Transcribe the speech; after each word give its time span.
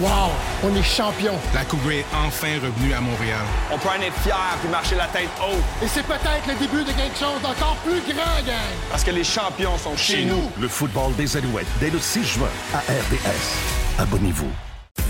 Wow! 0.00 0.30
On 0.62 0.74
est 0.76 0.82
champion! 0.82 1.34
La 1.52 1.64
Coupe 1.64 1.90
est 1.90 2.04
enfin 2.14 2.54
revenue 2.62 2.92
à 2.92 3.00
Montréal. 3.00 3.40
On 3.72 3.78
peut 3.78 3.88
en 3.88 4.00
être 4.00 4.16
fiers 4.22 4.32
puis 4.60 4.70
marcher 4.70 4.94
la 4.94 5.06
tête 5.06 5.28
haute. 5.40 5.58
Et 5.82 5.88
c'est 5.88 6.04
peut-être 6.04 6.46
le 6.46 6.54
début 6.54 6.84
de 6.84 6.92
quelque 6.92 7.18
chose 7.18 7.40
d'encore 7.42 7.76
plus 7.84 8.00
grand, 8.02 8.46
gang! 8.46 8.54
Parce 8.90 9.02
que 9.02 9.10
les 9.10 9.24
champions 9.24 9.76
sont 9.76 9.96
chez, 9.96 10.24
nous. 10.24 10.50
Le 10.60 10.68
football 10.68 11.14
des 11.16 11.36
Alouettes, 11.36 11.66
dès 11.80 11.90
le 11.90 11.98
6 11.98 12.24
juin, 12.24 12.48
à 12.72 12.78
RDS. 12.78 13.98
Abonnez-vous. 13.98 14.50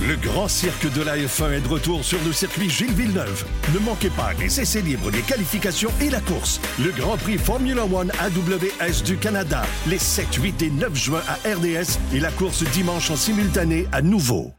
Le 0.06 0.16
grand 0.16 0.48
cirque 0.48 0.91
de 0.93 1.03
la 1.03 1.17
F1 1.17 1.53
est 1.53 1.61
de 1.61 1.69
retour 1.69 2.05
sur 2.05 2.19
le 2.25 2.33
circuit 2.33 2.71
Gilles 2.71 2.95
Villeneuve. 2.95 3.45
Ne 3.75 3.81
manquez 3.81 4.11
pas 4.11 4.33
les 4.39 4.61
essais 4.61 4.81
libres, 4.81 5.11
les 5.11 5.23
qualifications 5.23 5.91
et 6.01 6.09
la 6.09 6.21
course. 6.21 6.61
Le 6.79 6.93
Grand 6.93 7.17
Prix 7.17 7.37
Formula 7.37 7.85
One 7.85 8.13
AWS 8.21 9.03
du 9.05 9.17
Canada, 9.17 9.63
les 9.87 9.99
7, 9.99 10.37
8 10.37 10.63
et 10.63 10.71
9 10.71 10.95
juin 10.95 11.21
à 11.29 11.35
RDS 11.49 11.99
et 12.15 12.21
la 12.21 12.31
course 12.31 12.63
dimanche 12.63 13.11
en 13.11 13.17
simultané 13.17 13.87
à 13.93 14.01
nouveau. 14.01 14.53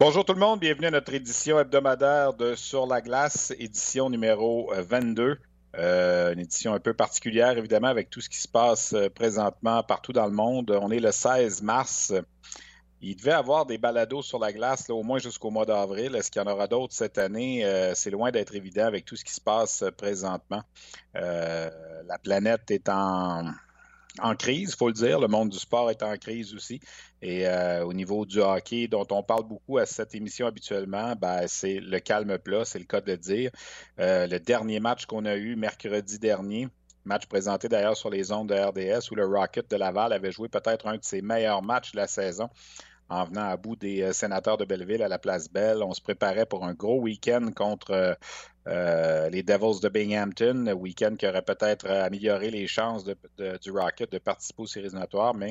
Bonjour 0.00 0.24
tout 0.24 0.32
le 0.32 0.38
monde, 0.38 0.60
bienvenue 0.60 0.86
à 0.86 0.90
notre 0.92 1.12
édition 1.12 1.58
hebdomadaire 1.58 2.32
de 2.32 2.54
Sur 2.54 2.86
la 2.86 3.00
glace, 3.00 3.52
édition 3.58 4.08
numéro 4.08 4.72
22. 4.72 5.22
Euh, 5.24 5.36
euh, 5.76 6.32
une 6.32 6.38
édition 6.38 6.72
un 6.72 6.78
peu 6.78 6.94
particulière, 6.94 7.58
évidemment, 7.58 7.88
avec 7.88 8.08
tout 8.08 8.20
ce 8.20 8.28
qui 8.28 8.38
se 8.38 8.46
passe 8.46 8.92
euh, 8.92 9.08
présentement 9.10 9.82
partout 9.82 10.12
dans 10.12 10.26
le 10.26 10.32
monde. 10.32 10.70
On 10.80 10.92
est 10.92 11.00
le 11.00 11.10
16 11.10 11.62
mars. 11.62 12.14
Il 13.00 13.16
devait 13.16 13.32
avoir 13.32 13.66
des 13.66 13.76
balados 13.76 14.22
sur 14.22 14.38
la 14.38 14.52
glace, 14.52 14.88
au 14.88 15.02
moins 15.02 15.18
jusqu'au 15.18 15.50
mois 15.50 15.66
d'avril. 15.66 16.14
Est-ce 16.14 16.30
qu'il 16.30 16.40
y 16.40 16.44
en 16.44 16.48
aura 16.48 16.68
d'autres 16.68 16.94
cette 16.94 17.18
année? 17.18 17.68
c'est 17.96 18.10
loin 18.10 18.30
d'être 18.30 18.54
évident 18.54 18.86
avec 18.86 19.04
tout 19.04 19.16
ce 19.16 19.24
qui 19.24 19.34
se 19.34 19.40
passe 19.40 19.82
présentement. 19.96 20.62
la 21.14 22.18
planète 22.22 22.70
est 22.70 22.88
en, 22.88 23.46
en 24.22 24.34
crise, 24.34 24.70
il 24.72 24.76
faut 24.76 24.88
le 24.88 24.94
dire. 24.94 25.20
Le 25.20 25.28
monde 25.28 25.50
du 25.50 25.58
sport 25.58 25.90
est 25.90 26.02
en 26.02 26.16
crise 26.16 26.54
aussi. 26.54 26.80
Et 27.22 27.46
euh, 27.46 27.84
au 27.84 27.92
niveau 27.92 28.24
du 28.24 28.40
hockey, 28.40 28.88
dont 28.88 29.06
on 29.10 29.22
parle 29.22 29.44
beaucoup 29.44 29.78
à 29.78 29.86
cette 29.86 30.14
émission 30.14 30.46
habituellement, 30.46 31.14
ben, 31.16 31.46
c'est 31.46 31.80
le 31.80 31.98
calme 32.00 32.38
plat, 32.38 32.64
c'est 32.64 32.78
le 32.78 32.84
cas 32.84 33.00
de 33.00 33.10
le 33.10 33.18
dire. 33.18 33.50
Euh, 33.98 34.26
le 34.26 34.38
dernier 34.38 34.80
match 34.80 35.06
qu'on 35.06 35.24
a 35.24 35.36
eu 35.36 35.56
mercredi 35.56 36.18
dernier, 36.18 36.68
match 37.04 37.26
présenté 37.26 37.68
d'ailleurs 37.68 37.96
sur 37.96 38.10
les 38.10 38.32
ondes 38.32 38.48
de 38.48 38.54
RDS, 38.54 39.10
où 39.10 39.14
le 39.14 39.26
Rocket 39.26 39.70
de 39.70 39.76
Laval 39.76 40.12
avait 40.12 40.32
joué 40.32 40.48
peut-être 40.48 40.86
un 40.86 40.96
de 40.96 41.04
ses 41.04 41.22
meilleurs 41.22 41.62
matchs 41.62 41.92
de 41.92 41.96
la 41.96 42.06
saison 42.06 42.48
en 43.10 43.24
venant 43.24 43.48
à 43.48 43.56
bout 43.56 43.76
des 43.76 44.02
euh, 44.02 44.12
sénateurs 44.12 44.58
de 44.58 44.64
Belleville 44.64 45.02
à 45.02 45.08
la 45.08 45.18
place 45.18 45.50
Belle. 45.50 45.82
On 45.82 45.94
se 45.94 46.00
préparait 46.00 46.46
pour 46.46 46.64
un 46.64 46.74
gros 46.74 47.00
week-end 47.00 47.50
contre 47.56 48.16
euh, 48.68 49.30
les 49.30 49.42
Devils 49.42 49.80
de 49.82 49.88
Binghamton, 49.88 50.72
week-end 50.72 51.16
qui 51.18 51.26
aurait 51.26 51.42
peut-être 51.42 51.88
amélioré 51.88 52.50
les 52.50 52.66
chances 52.66 53.04
du 53.04 53.70
Rocket 53.70 54.12
de 54.12 54.18
participer 54.18 54.62
aux 54.62 54.66
séries 54.66 54.86
éliminatoires, 54.86 55.34
mais 55.34 55.50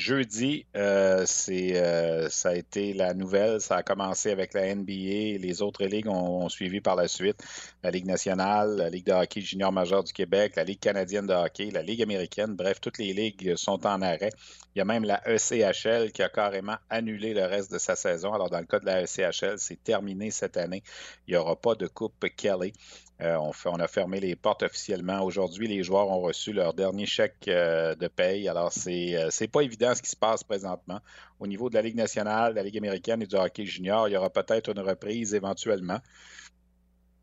Jeudi, 0.00 0.64
euh, 0.76 1.26
euh, 1.50 2.28
ça 2.30 2.48
a 2.48 2.54
été 2.54 2.94
la 2.94 3.12
nouvelle. 3.12 3.60
Ça 3.60 3.76
a 3.76 3.82
commencé 3.82 4.30
avec 4.30 4.54
la 4.54 4.74
NBA. 4.74 5.36
Les 5.38 5.60
autres 5.60 5.84
ligues 5.84 6.08
ont, 6.08 6.48
suivi 6.48 6.80
par 6.80 6.96
la 6.96 7.06
suite. 7.06 7.36
La 7.82 7.90
Ligue 7.90 8.06
nationale, 8.06 8.76
la 8.76 8.88
Ligue 8.88 9.04
de 9.04 9.12
hockey 9.12 9.42
junior 9.42 9.70
majeur 9.72 10.02
du 10.02 10.14
Québec, 10.14 10.54
la 10.56 10.64
Ligue 10.64 10.80
canadienne 10.80 11.26
de 11.26 11.34
hockey, 11.34 11.70
la 11.70 11.82
Ligue 11.82 12.00
américaine. 12.00 12.54
Bref, 12.54 12.80
toutes 12.80 12.96
les 12.96 13.12
ligues 13.12 13.56
sont 13.56 13.86
en 13.86 14.00
arrêt. 14.00 14.32
Il 14.74 14.78
y 14.78 14.82
a 14.82 14.86
même 14.86 15.04
la 15.04 15.20
ECHL 15.26 16.12
qui 16.12 16.22
a 16.22 16.30
carrément 16.30 16.76
annulé 16.88 17.34
le 17.34 17.44
reste 17.44 17.70
de 17.70 17.78
sa 17.78 17.94
saison. 17.94 18.32
Alors, 18.32 18.48
dans 18.48 18.60
le 18.60 18.66
cas 18.66 18.78
de 18.78 18.86
la 18.86 19.02
ECHL, 19.02 19.58
c'est 19.58 19.82
terminé 19.84 20.30
cette 20.30 20.56
année. 20.56 20.82
Il 21.28 21.32
n'y 21.32 21.36
aura 21.36 21.56
pas 21.56 21.74
de 21.74 21.86
Coupe 21.86 22.24
Kelly. 22.36 22.72
Euh, 23.20 23.36
on, 23.66 23.74
a 23.74 23.86
fermé 23.86 24.18
les 24.18 24.34
portes 24.34 24.62
officiellement. 24.62 25.22
Aujourd'hui, 25.22 25.68
les 25.68 25.82
joueurs 25.82 26.08
ont 26.08 26.20
reçu 26.20 26.54
leur 26.54 26.72
dernier 26.72 27.04
chèque 27.04 27.44
de 27.46 28.08
paye. 28.08 28.48
Alors, 28.48 28.72
c'est 28.72 29.28
n'est 29.40 29.48
pas 29.48 29.60
évident 29.60 29.89
ce 29.94 30.02
qui 30.02 30.10
se 30.10 30.16
passe 30.16 30.44
présentement. 30.44 31.00
Au 31.38 31.46
niveau 31.46 31.68
de 31.70 31.74
la 31.74 31.82
Ligue 31.82 31.96
nationale, 31.96 32.52
de 32.52 32.56
la 32.56 32.62
Ligue 32.62 32.78
américaine 32.78 33.22
et 33.22 33.26
du 33.26 33.36
hockey 33.36 33.64
junior, 33.64 34.08
il 34.08 34.12
y 34.12 34.16
aura 34.16 34.30
peut-être 34.30 34.70
une 34.70 34.80
reprise 34.80 35.34
éventuellement. 35.34 36.00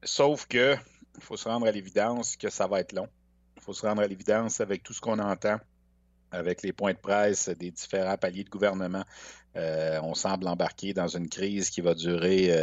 Sauf 0.03 0.45
que 0.47 0.75
il 1.17 1.23
faut 1.23 1.37
se 1.37 1.49
rendre 1.49 1.67
à 1.67 1.71
l'évidence 1.71 2.35
que 2.35 2.49
ça 2.49 2.67
va 2.67 2.79
être 2.79 2.93
long. 2.93 3.07
Il 3.55 3.63
faut 3.63 3.73
se 3.73 3.85
rendre 3.85 4.01
à 4.01 4.07
l'évidence 4.07 4.61
avec 4.61 4.83
tout 4.83 4.93
ce 4.93 5.01
qu'on 5.01 5.19
entend 5.19 5.57
avec 6.31 6.61
les 6.61 6.73
points 6.73 6.93
de 6.93 6.97
presse 6.97 7.49
des 7.49 7.71
différents 7.71 8.17
paliers 8.17 8.43
de 8.43 8.49
gouvernement. 8.49 9.03
on 9.55 10.13
semble 10.13 10.47
embarquer 10.47 10.93
dans 10.93 11.07
une 11.07 11.29
crise 11.29 11.69
qui 11.69 11.81
va 11.81 11.93
durer 11.93 12.53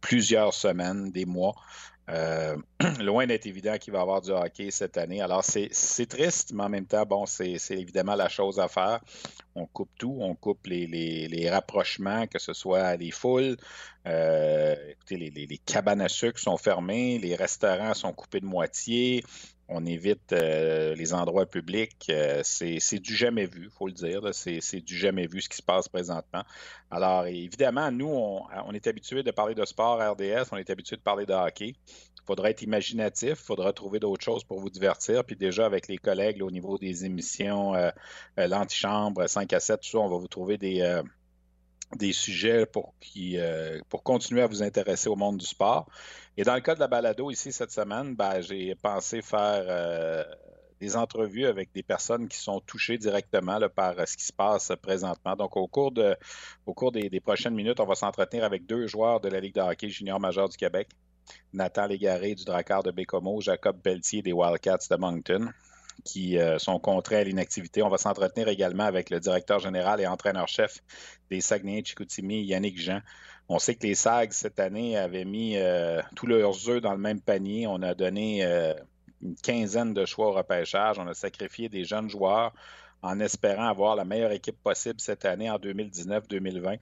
plusieurs 0.00 0.54
semaines, 0.54 1.10
des 1.10 1.26
mois. 1.26 1.54
Euh, 2.10 2.56
loin 3.00 3.26
d'être 3.26 3.46
évident 3.46 3.78
qu'il 3.78 3.92
va 3.92 4.00
y 4.00 4.02
avoir 4.02 4.20
du 4.20 4.30
hockey 4.30 4.70
cette 4.70 4.96
année. 4.96 5.20
Alors, 5.20 5.44
c'est 5.44 6.06
triste, 6.06 6.52
mais 6.52 6.64
en 6.64 6.68
même 6.68 6.86
temps, 6.86 7.04
bon, 7.06 7.26
c'est 7.26 7.58
évidemment 7.70 8.14
la 8.14 8.28
chose 8.28 8.58
à 8.58 8.68
faire. 8.68 9.00
On 9.54 9.66
coupe 9.66 9.90
tout, 9.98 10.16
on 10.20 10.34
coupe 10.34 10.66
les, 10.66 11.48
rapprochements, 11.50 12.26
que 12.26 12.38
ce 12.38 12.52
soit 12.52 12.96
les 12.96 13.10
foules. 13.10 13.56
Euh, 14.06 14.74
écoutez, 14.90 15.16
les, 15.16 15.30
les, 15.30 15.58
cabanes 15.58 16.00
à 16.00 16.08
sucre 16.08 16.40
sont 16.40 16.56
fermées, 16.56 17.18
les 17.18 17.36
restaurants 17.36 17.94
sont 17.94 18.12
coupés 18.12 18.40
de 18.40 18.46
moitié 18.46 19.24
on 19.74 19.84
évite 19.86 20.32
euh, 20.32 20.94
les 20.94 21.14
endroits 21.14 21.46
publics. 21.46 22.06
Euh, 22.10 22.40
c'est 22.44 22.98
du 22.98 23.14
jamais 23.14 23.46
vu, 23.46 23.64
il 23.64 23.70
faut 23.70 23.86
le 23.86 23.92
dire. 23.92 24.22
C'est 24.32 24.80
du 24.80 24.96
jamais 24.96 25.26
vu 25.26 25.40
ce 25.40 25.48
qui 25.48 25.56
se 25.56 25.62
passe 25.62 25.88
présentement. 25.88 26.42
Alors, 26.90 27.26
évidemment, 27.26 27.90
nous, 27.90 28.08
on, 28.08 28.72
est 28.72 28.86
habitué 28.86 29.22
de 29.22 29.30
parler 29.30 29.54
de 29.54 29.64
sport 29.64 29.98
RDS, 29.98 30.48
on 30.52 30.56
est 30.56 30.70
habitué 30.70 30.96
de 30.96 31.02
parler 31.02 31.26
de 31.26 31.32
hockey. 31.32 31.74
Il 31.76 32.24
faudra 32.26 32.50
être 32.50 32.62
imaginatif, 32.62 33.30
il 33.30 33.44
faudra 33.44 33.72
trouver 33.72 33.98
d'autres 33.98 34.24
choses 34.24 34.44
pour 34.44 34.60
vous 34.60 34.70
divertir. 34.70 35.24
Puis 35.24 35.36
déjà, 35.36 35.66
avec 35.66 35.88
les 35.88 35.98
collègues 35.98 36.42
au 36.42 36.50
niveau 36.50 36.78
des 36.78 37.04
émissions, 37.04 37.74
euh, 37.74 37.90
l'antichambre, 38.36 39.28
5 39.28 39.52
à 39.52 39.60
7, 39.60 39.80
tout 39.80 39.88
ça, 39.88 39.98
on 39.98 40.08
va 40.08 40.18
vous 40.18 40.28
trouver 40.28 40.56
des 40.58 41.02
des 41.96 42.12
sujets 42.12 42.66
pour, 42.66 42.94
qui, 43.00 43.38
pour 43.88 44.02
continuer 44.02 44.42
à 44.42 44.46
vous 44.46 44.62
intéresser 44.62 45.08
au 45.08 45.16
monde 45.16 45.38
du 45.38 45.46
sport. 45.46 45.86
Et 46.36 46.44
dans 46.44 46.54
le 46.54 46.60
cas 46.60 46.74
de 46.74 46.80
la 46.80 46.88
balado 46.88 47.30
ici 47.30 47.52
cette 47.52 47.72
semaine, 47.72 48.14
ben, 48.14 48.40
j'ai 48.40 48.74
pensé 48.74 49.20
faire 49.20 49.64
euh, 49.68 50.24
des 50.80 50.96
entrevues 50.96 51.46
avec 51.46 51.72
des 51.74 51.82
personnes 51.82 52.26
qui 52.26 52.38
sont 52.38 52.60
touchées 52.60 52.96
directement 52.96 53.58
par 53.68 53.96
ce 54.08 54.16
qui 54.16 54.24
se 54.24 54.32
passe 54.32 54.72
présentement. 54.80 55.36
Donc, 55.36 55.56
au 55.56 55.68
cours, 55.68 55.92
de, 55.92 56.16
au 56.64 56.72
cours 56.72 56.90
des, 56.90 57.20
prochaines 57.20 57.54
minutes, 57.54 57.80
on 57.80 57.86
va 57.86 57.94
s'entretenir 57.94 58.44
avec 58.44 58.64
deux 58.64 58.86
joueurs 58.86 59.20
de 59.20 59.28
la 59.28 59.40
Ligue 59.40 59.54
de 59.54 59.60
hockey 59.60 59.90
junior 59.90 60.18
majeur 60.18 60.48
du 60.48 60.56
Québec. 60.56 60.88
Nathan 61.52 61.86
Légaré 61.86 62.34
du 62.34 62.44
Drakkar 62.44 62.82
de 62.82 62.90
Bécomo, 62.90 63.40
Jacob 63.40 63.80
Pelletier 63.80 64.22
des 64.22 64.32
Wildcats 64.32 64.88
de 64.90 64.96
Moncton 64.96 65.52
qui 66.04 66.38
euh, 66.38 66.58
sont 66.58 66.78
contraints 66.78 67.18
à 67.18 67.24
l'inactivité. 67.24 67.82
On 67.82 67.88
va 67.88 67.98
s'entretenir 67.98 68.48
également 68.48 68.84
avec 68.84 69.10
le 69.10 69.20
directeur 69.20 69.58
général 69.58 70.00
et 70.00 70.06
entraîneur-chef 70.06 70.82
des 71.30 71.40
Saguenay-Chicoutimi, 71.40 72.42
Yannick 72.44 72.80
Jean, 72.80 73.00
on 73.48 73.58
sait 73.58 73.74
que 73.74 73.86
les 73.86 73.94
SAG 73.94 74.32
cette 74.32 74.60
année 74.60 74.96
avaient 74.96 75.24
mis 75.24 75.56
euh, 75.56 76.00
tous 76.14 76.26
leurs 76.26 76.68
œufs 76.68 76.80
dans 76.80 76.92
le 76.92 76.98
même 76.98 77.20
panier. 77.20 77.66
On 77.66 77.82
a 77.82 77.94
donné 77.94 78.44
euh, 78.44 78.72
une 79.20 79.36
quinzaine 79.36 79.92
de 79.92 80.04
choix 80.04 80.28
au 80.28 80.32
repêchage. 80.32 80.98
On 80.98 81.06
a 81.06 81.14
sacrifié 81.14 81.68
des 81.68 81.84
jeunes 81.84 82.08
joueurs 82.08 82.52
en 83.02 83.18
espérant 83.20 83.66
avoir 83.66 83.96
la 83.96 84.04
meilleure 84.04 84.32
équipe 84.32 84.56
possible 84.62 85.00
cette 85.00 85.24
année 85.24 85.50
en 85.50 85.58
2019-2020 85.58 86.78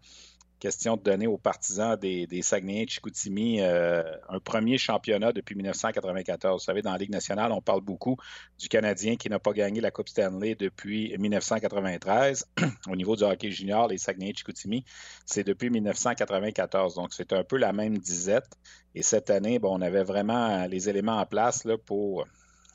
question 0.61 0.97
de 0.97 1.03
donner 1.03 1.27
aux 1.27 1.39
partisans 1.39 1.97
des, 1.99 2.27
des 2.29 2.43
Saguenayens 2.43 2.87
Chicoutimi 2.87 3.61
euh, 3.61 4.05
un 4.29 4.39
premier 4.39 4.79
championnat 4.79 5.33
depuis 5.33 5.57
1994. 5.57 6.61
Vous 6.61 6.65
savez, 6.65 6.83
dans 6.83 6.93
la 6.93 6.99
Ligue 6.99 7.11
nationale, 7.11 7.51
on 7.51 7.61
parle 7.61 7.81
beaucoup 7.81 8.17
du 8.59 8.69
Canadien 8.69 9.17
qui 9.17 9.29
n'a 9.29 9.41
pas 9.41 9.53
gagné 9.53 9.81
la 9.81 9.91
Coupe 9.91 10.09
Stanley 10.09 10.55
depuis 10.55 11.17
1993. 11.19 12.47
Au 12.89 12.95
niveau 12.95 13.17
du 13.17 13.25
hockey 13.25 13.51
junior, 13.51 13.89
les 13.89 13.99
Saguenayens 13.99 14.33
de 14.33 14.39
Chicoutimi, 14.39 14.85
c'est 15.27 15.45
depuis 15.45 15.71
1994. 15.71 16.95
Donc, 16.95 17.13
c'est 17.13 17.33
un 17.33 17.43
peu 17.43 17.57
la 17.57 17.73
même 17.73 17.99
disette. 17.99 18.53
Et 18.95 19.03
cette 19.03 19.31
année, 19.31 19.59
bon, 19.59 19.79
on 19.79 19.81
avait 19.81 20.05
vraiment 20.05 20.67
les 20.67 20.89
éléments 20.89 21.19
en 21.19 21.27
place 21.27 21.65
là, 21.65 21.79
pour 21.79 22.27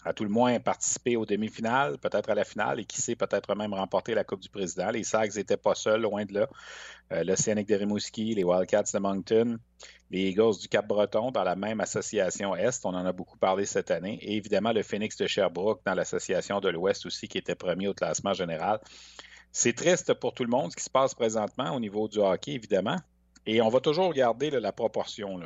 à 0.06 0.14
tout 0.14 0.24
le 0.24 0.30
moins 0.30 0.60
participer 0.60 1.18
aux 1.18 1.26
demi-finales, 1.26 1.98
peut-être 1.98 2.30
à 2.30 2.36
la 2.36 2.46
finale, 2.46 2.80
et 2.80 2.86
qui 2.86 3.02
sait, 3.02 3.16
peut-être 3.16 3.56
même 3.56 3.74
remporter 3.74 4.14
la 4.14 4.24
Coupe 4.24 4.40
du 4.40 4.50
Président. 4.50 4.92
Les 4.92 5.04
Sags 5.04 5.36
n'étaient 5.36 5.58
pas 5.58 5.74
seuls, 5.74 6.02
loin 6.02 6.26
de 6.26 6.34
là. 6.36 6.48
Euh, 7.12 7.24
L'Océanique 7.24 7.68
de 7.68 7.76
Rimouski, 7.76 8.36
les 8.36 8.44
Wildcats 8.44 8.84
de 8.94 9.00
Moncton, 9.00 9.58
les 10.12 10.30
Eagles 10.30 10.58
du 10.62 10.68
Cap-Breton 10.68 11.32
dans 11.32 11.44
la 11.44 11.56
même 11.56 11.82
association 11.82 12.56
Est, 12.56 12.86
on 12.86 12.90
en 12.90 13.06
a 13.06 13.12
beaucoup 13.12 13.38
parlé 13.38 13.66
cette 13.66 13.90
année, 13.90 14.20
et 14.22 14.36
évidemment 14.36 14.72
le 14.72 14.84
Phoenix 14.84 15.18
de 15.18 15.26
Sherbrooke 15.26 15.82
dans 15.86 15.96
l'association 15.96 16.60
de 16.60 16.70
l'Ouest 16.70 17.08
aussi, 17.08 17.28
qui 17.28 17.40
était 17.40 17.56
premier 17.56 17.88
au 17.88 17.96
classement 17.96 18.34
général. 18.34 18.80
C'est 19.52 19.74
triste 19.74 20.14
pour 20.14 20.36
tout 20.36 20.44
le 20.44 20.50
monde 20.50 20.72
ce 20.72 20.76
qui 20.76 20.84
se 20.84 20.90
passe 20.90 21.16
présentement 21.16 21.76
au 21.76 21.80
niveau 21.80 22.08
du 22.08 22.20
hockey, 22.20 22.52
évidemment, 22.52 22.98
et 23.48 23.60
on 23.62 23.70
va 23.70 23.80
toujours 23.80 24.10
regarder 24.10 24.52
la 24.52 24.72
proportion. 24.72 25.40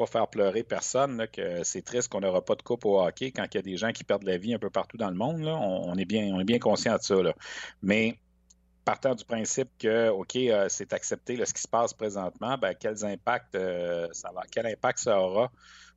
Pas 0.00 0.06
faire 0.06 0.28
pleurer 0.28 0.62
personne 0.62 1.26
que 1.30 1.62
c'est 1.62 1.82
triste 1.82 2.08
qu'on 2.08 2.20
n'aura 2.20 2.42
pas 2.42 2.54
de 2.54 2.62
coupe 2.62 2.86
au 2.86 3.02
hockey 3.02 3.32
quand 3.32 3.44
il 3.52 3.56
y 3.56 3.58
a 3.58 3.62
des 3.62 3.76
gens 3.76 3.92
qui 3.92 4.02
perdent 4.02 4.22
la 4.22 4.38
vie 4.38 4.54
un 4.54 4.58
peu 4.58 4.70
partout 4.70 4.96
dans 4.96 5.10
le 5.10 5.16
monde. 5.16 5.44
On, 5.44 5.94
est 5.96 6.06
bien, 6.06 6.32
on 6.34 6.40
est 6.40 6.44
bien 6.44 6.58
conscient 6.58 6.96
de 6.96 7.02
ça. 7.02 7.16
Mais 7.82 8.18
partant 8.86 9.14
du 9.14 9.24
principe 9.24 9.68
que, 9.78 10.08
OK, 10.08 10.36
euh, 10.36 10.66
c'est 10.70 10.94
accepté 10.94 11.44
ce 11.44 11.52
qui 11.52 11.60
se 11.60 11.68
passe 11.68 11.92
présentement, 11.92 12.56
ben, 12.56 12.74
impacts, 13.02 13.58
ça 14.12 14.30
va, 14.34 14.42
quel 14.50 14.66
impact 14.66 15.00
ça 15.00 15.20
aura? 15.20 15.50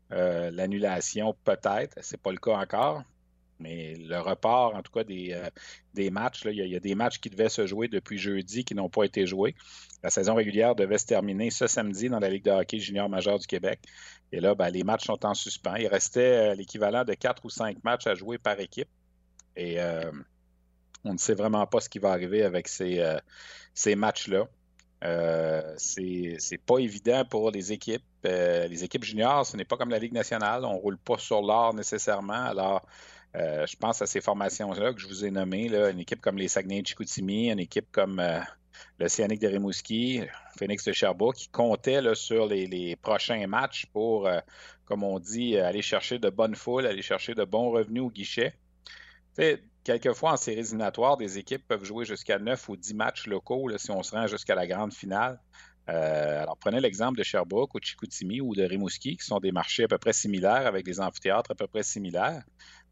L'annulation, 0.09 1.35
peut-être, 1.44 1.97
c'est 2.01 2.21
pas 2.21 2.31
le 2.31 2.38
cas 2.38 2.57
encore, 2.57 3.03
mais 3.59 3.95
le 3.95 4.19
report, 4.19 4.75
en 4.75 4.81
tout 4.81 4.91
cas, 4.91 5.03
des, 5.03 5.39
des 5.94 6.09
matchs, 6.09 6.44
il, 6.45 6.55
y 6.55 6.75
a, 6.75 6.79
des 6.79 6.95
matchs 6.95 7.19
qui 7.19 7.29
devaient 7.29 7.50
se 7.50 7.65
jouer 7.65 7.88
depuis 7.88 8.17
jeudi 8.17 8.65
qui 8.65 8.75
n'ont 8.75 8.89
pas 8.89 9.03
été 9.03 9.25
joués. 9.25 9.55
La 10.03 10.09
saison 10.09 10.35
régulière 10.35 10.75
devait 10.75 10.97
se 10.97 11.05
terminer 11.05 11.50
ce 11.50 11.67
samedi 11.67 12.09
dans 12.09 12.19
la 12.19 12.29
Ligue 12.29 12.44
de 12.44 12.51
hockey 12.51 12.79
junior 12.79 13.07
majeur 13.09 13.39
du 13.39 13.47
Québec. 13.47 13.79
Et 14.31 14.39
là, 14.39 14.55
ben, 14.55 14.69
les 14.69 14.83
matchs 14.83 15.05
sont 15.05 15.25
en 15.25 15.33
suspens. 15.33 15.75
Il 15.75 15.88
restait 15.88 16.55
l'équivalent 16.55 17.05
de 17.05 17.13
quatre 17.13 17.45
ou 17.45 17.50
cinq 17.50 17.81
matchs 17.83 18.07
à 18.07 18.15
jouer 18.15 18.38
par 18.38 18.59
équipe. 18.59 18.89
Et 19.55 19.79
on 21.05 21.13
ne 21.13 21.17
sait 21.17 21.33
vraiment 21.33 21.65
pas 21.67 21.81
ce 21.81 21.89
qui 21.89 22.00
va 22.00 22.11
arriver 22.11 22.44
avec 22.44 22.67
ces, 22.67 23.00
euh, 23.00 23.17
ces 23.73 23.95
matchs-là. 23.95 24.47
Euh, 25.03 25.73
c'est 25.77 26.61
pas 26.65 26.77
évident 26.77 27.25
pour 27.25 27.51
les 27.51 27.73
équipes. 27.73 28.03
Euh, 28.25 28.67
les 28.67 28.85
équipes 28.85 29.03
juniors, 29.03 29.45
ce 29.45 29.57
n'est 29.57 29.65
pas 29.65 29.75
comme 29.75 29.89
la 29.89 30.00
Ligue 30.00 30.13
nationale. 30.13 30.63
On 30.63 30.75
ne 30.75 30.79
roule 30.79 30.97
pas 30.97 31.17
sur 31.17 31.41
l'or 31.41 31.73
nécessairement. 31.73 32.33
Alors, 32.33 32.85
euh, 33.35 33.65
je 33.65 33.75
pense 33.77 34.01
à 34.01 34.06
ces 34.06 34.21
formations-là 34.21 34.94
que 34.94 35.00
je 35.00 35.07
vous 35.07 35.25
ai 35.25 35.31
nommées, 35.31 35.74
une 35.74 36.00
équipe 36.00 36.21
comme 36.21 36.38
les 36.38 36.47
Saguenay-Chicoutimi, 36.47 37.51
une 37.51 37.59
équipe 37.59 37.91
comme 37.91 38.21
le 39.00 39.07
Cyanic 39.07 39.39
de 39.39 39.47
Rimouski, 39.47 40.21
Phoenix 40.57 40.85
de 40.85 40.91
Sherbrooke, 40.91 41.35
qui 41.35 41.47
comptaient 41.50 42.01
sur 42.15 42.45
les, 42.45 42.95
prochains 43.01 43.45
matchs 43.47 43.88
pour, 43.88 44.30
comme 44.85 45.03
on 45.03 45.19
dit, 45.19 45.57
aller 45.57 45.81
chercher 45.81 46.19
de 46.19 46.30
bonnes 46.30 46.56
foules, 46.56 46.85
aller 46.85 47.01
chercher 47.01 47.33
de 47.33 47.44
bons 47.44 47.71
revenus 47.71 48.03
au 48.03 48.09
guichet. 48.09 48.53
Quelquefois, 49.83 50.33
en 50.33 50.38
séries 50.38 50.59
éliminatoires, 50.59 51.18
des 51.18 51.38
équipes 51.38 51.68
peuvent 51.68 51.83
jouer 51.83 52.06
jusqu'à 52.06 52.39
9 52.39 52.69
ou 52.69 52.77
10 52.77 52.94
matchs 52.94 53.27
locaux 53.27 53.69
si 53.77 53.91
on 53.91 54.01
se 54.01 54.15
rend 54.15 54.27
jusqu'à 54.27 54.56
la 54.56 54.65
grande 54.65 54.94
finale. 54.94 55.39
Euh, 55.89 56.41
alors, 56.41 56.57
prenez 56.57 56.79
l'exemple 56.79 57.18
de 57.18 57.24
Sherbrooke 57.24 57.75
ou 57.75 57.79
de 57.81 57.86
Chicoutimi 57.86 58.39
ou 58.39 58.56
de 58.56 58.63
Rimouski, 58.63 59.18
qui 59.18 59.25
sont 59.25 59.39
des 59.39 59.51
marchés 59.51 59.83
à 59.83 59.88
peu 59.89 59.97
près 59.97 60.13
similaires 60.13 60.65
avec 60.65 60.86
des 60.86 61.01
amphithéâtres 61.01 61.51
à 61.51 61.56
peu 61.56 61.68
près 61.68 61.83
similaires. 61.83 62.44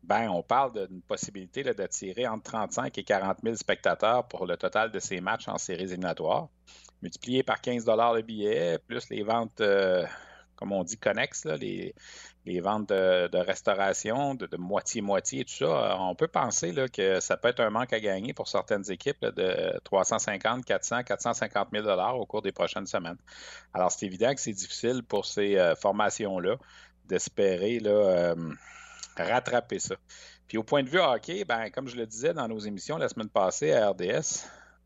Ben, 0.03 0.29
on 0.29 0.41
parle 0.41 0.87
d'une 0.87 1.01
possibilité 1.01 1.63
d'attirer 1.63 2.27
entre 2.27 2.43
35 2.51 2.97
et 2.97 3.03
40 3.03 3.37
000 3.43 3.55
spectateurs 3.55 4.27
pour 4.27 4.45
le 4.45 4.57
total 4.57 4.91
de 4.91 4.99
ces 4.99 5.21
matchs 5.21 5.47
en 5.47 5.57
séries 5.57 5.83
éliminatoires. 5.83 6.49
Multiplié 7.01 7.43
par 7.43 7.61
15 7.61 7.85
le 7.85 8.21
billet, 8.21 8.79
plus 8.87 9.09
les 9.09 9.23
ventes, 9.23 9.61
euh, 9.61 10.05
comme 10.55 10.71
on 10.71 10.83
dit, 10.83 10.97
connexes, 10.97 11.45
les, 11.45 11.93
les 12.45 12.59
ventes 12.59 12.89
de, 12.89 13.37
restauration 13.37 14.33
de 14.35 14.49
moitié-moitié, 14.57 15.45
tout 15.45 15.53
ça, 15.53 15.65
euh, 15.65 15.95
on 15.99 16.15
peut 16.15 16.27
penser 16.27 16.71
là, 16.71 16.87
que 16.87 17.19
ça 17.19 17.37
peut 17.37 17.49
être 17.49 17.59
un 17.59 17.69
manque 17.69 17.93
à 17.93 17.99
gagner 17.99 18.33
pour 18.33 18.47
certaines 18.47 18.89
équipes 18.89 19.23
de 19.23 19.79
350, 19.83 20.65
400, 20.65 21.03
450 21.03 21.69
000 21.71 21.87
au 22.15 22.25
cours 22.25 22.41
des 22.41 22.51
prochaines 22.51 22.87
semaines. 22.87 23.17
Alors, 23.73 23.91
c'est 23.91 24.05
évident 24.07 24.33
que 24.33 24.41
c'est 24.41 24.53
difficile 24.53 25.03
pour 25.03 25.25
ces 25.25 25.57
euh, 25.57 25.75
formations-là 25.75 26.55
d'espérer 27.05 27.79
euh, 27.85 28.35
rattraper 29.23 29.79
ça. 29.79 29.95
Puis 30.47 30.57
au 30.57 30.63
point 30.63 30.83
de 30.83 30.89
vue 30.89 30.99
hockey, 30.99 31.45
ben, 31.45 31.69
comme 31.69 31.87
je 31.87 31.95
le 31.95 32.05
disais 32.05 32.33
dans 32.33 32.47
nos 32.47 32.59
émissions 32.59 32.97
la 32.97 33.09
semaine 33.09 33.29
passée 33.29 33.71
à 33.73 33.89
RDS, 33.89 34.45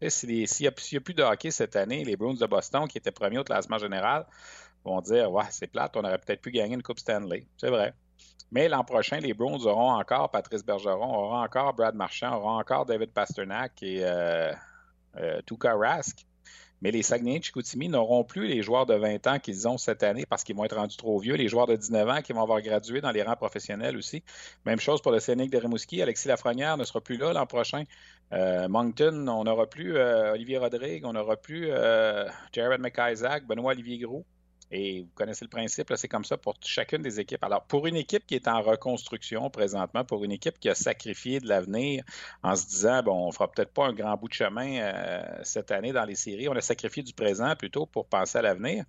s'il 0.09 0.45
n'y 0.59 0.67
a, 0.67 0.71
plus 0.71 1.13
de 1.13 1.23
hockey 1.23 1.51
cette 1.51 1.75
année, 1.75 2.03
les 2.03 2.15
Bruins 2.15 2.35
de 2.35 2.45
Boston, 2.45 2.87
qui 2.87 2.97
étaient 2.97 3.11
premiers 3.11 3.39
au 3.39 3.43
classement 3.43 3.77
général, 3.77 4.25
vont 4.83 5.01
dire 5.01 5.31
Ouais, 5.31 5.45
c'est 5.49 5.67
plate, 5.67 5.95
on 5.95 6.03
aurait 6.03 6.17
peut-être 6.17 6.41
pu 6.41 6.51
gagner 6.51 6.75
une 6.75 6.83
Coupe 6.83 6.99
Stanley. 6.99 7.47
C'est 7.57 7.69
vrai. 7.69 7.93
Mais 8.51 8.69
l'an 8.69 8.83
prochain, 8.83 9.17
les 9.17 9.33
Browns 9.33 9.65
auront 9.65 9.91
encore 9.91 10.29
Patrice 10.29 10.63
Bergeron, 10.63 11.13
auront 11.13 11.41
encore 11.41 11.73
Brad 11.73 11.95
Marchand, 11.95 12.35
auront 12.35 12.59
encore 12.59 12.85
David 12.85 13.11
Pasternak 13.11 13.81
et 13.81 14.03
euh, 14.03 14.51
euh 15.17 15.41
Tuka 15.45 15.73
Rask. 15.73 16.25
Mais 16.81 16.91
les 16.91 17.01
Saguenay 17.01 17.41
Chicoutimi 17.41 17.89
n'auront 17.89 18.23
plus 18.23 18.47
les 18.47 18.61
joueurs 18.61 18.85
de 18.85 18.93
20 18.95 19.27
ans 19.27 19.39
qu'ils 19.39 19.67
ont 19.67 19.77
cette 19.77 20.03
année 20.03 20.25
parce 20.25 20.43
qu'ils 20.43 20.55
vont 20.55 20.65
être 20.65 20.75
rendus 20.75 20.97
trop 20.97 21.17
vieux. 21.19 21.35
Les 21.35 21.47
joueurs 21.47 21.67
de 21.67 21.75
19 21.75 22.09
ans 22.09 22.21
qui 22.21 22.33
vont 22.33 22.41
avoir 22.41 22.61
gradué 22.61 23.01
dans 23.01 23.11
les 23.11 23.23
rangs 23.23 23.35
professionnels 23.35 23.97
aussi. 23.97 24.23
Même 24.65 24.79
chose 24.79 25.01
pour 25.01 25.11
le 25.11 25.19
Scénic 25.19 25.51
de 25.51 25.57
Rimouski. 25.57 26.01
Alexis 26.01 26.27
Lafrenière 26.27 26.77
ne 26.77 26.83
sera 26.83 27.01
plus 27.01 27.17
là 27.17 27.33
l'an 27.33 27.45
prochain. 27.45 27.83
Euh, 28.33 28.67
Moncton, 28.67 29.27
on 29.27 29.43
n'aura 29.43 29.67
plus 29.67 29.97
euh, 29.97 30.33
Olivier 30.33 30.57
Rodrigue, 30.57 31.05
on 31.05 31.13
n'aura 31.13 31.37
plus 31.37 31.69
Jared 32.51 32.81
McIsaac, 32.81 33.45
Benoît 33.45 33.71
Olivier 33.71 33.97
Gros. 33.99 34.25
Et 34.71 35.03
vous 35.03 35.11
connaissez 35.13 35.45
le 35.45 35.49
principe, 35.49 35.93
c'est 35.95 36.07
comme 36.07 36.25
ça 36.25 36.37
pour 36.37 36.55
chacune 36.61 37.01
des 37.01 37.19
équipes. 37.19 37.43
Alors, 37.43 37.63
pour 37.65 37.85
une 37.85 37.95
équipe 37.95 38.25
qui 38.25 38.35
est 38.35 38.47
en 38.47 38.61
reconstruction 38.61 39.49
présentement, 39.49 40.03
pour 40.03 40.23
une 40.23 40.31
équipe 40.31 40.59
qui 40.59 40.69
a 40.69 40.75
sacrifié 40.75 41.39
de 41.39 41.47
l'avenir 41.47 42.03
en 42.41 42.55
se 42.55 42.65
disant, 42.65 43.03
bon, 43.03 43.27
on 43.27 43.31
fera 43.31 43.51
peut-être 43.51 43.71
pas 43.71 43.85
un 43.85 43.93
grand 43.93 44.17
bout 44.17 44.27
de 44.27 44.33
chemin 44.33 44.79
euh, 44.79 45.23
cette 45.43 45.71
année 45.71 45.93
dans 45.93 46.05
les 46.05 46.15
séries, 46.15 46.49
on 46.49 46.55
a 46.55 46.61
sacrifié 46.61 47.03
du 47.03 47.13
présent 47.13 47.55
plutôt 47.55 47.85
pour 47.85 48.07
penser 48.07 48.39
à 48.39 48.41
l'avenir, 48.41 48.85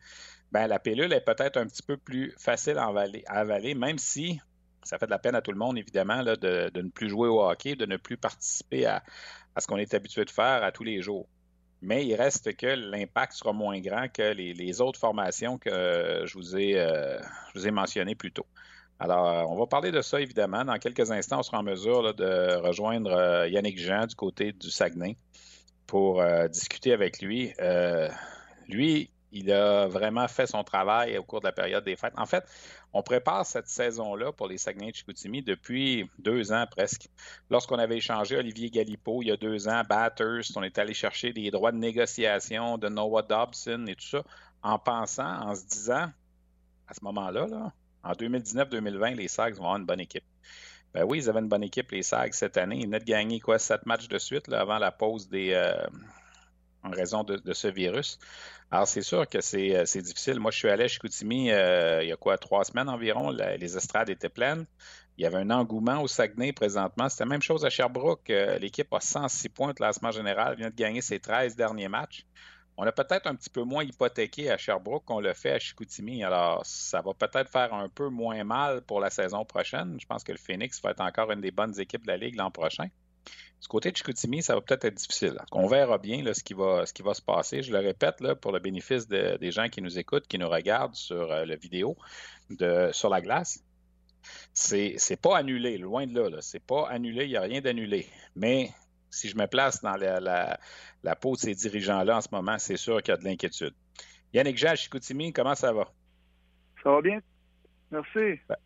ben 0.50 0.66
la 0.66 0.78
pilule 0.78 1.12
est 1.12 1.20
peut-être 1.20 1.58
un 1.58 1.66
petit 1.66 1.82
peu 1.82 1.98
plus 1.98 2.34
facile 2.38 2.78
à 2.78 2.90
avaler, 3.28 3.74
même 3.74 3.98
si 3.98 4.40
ça 4.82 4.98
fait 4.98 5.06
de 5.06 5.10
la 5.10 5.18
peine 5.18 5.34
à 5.34 5.42
tout 5.42 5.50
le 5.50 5.58
monde, 5.58 5.76
évidemment, 5.76 6.22
de, 6.22 6.70
ne 6.74 6.88
plus 6.88 7.08
jouer 7.08 7.28
au 7.28 7.42
hockey, 7.42 7.74
de 7.74 7.86
ne 7.86 7.96
plus 7.96 8.16
participer 8.16 8.86
à, 8.86 9.02
à 9.54 9.60
ce 9.60 9.66
qu'on 9.66 9.76
est 9.76 9.92
habitué 9.94 10.24
de 10.24 10.30
faire 10.30 10.62
à 10.62 10.70
tous 10.72 10.84
les 10.84 11.02
jours 11.02 11.26
mais 11.82 12.06
il 12.06 12.14
reste 12.14 12.56
que 12.56 12.66
l'impact 12.66 13.34
sera 13.34 13.52
moins 13.52 13.80
grand 13.80 14.08
que 14.08 14.32
les, 14.32 14.80
autres 14.80 14.98
formations 14.98 15.58
que 15.58 16.24
je 16.24 16.34
vous 16.34 16.56
ai, 16.56 16.78
euh, 16.78 17.20
mentionnées 17.70 18.14
plus 18.14 18.32
tôt. 18.32 18.46
Alors, 18.98 19.50
on 19.50 19.58
va 19.58 19.66
parler 19.66 19.92
de 19.92 20.00
ça, 20.00 20.20
évidemment. 20.20 20.64
Dans 20.64 20.78
quelques 20.78 21.10
instants, 21.10 21.40
on 21.40 21.42
sera 21.42 21.58
en 21.58 21.62
mesure 21.62 22.14
de 22.14 22.56
rejoindre 22.56 23.12
euh, 23.12 23.48
Yannick 23.48 23.78
Jean 23.78 24.06
du 24.06 24.14
côté 24.14 24.52
du 24.52 24.70
Saguenay 24.70 25.16
pour 25.86 26.22
euh, 26.22 26.48
discuter 26.48 26.92
avec 26.92 27.20
lui. 27.20 27.52
lui, 28.68 29.10
il 29.36 29.52
a 29.52 29.86
vraiment 29.86 30.26
fait 30.28 30.46
son 30.46 30.64
travail 30.64 31.16
au 31.18 31.22
cours 31.22 31.40
de 31.40 31.46
la 31.46 31.52
période 31.52 31.84
des 31.84 31.96
fêtes. 31.96 32.14
En 32.16 32.26
fait, 32.26 32.44
on 32.92 33.02
prépare 33.02 33.44
cette 33.44 33.68
saison-là 33.68 34.32
pour 34.32 34.48
les 34.48 34.58
Saguenay-Chicoutimi 34.58 35.42
depuis 35.42 36.08
deux 36.18 36.52
ans 36.52 36.64
presque. 36.70 37.08
Lorsqu'on 37.50 37.78
avait 37.78 37.98
échangé 37.98 38.36
Olivier 38.36 38.70
Galipo 38.70 39.22
il 39.22 39.28
y 39.28 39.30
a 39.30 39.36
deux 39.36 39.68
ans, 39.68 39.82
Batters, 39.88 40.44
on 40.56 40.62
est 40.62 40.78
allé 40.78 40.94
chercher 40.94 41.32
des 41.32 41.50
droits 41.50 41.72
de 41.72 41.78
négociation 41.78 42.78
de 42.78 42.88
Noah 42.88 43.22
Dobson 43.22 43.84
et 43.88 43.94
tout 43.94 44.06
ça, 44.06 44.22
en 44.62 44.78
pensant, 44.78 45.48
en 45.48 45.54
se 45.54 45.64
disant, 45.66 46.10
à 46.88 46.94
ce 46.94 47.04
moment-là, 47.04 47.46
là, 47.46 47.72
en 48.02 48.12
2019-2020, 48.12 49.16
les 49.16 49.28
Sags 49.28 49.54
vont 49.54 49.64
avoir 49.64 49.76
une 49.76 49.86
bonne 49.86 50.00
équipe. 50.00 50.24
Ben 50.94 51.04
oui, 51.04 51.18
ils 51.18 51.28
avaient 51.28 51.40
une 51.40 51.48
bonne 51.48 51.64
équipe, 51.64 51.90
les 51.90 52.02
Sags, 52.02 52.32
cette 52.32 52.56
année. 52.56 52.76
Ils 52.76 52.86
venaient 52.86 53.00
de 53.00 53.04
gagner 53.04 53.40
quoi, 53.40 53.58
sept 53.58 53.84
matchs 53.84 54.08
de 54.08 54.18
suite 54.18 54.50
avant 54.50 54.78
la 54.78 54.92
pause 54.92 55.28
des, 55.28 55.52
euh, 55.52 55.74
en 56.86 56.90
raison 56.90 57.24
de, 57.24 57.52
ce 57.52 57.68
virus. 57.68 58.18
Alors, 58.70 58.88
c'est 58.88 59.02
sûr 59.02 59.28
que 59.28 59.40
c'est, 59.40 59.76
euh, 59.76 59.84
difficile. 60.02 60.40
Moi, 60.40 60.50
je 60.50 60.58
suis 60.58 60.68
allé 60.68 60.84
à 60.84 60.88
Chicoutimi 60.88 61.50
euh, 61.50 62.02
il 62.02 62.08
y 62.08 62.12
a 62.12 62.16
quoi, 62.16 62.38
trois 62.38 62.64
semaines 62.64 62.88
environ. 62.88 63.30
les 63.30 63.76
estrades 63.76 64.10
étaient 64.10 64.28
pleines. 64.28 64.66
Il 65.18 65.22
y 65.22 65.26
avait 65.26 65.38
un 65.38 65.50
engouement 65.50 66.02
au 66.02 66.08
Saguenay 66.08 66.52
présentement. 66.52 67.08
C'était 67.08 67.24
la 67.24 67.30
même 67.30 67.42
chose 67.42 67.64
à 67.64 67.70
Sherbrooke. 67.70 68.28
Euh, 68.30 68.58
l'équipe 68.58 68.92
a 68.92 69.00
106 69.00 69.48
points 69.48 69.68
de 69.68 69.72
classement 69.72 70.10
général, 70.10 70.56
vient 70.56 70.70
de 70.70 70.74
gagner 70.74 71.00
ses 71.00 71.20
13 71.20 71.56
derniers 71.56 71.88
matchs. 71.88 72.26
On 72.76 72.84
a 72.84 72.92
peut-être 72.92 73.26
un 73.26 73.34
petit 73.34 73.48
peu 73.48 73.62
moins 73.62 73.82
hypothéqué 73.82 74.50
à 74.50 74.58
Sherbrooke 74.58 75.04
qu'on 75.06 75.20
le 75.20 75.32
fait 75.32 75.52
à 75.52 75.58
Chicoutimi. 75.58 76.22
Alors, 76.22 76.60
ça 76.66 77.00
va 77.00 77.14
peut-être 77.14 77.50
faire 77.50 77.72
un 77.72 77.88
peu 77.88 78.10
moins 78.10 78.44
mal 78.44 78.82
pour 78.82 79.00
la 79.00 79.08
saison 79.08 79.46
prochaine. 79.46 79.96
Je 79.98 80.04
pense 80.04 80.22
que 80.22 80.32
le 80.32 80.38
Phoenix 80.38 80.82
va 80.82 80.90
être 80.90 81.00
encore 81.00 81.32
une 81.32 81.40
des 81.40 81.50
bonnes 81.50 81.78
équipes 81.80 82.02
de 82.02 82.08
la 82.08 82.18
Ligue 82.18 82.36
l'an 82.36 82.50
prochain. 82.50 82.88
Du 83.60 83.68
côté 83.68 83.90
de 83.90 83.96
Chicoutimi, 83.96 84.42
ça 84.42 84.54
va 84.54 84.60
peut-être 84.60 84.84
être 84.84 84.94
difficile. 84.94 85.38
On 85.50 85.66
verra 85.66 85.98
bien 85.98 86.22
ce, 86.32 86.44
qui 86.44 86.54
va, 86.54 86.84
ce 86.84 86.92
qui 86.92 87.02
va 87.02 87.14
se 87.14 87.22
passer. 87.22 87.62
Je 87.62 87.72
le 87.72 87.78
répète, 87.78 88.20
là, 88.20 88.34
pour 88.34 88.52
le 88.52 88.58
bénéfice 88.58 89.08
des 89.08 89.50
gens 89.50 89.68
qui 89.68 89.80
nous 89.80 89.98
écoutent, 89.98 90.26
qui 90.26 90.38
nous 90.38 90.48
regardent 90.48 90.94
sur 90.94 91.32
euh, 91.32 91.44
la 91.44 91.56
vidéo 91.56 91.96
de, 92.50 92.90
sur 92.92 93.08
la 93.08 93.20
glace. 93.20 93.64
C'est, 94.52 94.94
c'est 94.98 95.20
pas 95.20 95.38
annulé, 95.38 95.78
loin 95.78 96.06
de 96.06 96.20
là. 96.20 96.28
là. 96.28 96.42
C'est 96.42 96.62
pas 96.62 96.88
annulé, 96.88 97.24
il 97.24 97.30
n'y 97.30 97.36
a 97.36 97.42
rien 97.42 97.60
d'annulé. 97.60 98.06
Mais 98.34 98.70
si 99.10 99.28
je 99.28 99.36
me 99.36 99.46
place 99.46 99.80
dans 99.82 99.96
la, 99.96 101.16
peau 101.16 101.34
de 101.34 101.40
ces 101.40 101.54
dirigeants-là 101.54 102.18
en 102.18 102.20
ce 102.20 102.28
moment, 102.32 102.58
c'est 102.58 102.76
sûr 102.76 103.02
qu'il 103.02 103.12
y 103.12 103.14
a 103.14 103.18
de 103.18 103.24
l'inquiétude. 103.24 103.74
Yannick 104.32 104.58
Jean, 104.58 104.74
Chicoutimi, 104.74 105.32
comment 105.32 105.54
ça 105.54 105.72
va? 105.72 105.90
Ça 106.82 106.90
va 106.90 107.00
bien? 107.00 107.20
Merci. 107.90 108.40
Ben, 108.48 108.56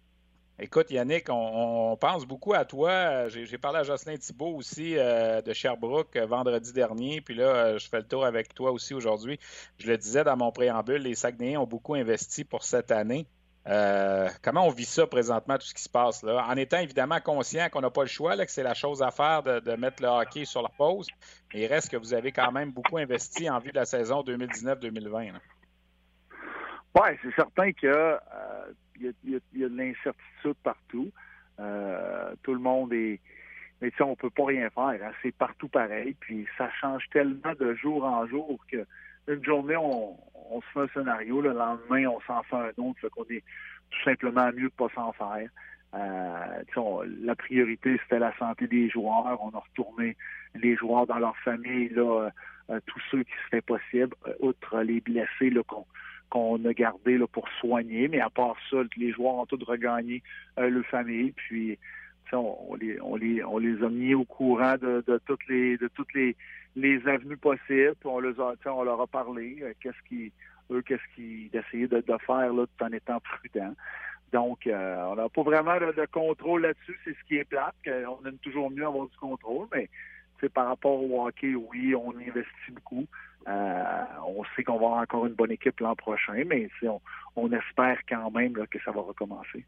Écoute, 0.63 0.91
Yannick, 0.91 1.29
on, 1.31 1.97
pense 1.99 2.27
beaucoup 2.27 2.53
à 2.53 2.67
toi. 2.67 3.29
J'ai 3.29 3.57
parlé 3.57 3.79
à 3.79 3.83
Jocelyn 3.83 4.19
Thibault 4.19 4.57
aussi 4.57 4.99
euh, 4.99 5.41
de 5.41 5.55
Sherbrooke 5.55 6.15
euh, 6.17 6.27
vendredi 6.27 6.75
dernier. 6.75 7.23
Puis 7.23 7.35
là, 7.35 7.45
euh, 7.45 7.79
je 7.79 7.89
fais 7.89 7.97
le 7.97 8.07
tour 8.07 8.27
avec 8.27 8.53
toi 8.53 8.71
aussi 8.71 8.93
aujourd'hui. 8.93 9.41
Je 9.79 9.87
le 9.87 9.97
disais 9.97 10.23
dans 10.23 10.37
mon 10.37 10.53
préambule, 10.53 11.01
les 11.01 11.15
Saguenayens 11.15 11.61
ont 11.61 11.67
beaucoup 11.67 11.95
investi 11.95 12.45
pour 12.45 12.63
cette 12.63 12.91
année. 12.91 13.27
comment 14.43 14.67
on 14.67 14.71
vit 14.71 14.85
ça 14.85 15.07
présentement, 15.07 15.57
tout 15.57 15.67
ce 15.67 15.73
qui 15.73 15.83
se 15.83 15.89
passe 15.89 16.23
là? 16.23 16.45
En 16.47 16.57
étant 16.57 16.79
évidemment 16.79 17.21
conscient 17.21 17.71
qu'on 17.71 17.81
n'a 17.81 17.91
pas 17.91 18.03
le 18.03 18.09
choix, 18.09 18.37
que 18.37 18.53
c'est 18.53 18.63
la 18.63 18.75
chose 18.75 19.01
à 19.01 19.11
faire 19.11 19.43
de, 19.43 19.77
mettre 19.77 20.03
le 20.03 20.09
hockey 20.09 20.45
sur 20.45 20.61
la 20.61 20.69
pause. 20.69 21.07
Mais 21.55 21.61
il 21.61 21.67
reste 21.69 21.89
que 21.89 21.97
vous 21.97 22.13
avez 22.13 22.33
quand 22.33 22.53
même 22.53 22.71
beaucoup 22.71 22.99
investi 22.99 23.49
en 23.49 23.61
vue 23.61 23.71
de 23.71 23.79
la 23.79 23.87
saison 23.87 24.21
2019-2020. 24.25 25.33
Oui, 26.93 27.09
c'est 27.23 27.35
certain 27.35 27.73
que 27.73 28.19
il 29.01 29.33
y, 29.55 29.65
a, 29.65 29.69
de 29.69 29.77
l'incertitude 29.77 30.57
partout. 30.63 31.11
Euh, 31.59 32.35
tout 32.43 32.55
le 32.55 32.61
monde 32.61 32.93
est, 32.93 33.21
mais 33.81 33.91
on 34.01 34.11
ne 34.11 34.15
peut 34.15 34.31
pas 34.31 34.47
rien 34.47 34.71
faire. 34.71 35.01
Hein. 35.03 35.13
C'est 35.23 35.35
partout 35.35 35.69
pareil. 35.69 36.15
Puis 36.21 36.47
ça 36.59 36.71
change 36.81 37.05
tellement 37.11 37.55
de 37.59 37.75
jour 37.75 38.05
en 38.05 38.27
jour 38.27 38.59
que 38.71 38.87
une 39.29 39.45
journée, 39.45 39.77
on, 39.77 40.17
se 40.61 40.67
fait 40.73 40.81
un 40.81 40.89
scénario, 40.89 41.41
le 41.41 41.53
lendemain, 41.53 42.07
on 42.07 42.21
s'en 42.23 42.43
fait 42.43 42.57
un 42.57 42.83
autre, 42.83 43.09
qu'on 43.11 43.25
est 43.25 43.45
tout 43.91 44.03
simplement 44.05 44.51
mieux 44.53 44.69
de 44.69 44.75
pas 44.75 44.89
s'en 44.95 45.13
faire. 45.13 45.49
Euh, 45.95 47.05
la 47.23 47.35
priorité, 47.35 47.99
c'était 48.03 48.19
la 48.19 48.37
santé 48.39 48.67
des 48.67 48.89
joueurs. 48.89 49.39
On 49.43 49.51
a 49.51 49.59
retourné 49.59 50.17
les 50.55 50.77
joueurs 50.77 51.07
dans 51.07 51.19
leur 51.19 51.37
famille, 51.39 51.89
là, 51.91 52.31
euh, 52.71 52.81
tous 52.87 53.01
ceux 53.11 53.23
qui 53.23 53.33
c'était 53.45 53.63
possible, 53.63 54.15
euh, 54.27 54.35
outre 54.41 54.81
les 54.81 55.01
blessés 55.01 55.53
qu'on 55.67 55.87
a 56.33 56.73
gardés 56.73 57.19
là, 57.19 57.27
pour 57.27 57.49
soigner. 57.61 58.09
Mais 58.09 58.21
à 58.21 58.31
part 58.31 58.57
ça, 58.71 58.79
les 58.97 59.13
joueurs 59.13 59.35
ont 59.35 59.47
tous 59.47 59.63
regagné 59.65 60.23
leur 60.57 60.85
famille. 60.87 61.33
Puis 61.33 61.79
on, 62.33 62.75
les, 62.81 63.01
on, 63.03 63.17
les, 63.17 63.83
a 63.83 63.89
mis 63.89 64.15
au 64.15 64.25
courant 64.25 64.77
de, 64.77 65.03
toutes 65.27 65.47
les 65.49 65.77
de 65.77 65.91
les, 66.77 67.09
avenues 67.09 67.37
possibles. 67.37 67.97
on 68.05 68.21
les 68.21 68.39
a, 68.41 68.55
on 68.67 68.85
leur 68.85 69.01
a 69.01 69.07
parlé. 69.07 69.63
qu'est-ce 69.81 70.09
qui 70.09 70.33
eux, 70.71 70.83
qu'est-ce 70.83 71.15
qu'ils 71.15 71.51
essayaient 71.53 71.89
de, 71.89 72.01
de, 72.01 72.19
faire 72.27 72.53
là, 72.53 72.67
tout 72.67 72.85
en 72.85 72.93
étant 72.93 73.21
prudents. 73.21 73.75
Donc, 74.33 74.67
euh, 74.67 75.05
on 75.11 75.17
n'a 75.17 75.29
pas 75.29 75.43
vraiment 75.43 75.77
de, 75.79 76.07
contrôle 76.07 76.63
là-dessus. 76.63 76.99
C'est 77.05 77.13
ce 77.15 77.25
qui 77.27 77.37
est 77.37 77.45
plate. 77.45 77.75
On 77.87 78.25
aime 78.27 78.39
toujours 78.39 78.71
mieux 78.71 78.87
avoir 78.87 79.07
du 79.07 79.17
contrôle, 79.17 79.67
mais 79.75 79.89
par 80.55 80.69
rapport 80.69 81.03
au 81.03 81.27
hockey, 81.27 81.55
oui, 81.55 81.95
on 81.95 82.17
investit 82.17 82.71
beaucoup. 82.73 83.07
Euh, 83.49 84.05
on 84.27 84.45
sait 84.55 84.65
qu'on 84.65 84.79
va 84.79 84.87
avoir 84.87 85.03
encore 85.03 85.27
une 85.27 85.35
bonne 85.35 85.53
équipe 85.53 85.81
l'an 85.81 85.95
prochain, 85.97 86.43
mais 86.47 86.69
on, 87.37 87.53
espère 87.53 87.99
quand 88.09 88.31
même 88.31 88.53
que 88.53 88.79
ça 88.85 88.91
va 88.91 89.01
recommencer. 89.01 89.65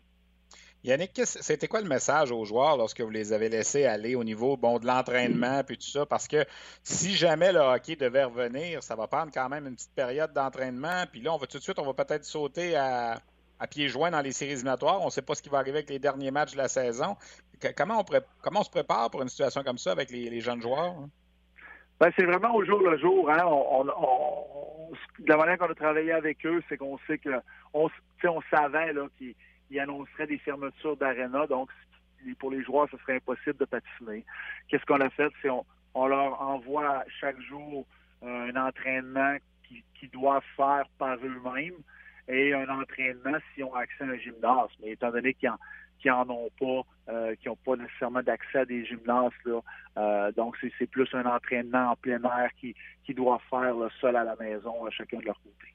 Yannick, 0.85 1.13
c'était 1.25 1.69
quoi 1.69 1.81
le 1.81 1.89
message 1.89 2.33
aux 2.33 2.45
joueurs 2.45 2.77
lorsque 2.77 3.01
vous 3.01 3.11
les 3.11 3.33
avez 3.33 3.49
laissés 3.49 3.87
aller 3.87 4.17
au 4.17 4.25
niveau 4.25 4.57
bon, 4.57 4.81
de 4.81 4.87
l'entraînement 4.87 5.63
puis 5.63 5.79
tout 5.79 5.87
ça? 5.87 6.07
Parce 6.07 6.27
que 6.27 6.45
si 6.83 7.15
jamais 7.15 7.53
le 7.53 7.61
hockey 7.61 7.95
devait 7.95 8.25
revenir, 8.25 8.83
ça 8.83 8.97
va 8.97 9.07
prendre 9.07 9.31
quand 9.33 9.49
même 9.49 9.69
une 9.69 9.77
petite 9.77 9.95
période 9.95 10.33
d'entraînement. 10.33 11.05
Puis 11.11 11.21
là, 11.21 11.33
on 11.33 11.37
va 11.37 11.47
tout 11.47 11.59
de 11.59 11.63
suite, 11.63 11.79
on 11.79 11.87
va 11.87 11.95
peut-être 11.95 12.25
sauter 12.25 12.75
à, 12.75 13.21
pieds 13.71 13.89
joints 13.89 14.11
dans 14.11 14.21
les 14.21 14.33
séries 14.33 14.53
éliminatoires. 14.53 15.01
On 15.03 15.07
ne 15.07 15.11
sait 15.11 15.23
pas 15.23 15.37
ce 15.37 15.43
qui 15.43 15.49
va 15.49 15.59
arriver 15.59 15.79
avec 15.79 15.91
les 15.91 16.01
derniers 16.01 16.33
matchs 16.33 16.53
de 16.53 16.59
la 16.59 16.69
saison. 16.69 17.17
Comment 17.77 18.01
on, 18.01 18.21
comment 18.41 18.61
on 18.61 18.65
se 18.65 18.71
prépare 18.71 19.09
pour 19.09 19.23
une 19.23 19.29
situation 19.29 19.63
comme 19.63 19.79
ça 19.79 19.93
avec 19.93 20.11
les, 20.11 20.41
jeunes 20.41 20.61
joueurs? 20.61 20.97
Hein? 20.99 21.11
Ben, 22.03 22.11
c'est 22.17 22.25
vraiment 22.25 22.53
au 22.57 22.65
jour 22.65 22.81
le 22.81 22.99
jour. 22.99 23.31
Hein. 23.31 23.45
la 25.25 25.37
manière 25.37 25.57
qu'on 25.57 25.71
a 25.71 25.75
travaillé 25.77 26.11
avec 26.11 26.45
eux, 26.45 26.61
c'est 26.69 26.77
qu'on 26.77 26.99
sait 27.07 27.17
que 27.17 27.31
on, 27.73 27.89
on 28.25 28.41
savait 28.51 28.93
qu'ils 29.17 29.79
annonceraient 29.79 30.27
des 30.27 30.39
fermetures 30.39 30.97
d'aréna, 30.97 31.47
donc 31.47 31.71
pour 32.41 32.51
les 32.51 32.65
joueurs, 32.65 32.89
ce 32.91 32.97
serait 32.97 33.19
impossible 33.19 33.57
de 33.59 33.67
patiner. 33.67 34.25
Qu'est-ce 34.67 34.85
qu'on 34.85 35.01
a 35.01 35.11
fait? 35.11 35.29
C'est 35.43 35.51
on, 35.51 35.65
on 35.95 36.09
leur 36.09 36.43
envoie 36.43 37.05
chaque 37.21 37.41
jour 37.41 37.87
un 38.21 38.57
entraînement 38.57 39.37
qu'ils 39.95 40.11
doivent 40.11 40.43
faire 40.57 40.83
par 40.99 41.15
eux-mêmes 41.19 41.79
et 42.27 42.53
un 42.53 42.69
entraînement 42.69 43.39
s'ils 43.55 43.63
ont 43.63 43.75
accès 43.75 44.03
à 44.03 44.09
un 44.09 44.17
gymnase. 44.17 44.71
Mais 44.83 44.91
étant 44.91 45.13
donné 45.13 45.35
qu'ils 45.35 45.53
n'en 46.09 46.29
ont 46.29 46.51
pas, 46.59 47.13
euh, 47.13 47.35
qui 47.37 47.49
n'ont 47.49 47.57
pas 47.57 47.77
nécessairement 47.77 48.23
d'accès 48.23 48.61
à 48.61 48.65
des 48.65 48.85
gymnases. 48.85 49.33
Là. 49.45 49.61
Euh, 49.97 50.33
donc, 50.33 50.57
c'est 50.79 50.87
plus 50.87 51.09
un 51.15 51.25
entraînement 51.27 51.93
en 51.93 51.97
plein 51.97 52.23
air 52.23 52.51
qui, 52.61 52.75
qui 53.05 53.15
doit 53.15 53.41
faire 53.51 53.75
le 53.75 53.89
seul 54.01 54.17
à 54.17 54.25
la 54.25 54.37
maison, 54.37 54.85
à 54.87 54.91
chacun 54.91 55.19
de 55.19 55.27
leur 55.27 55.41
côté. 55.43 55.73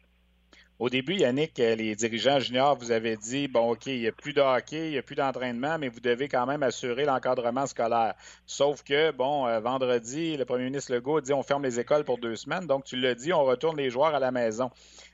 Au 0.79 0.91
début, 0.91 1.15
Yannick, 1.15 1.59
euh, 1.59 1.73
les 1.73 1.95
dirigeants 1.95 2.37
juniors 2.37 2.77
vous 2.77 2.91
avaient 2.91 3.15
dit 3.17 3.47
bon, 3.47 3.71
OK, 3.71 3.87
il 3.87 3.99
n'y 3.99 4.07
a 4.07 4.11
plus 4.11 4.33
de 4.33 4.41
hockey, 4.41 4.89
il 4.89 4.91
n'y 4.91 4.97
a 4.99 5.01
plus 5.01 5.15
d'entraînement, 5.15 5.79
mais 5.79 5.87
vous 5.87 5.99
devez 5.99 6.27
quand 6.27 6.45
même 6.45 6.61
assurer 6.61 7.03
l'encadrement 7.03 7.65
scolaire. 7.65 8.13
Sauf 8.45 8.83
que, 8.83 9.09
bon, 9.09 9.47
euh, 9.47 9.59
vendredi, 9.59 10.37
le 10.37 10.45
premier 10.45 10.65
ministre 10.65 10.93
Legault 10.93 11.17
a 11.17 11.21
dit 11.21 11.33
on 11.33 11.41
ferme 11.41 11.63
les 11.63 11.79
écoles 11.79 12.03
pour 12.03 12.19
deux 12.19 12.35
semaines. 12.35 12.67
Donc, 12.67 12.83
tu 12.83 12.95
l'as 12.95 13.15
dit, 13.15 13.33
on 13.33 13.43
retourne 13.43 13.75
les 13.75 13.89
joueurs 13.89 14.13
à 14.13 14.19
la 14.19 14.29
maison. 14.29 14.69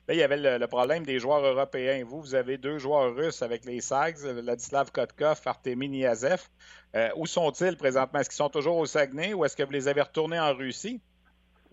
Là, 0.09 0.15
il 0.15 0.17
y 0.17 0.23
avait 0.23 0.57
le, 0.57 0.67
problème 0.67 1.05
des 1.05 1.17
joueurs 1.19 1.45
européens. 1.45 2.03
Vous, 2.05 2.19
vous 2.19 2.35
avez 2.35 2.57
deux 2.57 2.77
joueurs 2.77 3.15
russes 3.15 3.41
avec 3.41 3.63
les 3.63 3.79
Sags, 3.79 4.17
Ladislav 4.21 4.91
Kotkov, 4.91 5.39
Artemi 5.45 5.87
Niazev. 5.87 6.41
Euh, 6.93 7.07
où 7.15 7.25
sont-ils 7.25 7.77
présentement? 7.77 8.19
Est-ce 8.19 8.29
qu'ils 8.29 8.35
sont 8.35 8.49
toujours 8.49 8.75
au 8.75 8.85
Saguenay 8.85 9.33
ou 9.33 9.45
est-ce 9.45 9.55
que 9.55 9.63
vous 9.63 9.71
les 9.71 9.87
avez 9.87 10.01
retournés 10.01 10.41
en 10.41 10.53
Russie? 10.53 10.99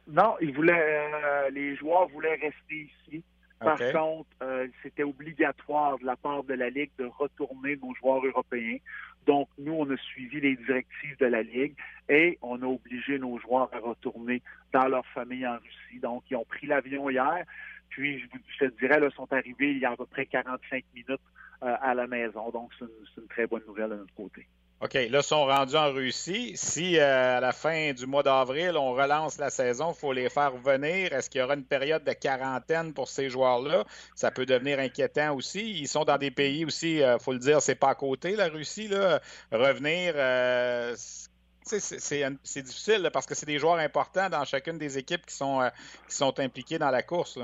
Non, 0.07 0.37
ils 0.41 0.55
voulaient, 0.55 1.51
les 1.51 1.75
joueurs 1.75 2.07
voulaient 2.09 2.37
rester 2.37 2.89
ici. 3.09 3.25
Par 3.61 3.79
contre, 3.79 4.31
euh, 4.43 4.69
c'était 4.83 5.03
obligatoire 5.03 5.99
de 5.99 6.07
la 6.07 6.17
part 6.17 6.45
de 6.45 6.55
la 6.55 6.71
Ligue 6.71 6.91
de 6.99 7.05
retourner 7.05 7.77
nos 7.77 7.95
joueurs 7.95 8.25
européens. 8.25 8.79
Donc, 9.27 9.49
nous, 9.59 9.75
on 9.75 9.91
a 9.91 9.97
suivi 9.99 10.41
les 10.41 10.57
directives 10.57 11.19
de 11.19 11.27
la 11.27 11.43
Ligue 11.43 11.75
et 12.09 12.39
on 12.41 12.63
a 12.63 12.67
obligé 12.67 13.19
nos 13.19 13.39
joueurs 13.39 13.69
à 13.75 13.79
retourner 13.79 14.43
dans 14.73 14.89
leur 14.89 15.05
famille 15.09 15.47
en 15.47 15.59
Russie. 15.59 16.01
Donc, 16.01 16.25
ils 16.31 16.37
ont 16.37 16.45
pris 16.47 16.67
l'avion 16.67 17.11
hier. 17.11 17.45
Puis, 17.91 18.21
je, 18.21 18.67
te 18.67 18.79
dirais, 18.79 18.99
ils 19.03 19.15
sont 19.15 19.31
arrivés 19.31 19.73
il 19.73 19.79
y 19.79 19.85
a 19.85 19.91
à 19.91 19.97
peu 19.97 20.07
près 20.07 20.25
45 20.25 20.83
minutes 20.95 21.21
euh, 21.63 21.77
à 21.83 21.93
la 21.93 22.07
maison. 22.07 22.51
Donc, 22.51 22.71
c'est 22.79 22.87
une, 22.87 23.23
une 23.23 23.29
très 23.29 23.47
bonne 23.47 23.63
nouvelle 23.67 23.91
de 23.91 23.97
notre 23.97 24.15
côté. 24.15 24.47
OK, 24.83 24.95
là, 24.95 25.19
ils 25.19 25.23
sont 25.23 25.45
rendus 25.45 25.77
en 25.77 25.93
Russie. 25.93 26.53
Si 26.57 26.99
euh, 26.99 27.37
à 27.37 27.41
la 27.41 27.53
fin 27.53 27.93
du 27.93 28.07
mois 28.07 28.23
d'avril, 28.23 28.79
on 28.79 28.93
relance 28.93 29.37
la 29.37 29.51
saison, 29.51 29.93
il 29.93 29.99
faut 29.99 30.15
les 30.15 30.31
faire 30.31 30.53
venir. 30.53 31.13
Est-ce 31.13 31.29
qu'il 31.29 31.43
y 31.43 31.45
aura 31.45 31.53
une 31.53 31.67
période 31.67 32.03
de 32.03 32.13
quarantaine 32.15 32.95
pour 32.95 33.09
ces 33.09 33.29
joueurs-là? 33.29 33.85
Ça 34.15 34.31
peut 34.31 34.47
devenir 34.47 34.79
inquiétant 34.79 35.35
aussi. 35.35 35.81
Ils 35.81 35.87
sont 35.87 36.05
dans 36.05 36.17
des 36.17 36.31
pays 36.31 36.65
aussi, 36.65 36.95
il 36.95 37.03
euh, 37.03 37.19
faut 37.19 37.35
le 37.35 37.39
dire, 37.39 37.61
c'est 37.61 37.75
pas 37.75 37.91
à 37.91 37.95
côté, 37.95 38.37
la 38.37 38.49
Russie. 38.49 38.89
Là. 38.89 39.21
Revenir, 39.53 40.15
euh, 40.17 40.95
c'est 40.97 42.63
difficile 42.63 43.11
parce 43.13 43.27
que 43.27 43.35
c'est 43.35 43.45
des 43.47 43.59
joueurs 43.59 43.79
importants 43.79 44.31
dans 44.31 44.47
chacune 44.47 44.79
des 44.79 44.97
équipes 44.97 45.27
qui 45.27 45.35
sont, 45.35 45.61
qui 46.09 46.17
sont 46.17 46.41
impliquées 46.41 46.79
dans 46.79 46.91
la 46.91 47.03
course. 47.03 47.39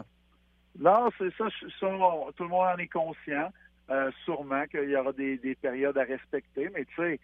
Non, 0.78 1.10
c'est 1.18 1.30
ça, 1.36 1.44
tout 1.80 2.44
le 2.44 2.48
monde 2.48 2.66
en 2.66 2.78
est 2.78 2.88
conscient. 2.88 3.52
Euh, 3.88 4.10
sûrement 4.24 4.66
qu'il 4.66 4.90
y 4.90 4.96
aura 4.96 5.12
des, 5.12 5.56
périodes 5.60 5.96
à 5.96 6.02
respecter, 6.02 6.68
mais 6.74 6.84
tu 6.86 6.94
sais, 6.96 7.20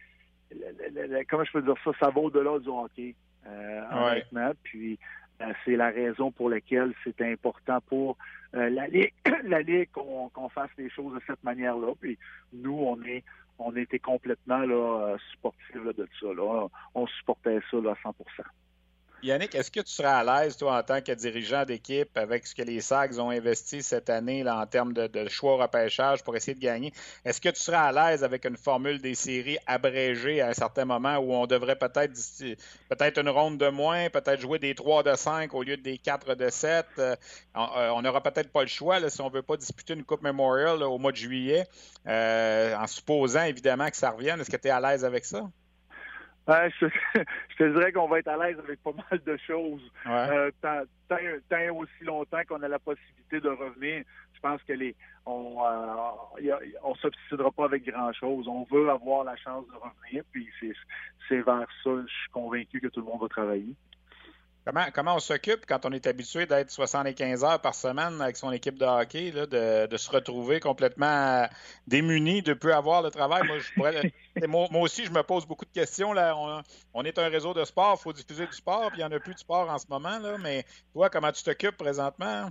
comment 1.28 1.42
je 1.42 1.52
peux 1.52 1.62
dire 1.62 1.74
ça, 1.82 1.90
ça 1.98 2.10
va 2.10 2.20
au-delà 2.20 2.58
du 2.60 2.68
hockey, 2.68 3.16
euh, 3.46 3.80
honnêtement. 3.90 4.52
Puis 4.62 4.96
euh, 5.40 5.52
c'est 5.64 5.74
la 5.74 5.90
raison 5.90 6.30
pour 6.30 6.50
laquelle 6.50 6.94
c'est 7.02 7.20
important 7.22 7.80
pour 7.88 8.16
la 8.52 8.86
Ligue, 8.86 9.12
la 9.44 9.62
Ligue 9.62 9.90
qu'on 9.90 10.48
fasse 10.50 10.70
les 10.78 10.88
choses 10.90 11.14
de 11.14 11.20
cette 11.26 11.42
manière-là. 11.42 11.94
Puis 12.00 12.16
nous, 12.52 12.78
on 12.78 13.02
est 13.02 13.24
on 13.58 13.74
était 13.76 13.98
complètement 13.98 14.58
là, 14.58 15.16
sportifs 15.32 15.74
de 15.74 16.08
ça. 16.20 16.26
Là. 16.32 16.68
On 16.94 17.06
supportait 17.06 17.60
ça 17.70 17.76
là, 17.78 17.92
à 17.92 18.02
100 18.02 18.14
Yannick, 19.24 19.54
est-ce 19.54 19.70
que 19.70 19.78
tu 19.78 19.92
serais 19.92 20.08
à 20.08 20.24
l'aise, 20.24 20.56
toi, 20.56 20.78
en 20.78 20.82
tant 20.82 21.00
que 21.00 21.12
dirigeant 21.12 21.64
d'équipe, 21.64 22.16
avec 22.18 22.44
ce 22.44 22.56
que 22.56 22.62
les 22.62 22.80
Sags 22.80 23.20
ont 23.20 23.30
investi 23.30 23.80
cette 23.80 24.10
année 24.10 24.42
là, 24.42 24.58
en 24.58 24.66
termes 24.66 24.92
de, 24.92 25.28
choix 25.28 25.54
au 25.54 25.56
repêchage 25.58 26.24
pour 26.24 26.34
essayer 26.34 26.56
de 26.56 26.60
gagner? 26.60 26.92
Est-ce 27.24 27.40
que 27.40 27.48
tu 27.48 27.60
serais 27.60 27.76
à 27.76 27.92
l'aise 27.92 28.24
avec 28.24 28.44
une 28.44 28.56
formule 28.56 29.00
des 29.00 29.14
séries 29.14 29.58
abrégée 29.68 30.40
à 30.40 30.48
un 30.48 30.54
certain 30.54 30.84
moment 30.84 31.18
où 31.18 31.32
on 31.34 31.46
devrait 31.46 31.76
peut-être 31.76 32.12
peut-être 32.88 33.18
une 33.18 33.28
ronde 33.28 33.58
de 33.58 33.68
moins, 33.68 34.10
peut-être 34.10 34.40
jouer 34.40 34.58
des 34.58 34.74
3 34.74 35.04
de 35.04 35.14
5 35.14 35.54
au 35.54 35.62
lieu 35.62 35.76
des 35.76 35.98
4 35.98 36.34
de 36.34 36.50
7? 36.50 36.86
Euh, 36.98 37.14
euh, 37.56 37.90
on 37.90 38.02
n'aura 38.02 38.24
peut-être 38.24 38.50
pas 38.50 38.62
le 38.62 38.68
choix 38.68 38.98
là, 38.98 39.08
si 39.08 39.20
on 39.20 39.28
ne 39.28 39.34
veut 39.34 39.42
pas 39.42 39.56
disputer 39.56 39.94
une 39.94 40.02
Coupe 40.02 40.22
Memorial 40.22 40.82
au 40.82 40.98
mois 40.98 41.12
de 41.12 41.16
juillet, 41.16 41.68
euh, 42.08 42.74
en 42.74 42.88
supposant 42.88 43.44
évidemment 43.44 43.88
que 43.88 43.96
ça 43.96 44.10
revienne. 44.10 44.40
Est-ce 44.40 44.50
que 44.50 44.56
tu 44.56 44.66
es 44.66 44.70
à 44.70 44.80
l'aise 44.80 45.04
avec 45.04 45.24
ça? 45.24 45.48
je, 46.48 46.86
te 47.56 47.72
dirais 47.72 47.92
qu'on 47.92 48.08
va 48.08 48.18
être 48.18 48.28
à 48.28 48.36
l'aise 48.36 48.58
avec 48.58 48.82
pas 48.82 48.92
mal 48.92 49.20
de 49.24 49.36
choses. 49.46 49.92
Euh, 50.06 50.50
tant, 50.60 50.82
aussi 51.76 52.04
longtemps 52.04 52.42
qu'on 52.48 52.62
a 52.62 52.68
la 52.68 52.80
possibilité 52.80 53.40
de 53.40 53.48
revenir, 53.48 54.04
je 54.34 54.40
pense 54.40 54.60
que 54.64 54.72
les 54.72 54.96
on 55.24 55.56
euh, 55.64 56.56
on 56.82 56.96
s'obstinera 56.96 57.52
pas 57.52 57.66
avec 57.66 57.84
grand 57.84 58.12
chose. 58.12 58.48
On 58.48 58.64
veut 58.64 58.90
avoir 58.90 59.22
la 59.22 59.36
chance 59.36 59.64
de 59.68 59.74
revenir, 59.74 60.24
puis 60.32 60.48
c'est 61.28 61.40
vers 61.42 61.68
ça, 61.84 61.90
je 61.90 62.12
suis 62.12 62.30
convaincu 62.32 62.80
que 62.80 62.88
tout 62.88 63.00
le 63.00 63.06
monde 63.06 63.20
va 63.20 63.28
travailler. 63.28 63.74
Comment, 64.64 65.16
on 65.16 65.18
s'occupe 65.18 65.66
quand 65.66 65.84
on 65.86 65.90
est 65.90 66.06
habitué 66.06 66.46
d'être 66.46 66.70
75 66.70 67.42
heures 67.42 67.60
par 67.60 67.74
semaine 67.74 68.20
avec 68.20 68.36
son 68.36 68.52
équipe 68.52 68.78
de 68.78 68.84
hockey, 68.84 69.32
de, 69.32 69.96
se 69.96 70.10
retrouver 70.10 70.60
complètement 70.60 71.48
démuni, 71.88 72.42
de 72.42 72.54
peu 72.54 72.72
avoir 72.72 73.02
le 73.02 73.10
travail? 73.10 73.42
Moi, 73.76 73.90
moi, 74.70 74.82
aussi, 74.82 75.04
je 75.04 75.10
me 75.10 75.22
pose 75.22 75.46
beaucoup 75.46 75.64
de 75.64 75.72
questions. 75.72 76.12
Là. 76.12 76.62
On, 76.94 77.04
est 77.04 77.18
un 77.18 77.28
réseau 77.28 77.54
de 77.54 77.64
sport, 77.64 77.96
il 77.98 78.02
faut 78.02 78.12
diffuser 78.12 78.46
du 78.46 78.52
sport, 78.52 78.90
puis 78.90 79.00
il 79.00 79.04
n'y 79.04 79.12
en 79.12 79.16
a 79.16 79.18
plus 79.18 79.34
de 79.34 79.38
sport 79.38 79.68
en 79.68 79.78
ce 79.78 79.86
moment. 79.88 80.18
Là. 80.18 80.36
Mais 80.38 80.64
toi, 80.92 81.10
comment 81.10 81.32
tu 81.32 81.42
t'occupes 81.42 81.76
présentement? 81.76 82.50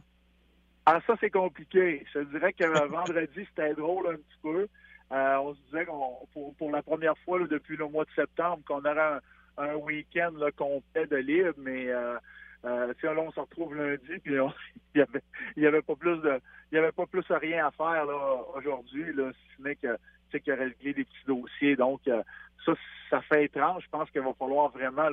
Ah, 0.86 1.00
ça, 1.08 1.13
c'est 1.20 1.30
compliqué. 1.30 2.06
Je 2.13 2.20
dirais 2.20 2.51
que 2.53 2.65
vendredi, 2.89 3.48
c'était 3.50 3.74
drôle 3.74 4.08
un 4.08 4.15
petit 4.15 4.39
peu. 4.41 4.68
Euh, 5.12 5.38
on 5.38 5.53
se 5.53 5.60
disait 5.68 5.86
qu'on, 5.86 6.53
pour, 6.58 6.72
la 6.72 6.82
première 6.82 7.18
fois 7.20 7.39
depuis 7.48 7.77
le 7.77 7.88
mois 7.88 8.06
de 8.06 8.12
septembre 8.15 8.63
qu'on 8.65 8.80
aurait 8.80 9.00
un 9.00 9.22
un 9.62 9.75
week-end 9.75 10.34
complet 10.56 11.08
de 11.08 11.18
libre, 11.18 11.53
mais 11.58 11.89
euh, 11.89 12.18
Euh, 12.63 12.94
là, 13.01 13.22
on 13.22 13.32
se 13.32 13.39
retrouve 13.39 13.75
lundi, 13.75 14.20
puis 14.24 14.36
il 14.96 14.96
n'y 14.96 15.01
avait, 15.01 15.68
avait 15.68 15.82
pas 15.82 15.96
plus 15.96 16.18
de, 16.20 16.39
il 16.72 16.75
y 16.75 16.77
avait 16.77 16.91
pas 16.91 17.08
plus 17.08 17.25
rien 17.30 17.68
à 17.68 17.72
faire 17.72 18.06
là 18.06 18.38
aujourd'hui, 18.56 19.13
là, 19.13 19.32
si 19.32 19.58
ce 19.58 19.63
n'est 19.63 19.75
que 19.75 19.98
c'est 20.32 20.39
qu'il 20.39 20.75
des 20.80 20.94
petits 20.94 21.25
dossiers. 21.27 21.75
Donc, 21.75 22.01
euh, 22.08 22.22
ça, 22.65 22.74
ça 23.10 23.22
fait 23.24 23.46
étrange. 23.46 23.84
Je 23.84 23.89
pense 23.89 24.10
qu'il 24.12 24.22
va 24.22 24.34
falloir 24.34 24.70
vraiment 24.70 25.10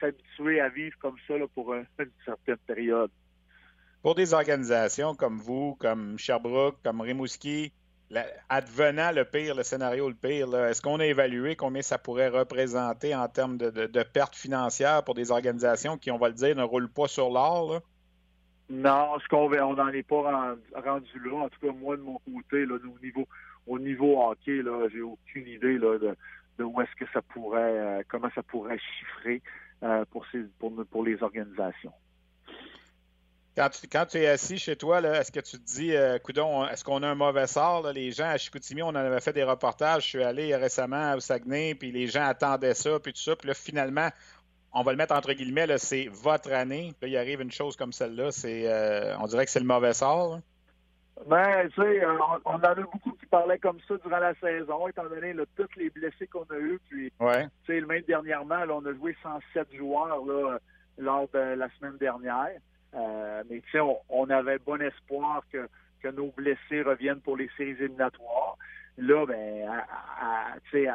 s'habituer 0.00 0.60
à 0.60 0.68
vivre 0.68 0.96
comme 0.98 1.16
ça 1.28 1.36
là, 1.36 1.46
pour 1.54 1.74
une, 1.74 1.86
certaine 2.24 2.56
période. 2.66 3.10
Pour 4.02 4.14
des 4.14 4.32
organisations 4.32 5.14
comme 5.14 5.38
vous, 5.38 5.76
comme 5.78 6.18
Sherbrooke, 6.18 6.78
comme 6.82 7.00
Rimouski, 7.00 7.72
advenant 8.48 9.12
le 9.12 9.24
pire, 9.24 9.54
le 9.54 9.62
scénario 9.62 10.08
le 10.08 10.14
pire, 10.14 10.54
est-ce 10.66 10.80
qu'on 10.80 11.00
a 11.00 11.06
évalué 11.06 11.56
combien 11.56 11.82
ça 11.82 11.98
pourrait 11.98 12.28
représenter 12.28 13.14
en 13.14 13.28
termes 13.28 13.58
de, 13.58 14.02
pertes 14.02 14.36
financières 14.36 15.04
pour 15.04 15.14
des 15.14 15.30
organisations 15.30 15.98
qui, 15.98 16.10
on 16.10 16.18
va 16.18 16.28
le 16.28 16.34
dire, 16.34 16.56
ne 16.56 16.62
roulent 16.62 16.90
pas 16.90 17.08
sur 17.08 17.30
l'or? 17.30 17.82
Non, 18.70 19.18
ce 19.18 19.28
qu'on 19.28 19.50
on 19.52 19.74
n'en 19.74 19.88
est 19.88 20.02
pas 20.02 20.46
rendu, 20.74 21.18
là. 21.24 21.36
En 21.36 21.48
tout 21.48 21.60
cas, 21.60 21.72
moi, 21.72 21.96
de 21.96 22.02
mon 22.02 22.18
côté, 22.18 22.66
au 23.66 23.78
niveau, 23.78 24.16
au 24.16 24.30
hockey, 24.30 24.62
j'ai 24.92 25.02
aucune 25.02 25.46
idée 25.46 25.78
de, 25.78 26.16
où 26.62 26.80
est-ce 26.80 26.94
que 26.96 27.10
ça 27.12 27.22
pourrait, 27.22 27.78
euh, 27.78 28.02
comment 28.08 28.28
ça 28.34 28.42
pourrait 28.42 28.78
chiffrer 28.78 29.42
euh, 29.82 30.04
pour 30.10 31.04
les 31.04 31.22
organisations. 31.22 31.92
Quand 33.56 34.06
tu, 34.06 34.18
es 34.18 34.26
assis 34.28 34.56
chez 34.56 34.76
toi, 34.76 35.00
est-ce 35.00 35.32
que 35.32 35.40
tu 35.40 35.58
te 35.58 35.64
dis, 35.64 35.96
euh, 35.96 36.18
coudon, 36.20 36.66
est-ce 36.68 36.84
qu'on 36.84 37.02
a 37.02 37.08
un 37.08 37.16
mauvais 37.16 37.48
sort? 37.48 37.90
Les 37.92 38.12
gens 38.12 38.28
à 38.28 38.36
Chicoutimi, 38.36 38.82
on 38.82 38.88
en 38.88 38.94
avait 38.94 39.20
fait 39.20 39.32
des 39.32 39.42
reportages. 39.42 40.04
Je 40.04 40.08
suis 40.08 40.22
allé 40.22 40.54
récemment 40.54 41.14
au 41.14 41.20
Saguenay, 41.20 41.74
puis 41.74 41.90
les 41.90 42.06
gens 42.06 42.24
attendaient 42.24 42.74
ça, 42.74 43.00
puis 43.00 43.12
tout 43.12 43.20
ça. 43.20 43.34
Puis 43.34 43.48
là, 43.48 43.54
finalement, 43.54 44.10
on 44.72 44.82
va 44.82 44.92
le 44.92 44.98
mettre 44.98 45.14
entre 45.14 45.32
guillemets, 45.32 45.66
c'est 45.78 46.06
votre 46.06 46.52
année. 46.52 46.92
Puis 47.00 47.10
là, 47.10 47.18
il 47.18 47.20
arrive 47.20 47.40
une 47.40 47.50
chose 47.50 47.76
comme 47.76 47.92
celle-là. 47.92 48.30
C'est, 48.30 48.70
euh, 48.70 49.16
on 49.18 49.26
dirait 49.26 49.44
que 49.44 49.50
c'est 49.50 49.60
le 49.60 49.66
mauvais 49.66 49.92
sort. 49.92 50.38
Ben, 51.26 51.68
tu 51.70 51.82
sais, 51.82 52.06
on, 52.44 52.54
en 52.54 52.62
a 52.62 52.74
beaucoup 52.76 53.10
qui 53.12 53.26
parlaient 53.26 53.58
comme 53.58 53.78
ça 53.88 53.96
durant 53.96 54.18
la 54.18 54.34
saison, 54.36 54.86
étant 54.86 55.08
donné 55.08 55.34
tous 55.56 55.68
les 55.76 55.90
blessés 55.90 56.28
qu'on 56.28 56.44
a 56.44 56.56
eus. 56.56 56.78
Puis, 56.88 57.12
ouais. 57.18 57.46
tu 57.64 57.80
sais, 57.80 57.86
même 57.86 58.02
dernièrement, 58.02 58.64
là, 58.64 58.74
on 58.76 58.86
a 58.86 58.92
joué 58.94 59.16
107 59.22 59.74
joueurs 59.74 60.24
là, 60.24 60.58
lors 60.96 61.28
de 61.28 61.38
la 61.38 61.68
semaine 61.70 61.96
dernière. 61.96 62.60
Euh, 62.94 63.42
mais 63.48 63.60
tu 63.60 63.70
sais, 63.72 63.80
on, 64.08 64.30
avait 64.30 64.58
bon 64.58 64.80
espoir 64.80 65.42
que, 65.52 65.68
que 66.00 66.08
nos 66.08 66.30
blessés 66.32 66.82
reviennent 66.82 67.20
pour 67.20 67.36
les 67.36 67.50
séries 67.56 67.76
éliminatoires. 67.80 68.56
Là, 68.96 69.26
ben, 69.26 69.70
tu 70.70 70.84
sais, 70.84 70.88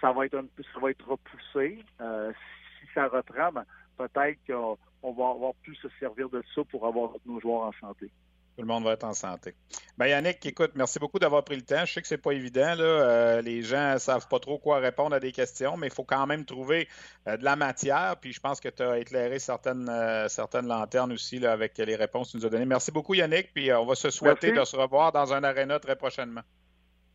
ça 0.00 0.12
va 0.12 0.26
être 0.26 0.36
un 0.36 0.46
ça 0.72 0.80
va 0.80 0.90
être 0.90 1.08
repoussé. 1.08 1.84
Euh, 2.00 2.32
si 2.80 2.86
ça 2.94 3.08
reprend, 3.08 3.52
ben, 3.52 3.64
peut-être 3.96 4.38
qu'on 4.46 5.12
va 5.12 5.30
avoir 5.30 5.54
pu 5.62 5.74
se 5.76 5.88
servir 6.00 6.28
de 6.28 6.42
ça 6.54 6.62
pour 6.64 6.86
avoir 6.86 7.12
nos 7.24 7.40
joueurs 7.40 7.62
en 7.62 7.72
santé. 7.80 8.10
Tout 8.58 8.62
le 8.62 8.74
monde 8.74 8.82
va 8.82 8.94
être 8.94 9.04
en 9.04 9.14
santé. 9.14 9.54
Ben 9.98 10.08
Yannick, 10.08 10.44
écoute, 10.44 10.72
merci 10.74 10.98
beaucoup 10.98 11.20
d'avoir 11.20 11.44
pris 11.44 11.54
le 11.54 11.62
temps. 11.62 11.84
Je 11.84 11.92
sais 11.92 12.02
que 12.02 12.08
c'est 12.08 12.18
pas 12.18 12.32
évident. 12.32 12.74
Là. 12.74 12.82
Euh, 12.82 13.40
les 13.40 13.62
gens 13.62 13.92
ne 13.92 13.98
savent 13.98 14.26
pas 14.26 14.40
trop 14.40 14.58
quoi 14.58 14.80
répondre 14.80 15.14
à 15.14 15.20
des 15.20 15.30
questions, 15.30 15.76
mais 15.76 15.86
il 15.86 15.92
faut 15.92 16.02
quand 16.02 16.26
même 16.26 16.44
trouver 16.44 16.88
euh, 17.28 17.36
de 17.36 17.44
la 17.44 17.54
matière. 17.54 18.16
Puis 18.20 18.32
je 18.32 18.40
pense 18.40 18.58
que 18.58 18.68
tu 18.68 18.82
as 18.82 18.98
éclairé 18.98 19.38
certaines, 19.38 19.88
euh, 19.88 20.26
certaines 20.26 20.66
lanternes 20.66 21.12
aussi 21.12 21.38
là, 21.38 21.52
avec 21.52 21.78
les 21.78 21.94
réponses 21.94 22.32
que 22.32 22.32
tu 22.32 22.38
nous 22.38 22.46
as 22.46 22.50
données. 22.50 22.66
Merci 22.66 22.90
beaucoup, 22.90 23.14
Yannick. 23.14 23.54
Puis 23.54 23.72
on 23.72 23.86
va 23.86 23.94
se 23.94 24.10
souhaiter 24.10 24.50
de 24.50 24.64
se 24.64 24.74
revoir 24.74 25.12
dans 25.12 25.32
un 25.32 25.44
aréna 25.44 25.78
très 25.78 25.94
prochainement. 25.94 26.42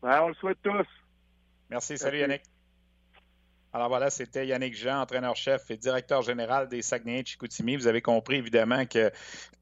Ben, 0.00 0.22
on 0.22 0.28
le 0.28 0.34
souhaite 0.36 0.62
tous. 0.62 0.86
Merci. 1.68 1.98
Salut, 1.98 2.20
Yannick. 2.20 2.40
Alors 3.74 3.88
voilà, 3.88 4.08
c'était 4.08 4.46
Yannick 4.46 4.76
Jean, 4.76 5.00
entraîneur-chef 5.00 5.68
et 5.68 5.76
directeur 5.76 6.22
général 6.22 6.68
des 6.68 6.80
Saguenayens 6.80 7.22
de 7.22 7.26
Chicoutimi. 7.26 7.74
Vous 7.74 7.88
avez 7.88 8.02
compris 8.02 8.36
évidemment 8.36 8.86
qu'il 8.86 9.10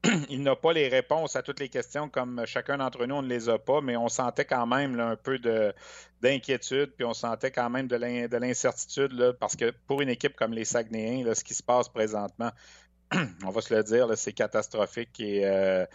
n'a 0.43 0.55
pas 0.55 0.71
les 0.71 0.87
réponses 0.87 1.35
à 1.35 1.41
toutes 1.41 1.59
les 1.59 1.67
questions 1.67 2.09
comme 2.09 2.43
chacun 2.45 2.77
d'entre 2.77 3.07
nous, 3.07 3.15
on 3.15 3.21
ne 3.23 3.27
les 3.27 3.49
a 3.49 3.57
pas, 3.57 3.81
mais 3.81 3.97
on 3.97 4.09
sentait 4.09 4.45
quand 4.45 4.67
même 4.67 4.99
un 4.99 5.15
peu 5.15 5.39
d'inquiétude, 6.21 6.91
puis 6.95 7.05
on 7.05 7.15
sentait 7.15 7.49
quand 7.49 7.71
même 7.71 7.87
de 7.87 8.37
l'incertitude 8.37 9.35
parce 9.39 9.55
que 9.55 9.73
pour 9.87 9.99
une 10.03 10.09
équipe 10.09 10.35
comme 10.35 10.53
les 10.53 10.65
Saguenayens, 10.65 11.33
ce 11.33 11.43
qui 11.43 11.55
se 11.55 11.63
passe 11.63 11.89
présentement, 11.89 12.51
on 13.45 13.49
va 13.49 13.61
se 13.61 13.73
le 13.73 13.83
dire, 13.83 14.07
c'est 14.15 14.33
catastrophique. 14.33 15.19
Et 15.19 15.45
euh, 15.45 15.85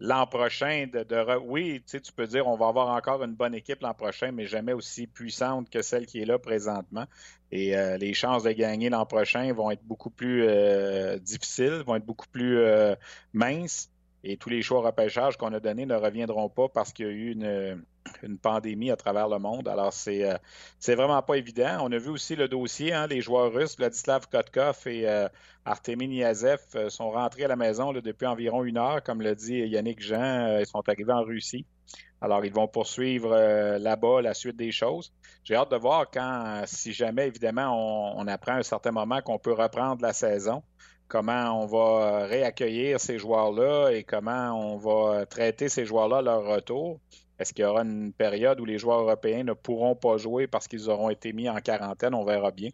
l'an 0.00 0.26
prochain, 0.26 0.86
de, 0.92 1.38
oui, 1.38 1.82
tu 1.86 2.12
peux 2.14 2.26
dire 2.26 2.46
on 2.46 2.56
va 2.56 2.68
avoir 2.68 2.88
encore 2.88 3.22
une 3.22 3.34
bonne 3.34 3.54
équipe 3.54 3.80
l'an 3.80 3.94
prochain, 3.94 4.32
mais 4.32 4.46
jamais 4.46 4.72
aussi 4.72 5.06
puissante 5.06 5.70
que 5.70 5.82
celle 5.82 6.06
qui 6.06 6.20
est 6.20 6.26
là 6.26 6.38
présentement. 6.38 7.06
Et 7.52 7.76
euh, 7.76 7.96
les 7.96 8.14
chances 8.14 8.42
de 8.42 8.52
gagner 8.52 8.90
l'an 8.90 9.06
prochain 9.06 9.52
vont 9.52 9.70
être 9.70 9.84
beaucoup 9.84 10.10
plus 10.10 10.44
euh, 10.46 11.18
difficiles, 11.18 11.82
vont 11.86 11.96
être 11.96 12.06
beaucoup 12.06 12.28
plus 12.28 12.58
minces. 13.32 13.90
Et 14.28 14.36
tous 14.36 14.48
les 14.48 14.60
choix 14.60 14.80
repêchage 14.80 15.36
qu'on 15.36 15.52
a 15.52 15.60
donnés 15.60 15.86
ne 15.86 15.94
reviendront 15.94 16.48
pas 16.48 16.68
parce 16.68 16.92
qu'il 16.92 17.06
y 17.06 17.08
a 17.08 17.12
eu 17.12 17.30
une, 17.30 18.38
pandémie 18.42 18.90
à 18.90 18.96
travers 18.96 19.28
le 19.28 19.38
monde. 19.38 19.68
Alors, 19.68 19.92
c'est 19.92 20.28
euh, 20.28 20.36
vraiment 20.96 21.22
pas 21.22 21.36
évident. 21.36 21.78
On 21.82 21.92
a 21.92 21.98
vu 21.98 22.10
aussi 22.10 22.34
le 22.34 22.48
dossier, 22.48 22.92
hein, 22.92 23.06
les 23.06 23.20
joueurs 23.20 23.52
russes, 23.52 23.76
Vladislav 23.76 24.26
Kotkov 24.28 24.82
et 24.86 25.08
euh, 25.08 25.28
Artemi 25.64 26.08
Niazev 26.08 26.58
euh, 26.74 26.88
sont 26.88 27.10
rentrés 27.10 27.44
à 27.44 27.48
la 27.48 27.54
maison 27.54 27.92
depuis 27.92 28.26
environ 28.26 28.64
une 28.64 28.78
heure, 28.78 29.00
comme 29.04 29.20
l'a 29.20 29.36
dit 29.36 29.58
Yannick 29.58 30.02
Jean. 30.02 30.58
ils 30.58 30.66
sont 30.66 30.82
arrivés 30.88 31.12
en 31.12 31.22
Russie. 31.22 31.64
Alors, 32.20 32.44
ils 32.44 32.52
vont 32.52 32.66
poursuivre 32.66 33.30
là-bas 33.78 34.22
la 34.22 34.34
suite 34.34 34.56
des 34.56 34.72
choses. 34.72 35.12
J'ai 35.44 35.54
hâte 35.54 35.70
de 35.70 35.76
voir 35.76 36.10
quand, 36.10 36.64
si 36.66 36.92
jamais, 36.92 37.28
évidemment, 37.28 38.16
on, 38.16 38.22
on 38.22 38.26
apprend 38.26 38.54
à 38.54 38.58
un 38.58 38.62
certain 38.64 38.90
moment 38.90 39.20
qu'on 39.20 39.38
peut 39.38 39.52
reprendre 39.52 40.02
la 40.02 40.12
saison 40.12 40.64
comment 41.08 41.62
on 41.62 41.66
va 41.66 42.26
réaccueillir 42.26 43.00
ces 43.00 43.18
joueurs-là 43.18 43.90
et 43.90 44.04
comment 44.04 44.52
on 44.52 44.76
va 44.76 45.26
traiter 45.26 45.68
ces 45.68 45.84
joueurs-là 45.84 46.18
à 46.18 46.22
leur 46.22 46.44
retour. 46.44 47.00
Est-ce 47.38 47.52
qu'il 47.52 47.64
y 47.64 47.66
aura 47.66 47.82
une 47.82 48.12
période 48.12 48.60
où 48.60 48.64
les 48.64 48.78
joueurs 48.78 49.00
européens 49.00 49.44
ne 49.44 49.52
pourront 49.52 49.94
pas 49.94 50.16
jouer 50.16 50.46
parce 50.46 50.66
qu'ils 50.66 50.88
auront 50.88 51.10
été 51.10 51.34
mis 51.34 51.48
en 51.48 51.56
quarantaine? 51.56 52.14
On 52.14 52.24
verra 52.24 52.50
bien. 52.50 52.70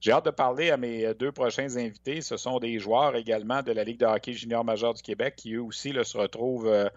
J'ai 0.00 0.12
hâte 0.12 0.26
de 0.26 0.30
parler 0.30 0.70
à 0.70 0.76
mes 0.76 1.14
deux 1.14 1.32
prochains 1.32 1.76
invités. 1.76 2.20
Ce 2.20 2.36
sont 2.36 2.58
des 2.58 2.78
joueurs 2.78 3.16
également 3.16 3.62
de 3.62 3.72
la 3.72 3.82
Ligue 3.82 4.00
de 4.00 4.06
hockey 4.06 4.34
junior 4.34 4.62
majeur 4.62 4.92
du 4.92 5.02
Québec 5.02 5.36
qui, 5.36 5.54
eux 5.54 5.62
aussi, 5.62 5.94
se 6.04 6.18
retrouvent 6.18 6.66
euh, 6.66 6.88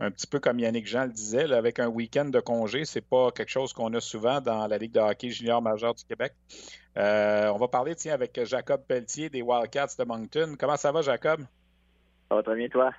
un 0.00 0.10
petit 0.10 0.26
peu 0.26 0.40
comme 0.40 0.58
Yannick 0.58 0.86
Jean 0.88 1.04
le 1.04 1.12
disait, 1.12 1.52
avec 1.52 1.78
un 1.78 1.86
week-end 1.86 2.26
de 2.26 2.40
congé. 2.40 2.84
Ce 2.84 2.98
n'est 2.98 3.04
pas 3.04 3.30
quelque 3.30 3.50
chose 3.50 3.72
qu'on 3.72 3.94
a 3.94 4.00
souvent 4.00 4.40
dans 4.40 4.66
la 4.66 4.76
Ligue 4.78 4.92
de 4.92 5.00
hockey 5.00 5.30
junior 5.30 5.62
majeur 5.62 5.94
du 5.94 6.04
Québec. 6.04 6.34
Euh, 6.96 7.48
on 7.48 7.58
va 7.58 7.68
parler, 7.68 7.94
tiens, 7.94 8.14
avec 8.14 8.42
Jacob 8.44 8.82
Pelletier 8.86 9.28
des 9.28 9.42
Wildcats 9.42 9.96
de 9.98 10.04
Moncton. 10.04 10.54
Comment 10.58 10.76
ça 10.76 10.92
va, 10.92 11.02
Jacob? 11.02 11.40
Ça 12.28 12.34
va 12.34 12.42
très 12.42 12.56
bien, 12.56 12.68
toi? 12.68 12.92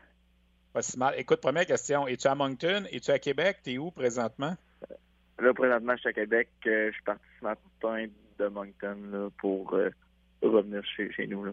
Pas 0.73 0.81
si 0.81 0.99
mal. 0.99 1.15
Écoute, 1.17 1.41
première 1.41 1.65
question. 1.65 2.07
Es-tu 2.07 2.27
à 2.27 2.35
Moncton? 2.35 2.83
Es-tu 2.91 3.11
à 3.11 3.19
Québec? 3.19 3.57
T'es 3.63 3.77
où 3.77 3.89
présentement? 3.91 4.55
Là, 5.39 5.53
présentement, 5.53 5.93
je 5.95 5.99
suis 6.01 6.09
à 6.09 6.13
Québec. 6.13 6.49
Euh, 6.67 6.89
je 6.89 6.93
suis 6.93 7.03
parti 7.03 7.23
ce 7.39 7.43
matin 7.43 8.05
de 8.37 8.47
Moncton 8.47 9.31
pour 9.39 9.73
euh, 9.73 9.89
revenir 10.43 10.83
chez, 10.95 11.11
chez 11.11 11.25
nous. 11.25 11.45
Là. 11.45 11.51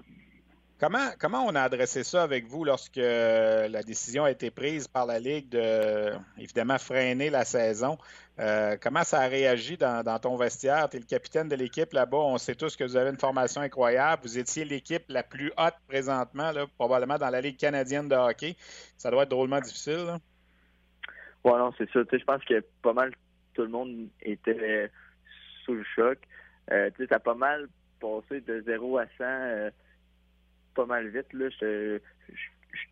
Comment, 0.81 1.11
comment 1.21 1.45
on 1.47 1.55
a 1.55 1.63
adressé 1.63 2.03
ça 2.03 2.25
avec 2.25 2.47
vous 2.47 2.65
lorsque 2.65 2.97
la 2.97 3.83
décision 3.85 4.25
a 4.25 4.31
été 4.31 4.51
prise 4.51 4.89
par 4.89 5.07
la 5.07 5.21
Ligue 5.21 5.49
de, 5.49 6.13
évidemment, 6.37 6.79
freiner 6.79 7.31
la 7.31 7.45
saison? 7.45 7.97
Euh, 8.41 8.77
comment 8.83 9.05
ça 9.05 9.21
a 9.21 9.29
réagi 9.29 9.77
dans, 9.77 10.19
ton 10.21 10.37
vestiaire? 10.37 10.89
Tu 10.89 10.97
es 10.97 11.01
le 11.01 11.07
capitaine 11.07 11.49
de 11.49 11.55
l'équipe 11.55 11.93
là-bas. 11.93 12.19
On 12.19 12.39
sait 12.39 12.57
tous 12.57 12.75
que 12.75 12.83
vous 12.83 12.97
avez 12.97 13.11
une 13.11 13.19
formation 13.19 13.61
incroyable. 13.61 14.23
Vous 14.25 14.37
étiez 14.37 14.65
l'équipe 14.65 15.05
la 15.09 15.23
plus 15.23 15.53
haute 15.57 15.77
présentement, 15.87 16.51
probablement 16.77 17.19
dans 17.19 17.31
la 17.31 17.41
Ligue 17.41 17.57
canadienne 17.57 18.09
de 18.09 18.17
hockey. 18.17 18.57
Ça 18.97 19.13
doit 19.13 19.23
être 19.23 19.31
drôlement 19.31 19.61
difficile. 19.61 20.19
Oui, 21.45 21.53
non, 21.57 21.73
c'est 21.79 21.89
ça. 21.93 22.01
je 22.11 22.25
pense 22.25 22.45
que 22.45 22.65
pas 22.83 22.93
mal 22.93 23.13
tout 23.55 23.63
le 23.63 23.69
monde 23.69 24.09
était 24.23 24.91
sous 25.65 25.75
le 25.75 25.85
choc. 25.95 26.19
Euh, 26.73 26.91
tu 26.97 27.07
sais, 27.07 27.19
pas 27.21 27.35
mal 27.35 27.69
passé 28.01 28.41
de 28.41 28.61
0 28.67 28.99
à 28.99 29.07
100 29.19 29.25
pas 30.75 30.87
mal 30.87 31.09
vite, 31.09 31.33
là, 31.33 31.49
je, 31.51 31.99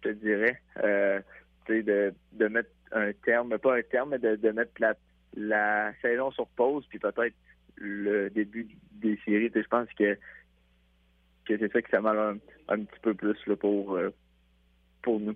te 0.03 0.09
dirais. 0.09 0.61
Euh, 0.83 1.21
de, 1.69 2.13
de 2.33 2.49
mettre 2.49 2.71
un 2.93 3.13
terme, 3.25 3.57
pas 3.59 3.77
un 3.77 3.83
terme, 3.83 4.11
mais 4.11 4.19
de, 4.19 4.37
de 4.37 4.51
mettre 4.51 4.73
la, 4.79 4.95
la 5.37 5.93
saison 6.03 6.31
sur 6.31 6.47
pause, 6.49 6.85
puis 6.89 6.99
peut-être 6.99 7.35
le 7.77 8.29
début 8.31 8.69
des 8.93 9.19
séries. 9.25 9.51
Je 9.55 9.61
pense 9.69 9.89
que, 9.99 10.15
que 11.47 11.59
c'est 11.59 11.73
ça 11.73 11.83
qui 11.83 11.91
ça 11.91 12.01
mal 12.01 12.19
un, 12.19 12.39
un, 12.69 12.85
petit 12.85 13.01
peu 13.01 13.15
plus 13.15 13.37
là, 13.47 13.57
pour, 13.57 13.95
euh, 13.97 14.11
pour 15.03 15.21
nous. 15.21 15.35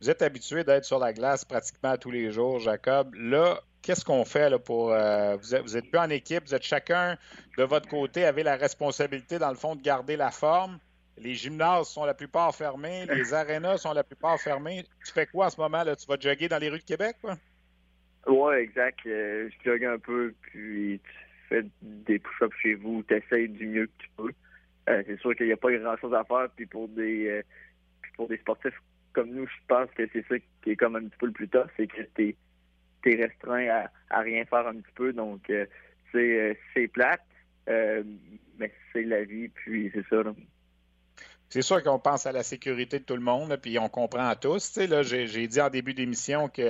Vous 0.00 0.10
êtes 0.10 0.22
habitué 0.22 0.64
d'être 0.64 0.84
sur 0.84 0.98
la 0.98 1.12
glace 1.12 1.44
pratiquement 1.44 1.96
tous 1.96 2.10
les 2.10 2.30
jours, 2.30 2.58
Jacob. 2.58 3.14
Là, 3.14 3.60
qu'est-ce 3.80 4.04
qu'on 4.04 4.24
fait 4.24 4.50
là, 4.50 4.58
pour. 4.58 4.92
Euh, 4.92 5.36
vous, 5.36 5.54
êtes, 5.54 5.62
vous 5.62 5.76
êtes 5.76 5.90
plus 5.90 5.98
en 5.98 6.10
équipe, 6.10 6.44
vous 6.44 6.54
êtes 6.54 6.62
chacun 6.62 7.16
de 7.56 7.64
votre 7.64 7.88
côté, 7.88 8.24
avez 8.24 8.42
la 8.42 8.56
responsabilité, 8.56 9.38
dans 9.38 9.50
le 9.50 9.56
fond, 9.56 9.76
de 9.76 9.82
garder 9.82 10.16
la 10.16 10.30
forme. 10.30 10.78
Les 11.16 11.34
gymnases 11.34 11.88
sont 11.88 12.04
la 12.04 12.14
plupart 12.14 12.54
fermés, 12.54 13.06
les 13.06 13.32
arénas 13.34 13.78
sont 13.78 13.92
la 13.92 14.02
plupart 14.02 14.40
fermés. 14.40 14.84
Tu 15.04 15.12
fais 15.12 15.26
quoi 15.26 15.46
en 15.46 15.50
ce 15.50 15.60
moment? 15.60 15.84
Là? 15.84 15.94
Tu 15.94 16.06
vas 16.06 16.16
jogger 16.18 16.48
dans 16.48 16.58
les 16.58 16.68
rues 16.68 16.78
de 16.78 16.84
Québec? 16.84 17.16
Quoi? 17.20 17.36
Oui, 18.26 18.54
exact. 18.56 19.00
Euh, 19.06 19.48
je 19.50 19.70
jogue 19.70 19.84
un 19.84 19.98
peu, 19.98 20.34
puis 20.42 21.00
tu 21.04 21.48
fais 21.48 21.64
des 21.82 22.18
push-ups 22.18 22.56
chez 22.62 22.74
vous, 22.74 23.04
tu 23.06 23.14
essaies 23.14 23.48
du 23.48 23.66
mieux 23.66 23.86
que 23.86 24.02
tu 24.02 24.08
peux. 24.16 24.32
c'est 24.86 25.20
sûr 25.20 25.34
qu'il 25.36 25.46
n'y 25.46 25.52
a 25.52 25.56
pas 25.56 25.72
grand-chose 25.72 26.14
à 26.14 26.24
faire. 26.24 26.48
Puis 26.56 26.66
pour 26.66 26.88
des 26.88 27.42
pour 28.16 28.28
des 28.28 28.38
sportifs 28.38 28.80
comme 29.12 29.30
nous, 29.30 29.46
je 29.46 29.66
pense 29.68 29.90
que 29.92 30.08
c'est 30.12 30.26
ça 30.26 30.34
qui 30.62 30.70
est 30.70 30.76
comme 30.76 30.96
un 30.96 31.04
petit 31.04 31.16
peu 31.18 31.26
le 31.26 31.32
plus 31.32 31.48
tough, 31.48 31.68
c'est 31.76 31.86
que 31.86 32.02
tu 32.16 32.36
es, 33.06 33.14
restreint 33.14 33.68
à, 33.68 33.90
à, 34.10 34.20
rien 34.20 34.44
faire 34.44 34.66
un 34.66 34.74
petit 34.74 34.92
peu. 34.94 35.12
Donc, 35.12 35.50
c'est 36.12 36.88
plate, 36.92 37.24
mais 37.66 38.72
c'est 38.92 39.02
la 39.02 39.24
vie, 39.24 39.48
puis 39.48 39.90
c'est 39.94 40.06
ça. 40.08 40.22
C'est 41.50 41.62
sûr 41.62 41.82
qu'on 41.82 41.98
pense 41.98 42.26
à 42.26 42.32
la 42.32 42.42
sécurité 42.42 42.98
de 42.98 43.04
tout 43.04 43.14
le 43.14 43.22
monde, 43.22 43.56
puis 43.62 43.78
on 43.78 43.88
comprend 43.88 44.34
tous. 44.34 44.76
Là, 44.76 45.02
j'ai, 45.02 45.46
dit 45.46 45.60
en 45.60 45.70
début 45.70 45.94
d'émission 45.94 46.48
qu'on 46.48 46.62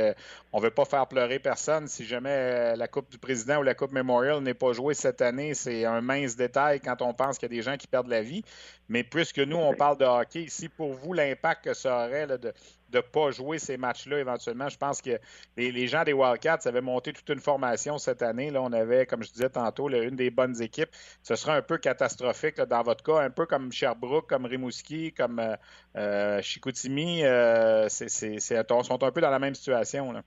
ne 0.58 0.60
veut 0.60 0.70
pas 0.70 0.84
faire 0.84 1.06
pleurer 1.06 1.38
personne. 1.38 1.88
Si 1.88 2.04
jamais 2.04 2.30
euh, 2.30 2.76
la 2.76 2.86
Coupe 2.86 3.10
du 3.10 3.16
Président 3.16 3.60
ou 3.60 3.62
la 3.62 3.74
Coupe 3.74 3.92
Memorial 3.92 4.42
n'est 4.42 4.52
pas 4.52 4.72
jouée 4.72 4.92
cette 4.92 5.22
année, 5.22 5.54
c'est 5.54 5.86
un 5.86 6.02
mince 6.02 6.36
détail 6.36 6.80
quand 6.80 7.00
on 7.00 7.14
pense 7.14 7.38
qu'il 7.38 7.50
y 7.50 7.54
a 7.54 7.56
des 7.56 7.62
gens 7.62 7.76
qui 7.76 7.86
perdent 7.86 8.08
la 8.08 8.22
vie. 8.22 8.44
Mais 8.88 9.04
puisque 9.04 9.38
nous, 9.38 9.56
on 9.56 9.74
parle 9.74 9.96
de 9.96 10.04
hockey, 10.04 10.42
ici, 10.42 10.68
pour 10.68 10.92
vous, 10.92 11.14
l'impact 11.14 11.64
que 11.64 11.74
ça 11.74 12.06
aurait 12.06 12.26
de, 12.26 12.52
de 12.94 12.98
ne 12.98 13.02
pas 13.02 13.30
jouer 13.32 13.58
ces 13.58 13.76
matchs-là 13.76 14.20
éventuellement. 14.20 14.68
Je 14.68 14.78
pense 14.78 15.02
que 15.02 15.18
les, 15.56 15.86
gens 15.88 16.04
des 16.04 16.12
Wildcats 16.12 16.60
avaient 16.64 16.80
monté 16.80 17.12
toute 17.12 17.28
une 17.28 17.40
formation 17.40 17.98
cette 17.98 18.22
année. 18.22 18.50
Là, 18.50 18.62
on 18.62 18.72
avait, 18.72 19.04
comme 19.04 19.22
je 19.24 19.32
disais 19.32 19.50
tantôt, 19.50 19.90
une 19.90 20.16
des 20.16 20.30
bonnes 20.30 20.62
équipes. 20.62 20.90
Ce 21.22 21.34
sera 21.34 21.56
un 21.56 21.62
peu 21.62 21.78
catastrophique 21.78 22.60
dans 22.60 22.82
votre 22.82 23.02
cas, 23.02 23.20
un 23.20 23.30
peu 23.30 23.46
comme 23.46 23.72
Sherbrooke, 23.72 24.28
comme 24.28 24.46
Rimouski, 24.46 25.12
comme 25.12 25.40
euh, 25.40 25.56
euh 25.96 26.40
Chicoutimi. 26.40 27.24
Euh, 27.24 27.88
c'est, 27.88 28.38
sont 28.38 29.02
un 29.02 29.10
peu 29.10 29.20
dans 29.20 29.30
la 29.30 29.38
même 29.40 29.54
situation. 29.54 30.12
Là. 30.12 30.22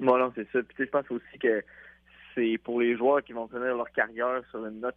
non, 0.00 0.32
c'est 0.34 0.50
ça. 0.50 0.60
Puis, 0.62 0.86
je 0.86 0.90
pense 0.90 1.10
aussi 1.10 1.38
que 1.38 1.62
c'est 2.34 2.58
pour 2.64 2.80
les 2.80 2.96
joueurs 2.96 3.22
qui 3.22 3.34
vont 3.34 3.48
finir 3.48 3.76
leur 3.76 3.90
carrière 3.92 4.42
sur 4.50 4.64
une 4.64 4.80
note 4.80 4.96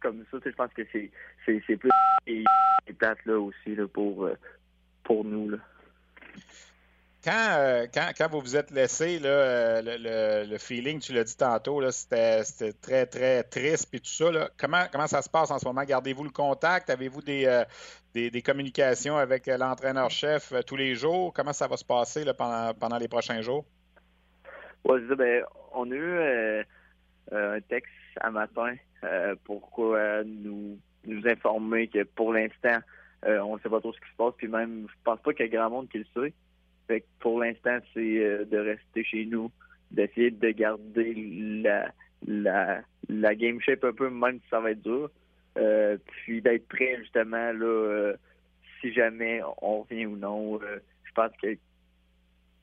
comme 0.00 0.24
ça. 0.30 0.38
Je 0.44 0.50
pense 0.50 0.72
que 0.72 0.82
c'est, 0.92 1.10
c'est, 1.44 1.76
plus 1.76 1.90
et, 2.26 2.44
plate 2.98 3.24
là 3.26 3.38
aussi 3.38 3.74
là, 3.74 3.88
pour, 3.88 4.26
euh, 4.26 4.34
pour 5.02 5.24
nous. 5.24 5.50
Là. 5.50 5.58
Euh, 7.28 7.86
quand, 7.92 8.08
quand, 8.16 8.30
vous 8.30 8.40
vous 8.40 8.56
êtes 8.56 8.70
laissé, 8.70 9.20
euh, 9.22 10.46
le, 10.46 10.58
feeling, 10.58 11.00
tu 11.00 11.12
l'as 11.12 11.24
dit 11.24 11.36
tantôt, 11.36 11.82
c'était 11.90 12.42
très, 12.80 13.04
très 13.04 13.42
triste 13.42 13.92
et 13.92 14.00
tout 14.00 14.06
ça. 14.06 14.48
Comment, 14.58 14.84
comment 14.90 15.06
ça 15.06 15.20
se 15.20 15.28
passe 15.28 15.50
en 15.50 15.58
ce 15.58 15.66
moment? 15.66 15.82
Gardez-vous 15.84 16.24
le 16.24 16.30
contact? 16.30 16.88
Avez-vous 16.88 17.20
des, 17.20 17.44
euh, 17.44 18.40
communications 18.42 19.18
avec 19.18 19.46
l'entraîneur-chef 19.48 20.54
tous 20.66 20.76
les 20.76 20.94
jours? 20.94 21.34
Comment 21.34 21.52
ça 21.52 21.68
va 21.68 21.76
se 21.76 21.84
passer 21.84 22.24
pendant, 22.34 22.98
les 22.98 23.08
prochains 23.08 23.42
jours? 23.42 23.66
Ben, 24.84 25.44
on 25.74 25.90
a 25.90 25.94
eu 25.94 26.64
un 27.32 27.60
texte 27.68 27.92
un 28.22 28.30
matin 28.30 28.76
pour 29.44 29.70
nous 30.24 30.78
informer 31.26 31.88
que 31.88 32.04
pour 32.04 32.32
l'instant, 32.32 32.78
on 33.26 33.56
ne 33.56 33.60
sait 33.60 33.68
pas 33.68 33.80
trop 33.80 33.92
ce 33.92 34.00
qui 34.00 34.10
se 34.10 34.16
passe. 34.16 34.34
Puis 34.36 34.48
même, 34.48 34.86
je 34.88 34.94
pense 35.04 35.20
pas 35.20 35.32
qu'il 35.32 35.46
y 35.46 35.48
ait 35.48 35.52
grand 35.52 35.70
monde 35.70 35.88
qui 35.88 35.98
le 35.98 36.06
sait 36.14 36.32
pour 37.20 37.40
l'instant, 37.40 37.78
c'est 37.94 38.18
euh, 38.18 38.44
de 38.44 38.58
rester 38.58 39.04
chez 39.04 39.26
nous, 39.26 39.50
d'essayer 39.90 40.30
de 40.30 40.50
garder 40.50 41.14
la, 41.62 41.92
la, 42.26 42.82
la 43.08 43.34
game 43.34 43.60
shape 43.60 43.84
un 43.84 43.92
peu, 43.92 44.10
même 44.10 44.40
si 44.40 44.48
ça 44.50 44.60
va 44.60 44.72
être 44.72 44.82
dur. 44.82 45.10
Euh, 45.58 45.98
puis 46.06 46.40
d'être 46.40 46.68
prêt 46.68 46.96
justement 47.00 47.52
là 47.52 47.64
euh, 47.64 48.16
si 48.80 48.92
jamais 48.92 49.40
on 49.60 49.82
revient 49.82 50.06
ou 50.06 50.16
non. 50.16 50.60
je 50.60 51.12
pense 51.12 51.32
que, 51.42 51.54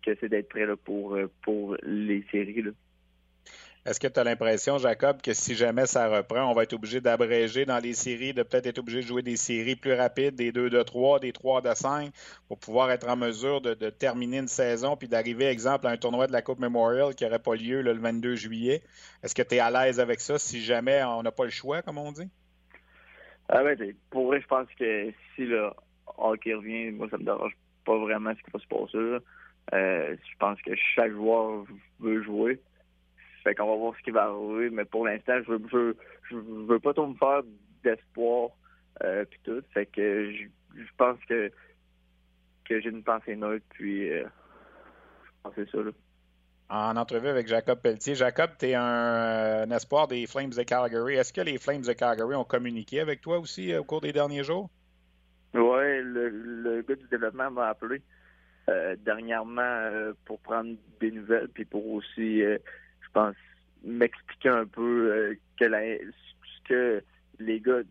que 0.04 0.16
c'est 0.20 0.30
d'être 0.30 0.48
prêt 0.48 0.66
là, 0.66 0.76
pour, 0.78 1.18
pour 1.44 1.76
les 1.84 2.26
séries. 2.32 2.62
Là. 2.62 2.72
Est-ce 3.88 4.02
que 4.02 4.08
tu 4.08 4.20
as 4.20 4.26
l'impression, 4.26 4.78
Jacob, 4.78 5.22
que 5.22 5.32
si 5.32 5.56
jamais 5.56 5.86
ça 5.86 6.10
reprend, 6.10 6.52
on 6.52 6.54
va 6.54 6.64
être 6.64 6.74
obligé 6.74 7.00
d'abréger 7.00 7.64
dans 7.64 7.80
les 7.82 7.94
séries, 7.94 8.34
de 8.34 8.44
peut-être 8.44 8.66
être 8.66 8.80
obligé 8.80 9.00
de 9.00 9.08
jouer 9.08 9.22
des 9.22 9.38
séries 9.38 9.78
plus 9.78 9.94
rapides, 9.94 10.36
des 10.36 10.52
2 10.52 10.70
de 10.70 10.84
3, 10.84 11.22
des 11.22 11.32
3 11.32 11.62
de 11.62 11.74
5, 11.74 12.12
pour 12.50 12.60
pouvoir 12.60 12.92
être 12.92 13.08
en 13.08 13.16
mesure 13.16 13.62
de, 13.62 13.74
terminer 13.90 14.40
une 14.40 14.50
saison 14.50 14.98
puis 14.98 15.08
d'arriver, 15.08 15.46
exemple, 15.46 15.88
à 15.88 15.92
un 15.92 15.96
tournoi 15.96 16.28
de 16.28 16.34
la 16.34 16.42
Coupe 16.42 16.60
Memorial 16.60 17.16
qui 17.16 17.24
n'aurait 17.24 17.40
pas 17.40 17.56
lieu 17.56 17.82
le 17.82 17.94
22 17.94 18.36
juillet? 18.36 18.82
Est-ce 19.24 19.34
que 19.34 19.42
tu 19.42 19.56
es 19.56 19.60
à 19.60 19.72
l'aise 19.72 20.02
avec 20.02 20.20
ça 20.20 20.38
si 20.38 20.62
jamais 20.62 21.02
on 21.06 21.24
n'a 21.24 21.32
pas 21.32 21.46
le 21.46 21.50
choix, 21.50 21.82
comme 21.82 21.98
on 21.98 22.12
dit? 22.12 22.30
Ah 23.48 23.64
ben, 23.64 23.78
pour 24.10 24.26
vrai, 24.28 24.42
je 24.42 24.48
pense 24.48 24.68
que 24.78 25.14
si 25.34 25.46
le 25.46 25.70
hockey 26.18 26.54
revient, 26.54 26.92
moi, 26.92 27.08
ça 27.10 27.18
me 27.18 27.24
dérange 27.24 27.56
pas 27.86 27.98
vraiment 27.98 28.34
ce 28.38 28.44
qui 28.44 28.52
va 28.52 28.60
se 28.60 28.68
passer. 28.68 29.26
Euh, 29.74 30.16
je 30.16 30.38
pense 30.40 30.62
que 30.62 30.72
chaque 30.76 31.14
joueur 31.14 31.64
veut 32.02 32.22
jouer. 32.24 32.60
Fait 33.48 33.56
qu'on 33.56 33.68
va 33.68 33.78
voir 33.78 33.96
ce 33.98 34.04
qui 34.04 34.12
va 34.12 34.24
arriver, 34.24 34.70
mais 34.70 34.84
pour 34.84 35.06
l'instant, 35.06 35.40
je 35.48 35.54
veux, 35.54 35.96
je, 36.30 36.36
veux 36.36 36.80
pas 36.82 36.94
trop 36.94 37.08
me 37.08 37.16
faire 37.16 37.44
d'espoir 37.82 38.50
euh, 39.06 39.24
puis 39.24 39.40
tout. 39.46 39.62
Fait 39.74 39.86
que 39.86 40.34
je, 40.34 40.84
pense 40.98 41.18
que 41.30 41.50
que 42.66 42.82
j'ai 42.82 42.90
une 42.90 43.04
pensée 43.04 43.38
neutre, 43.38 43.64
puis 43.70 44.12
euh, 44.12 44.26
je 45.24 45.30
pense 45.42 45.56
que 45.56 45.64
c'est 45.64 45.72
ça. 45.72 45.82
Là. 45.82 45.92
En 46.70 46.98
entrevue 46.98 47.30
avec 47.30 47.48
Jacob 47.48 47.80
Pelletier. 47.80 48.16
Jacob, 48.16 48.50
tu 48.60 48.66
es 48.66 48.76
un, 48.76 49.72
espoir 49.72 50.10
des 50.10 50.28
Flames 50.28 50.50
de 50.50 50.64
Calgary. 50.64 51.16
Est-ce 51.16 51.32
que 51.32 51.40
les 51.40 51.58
Flames 51.58 51.84
de 51.84 51.94
Calgary 51.94 52.36
ont 52.36 52.44
communiqué 52.44 53.00
avec 53.00 53.22
toi 53.22 53.40
aussi 53.40 53.72
euh, 53.72 53.80
au 53.80 53.86
cours 53.86 54.02
des 54.02 54.12
derniers 54.12 54.44
jours? 54.44 54.70
Oui, 55.54 56.02
le, 56.04 56.28
le, 56.28 56.82
gars 56.82 56.96
du 56.96 57.08
développement 57.08 57.50
m'a 57.50 57.70
appelé 57.70 58.02
dernièrement 59.06 60.12
pour 60.26 60.42
prendre 60.42 60.76
des 61.00 61.10
nouvelles, 61.10 61.48
puis 61.48 61.64
pour 61.64 61.88
aussi 61.88 62.44
je 63.08 63.12
pense, 63.14 63.36
m'expliquer 63.84 64.50
un 64.50 64.66
peu 64.66 65.12
euh, 65.12 65.36
que 65.60 65.66
ce 65.66 66.68
que 66.68 67.04
les 67.40 67.60
gars 67.60 67.82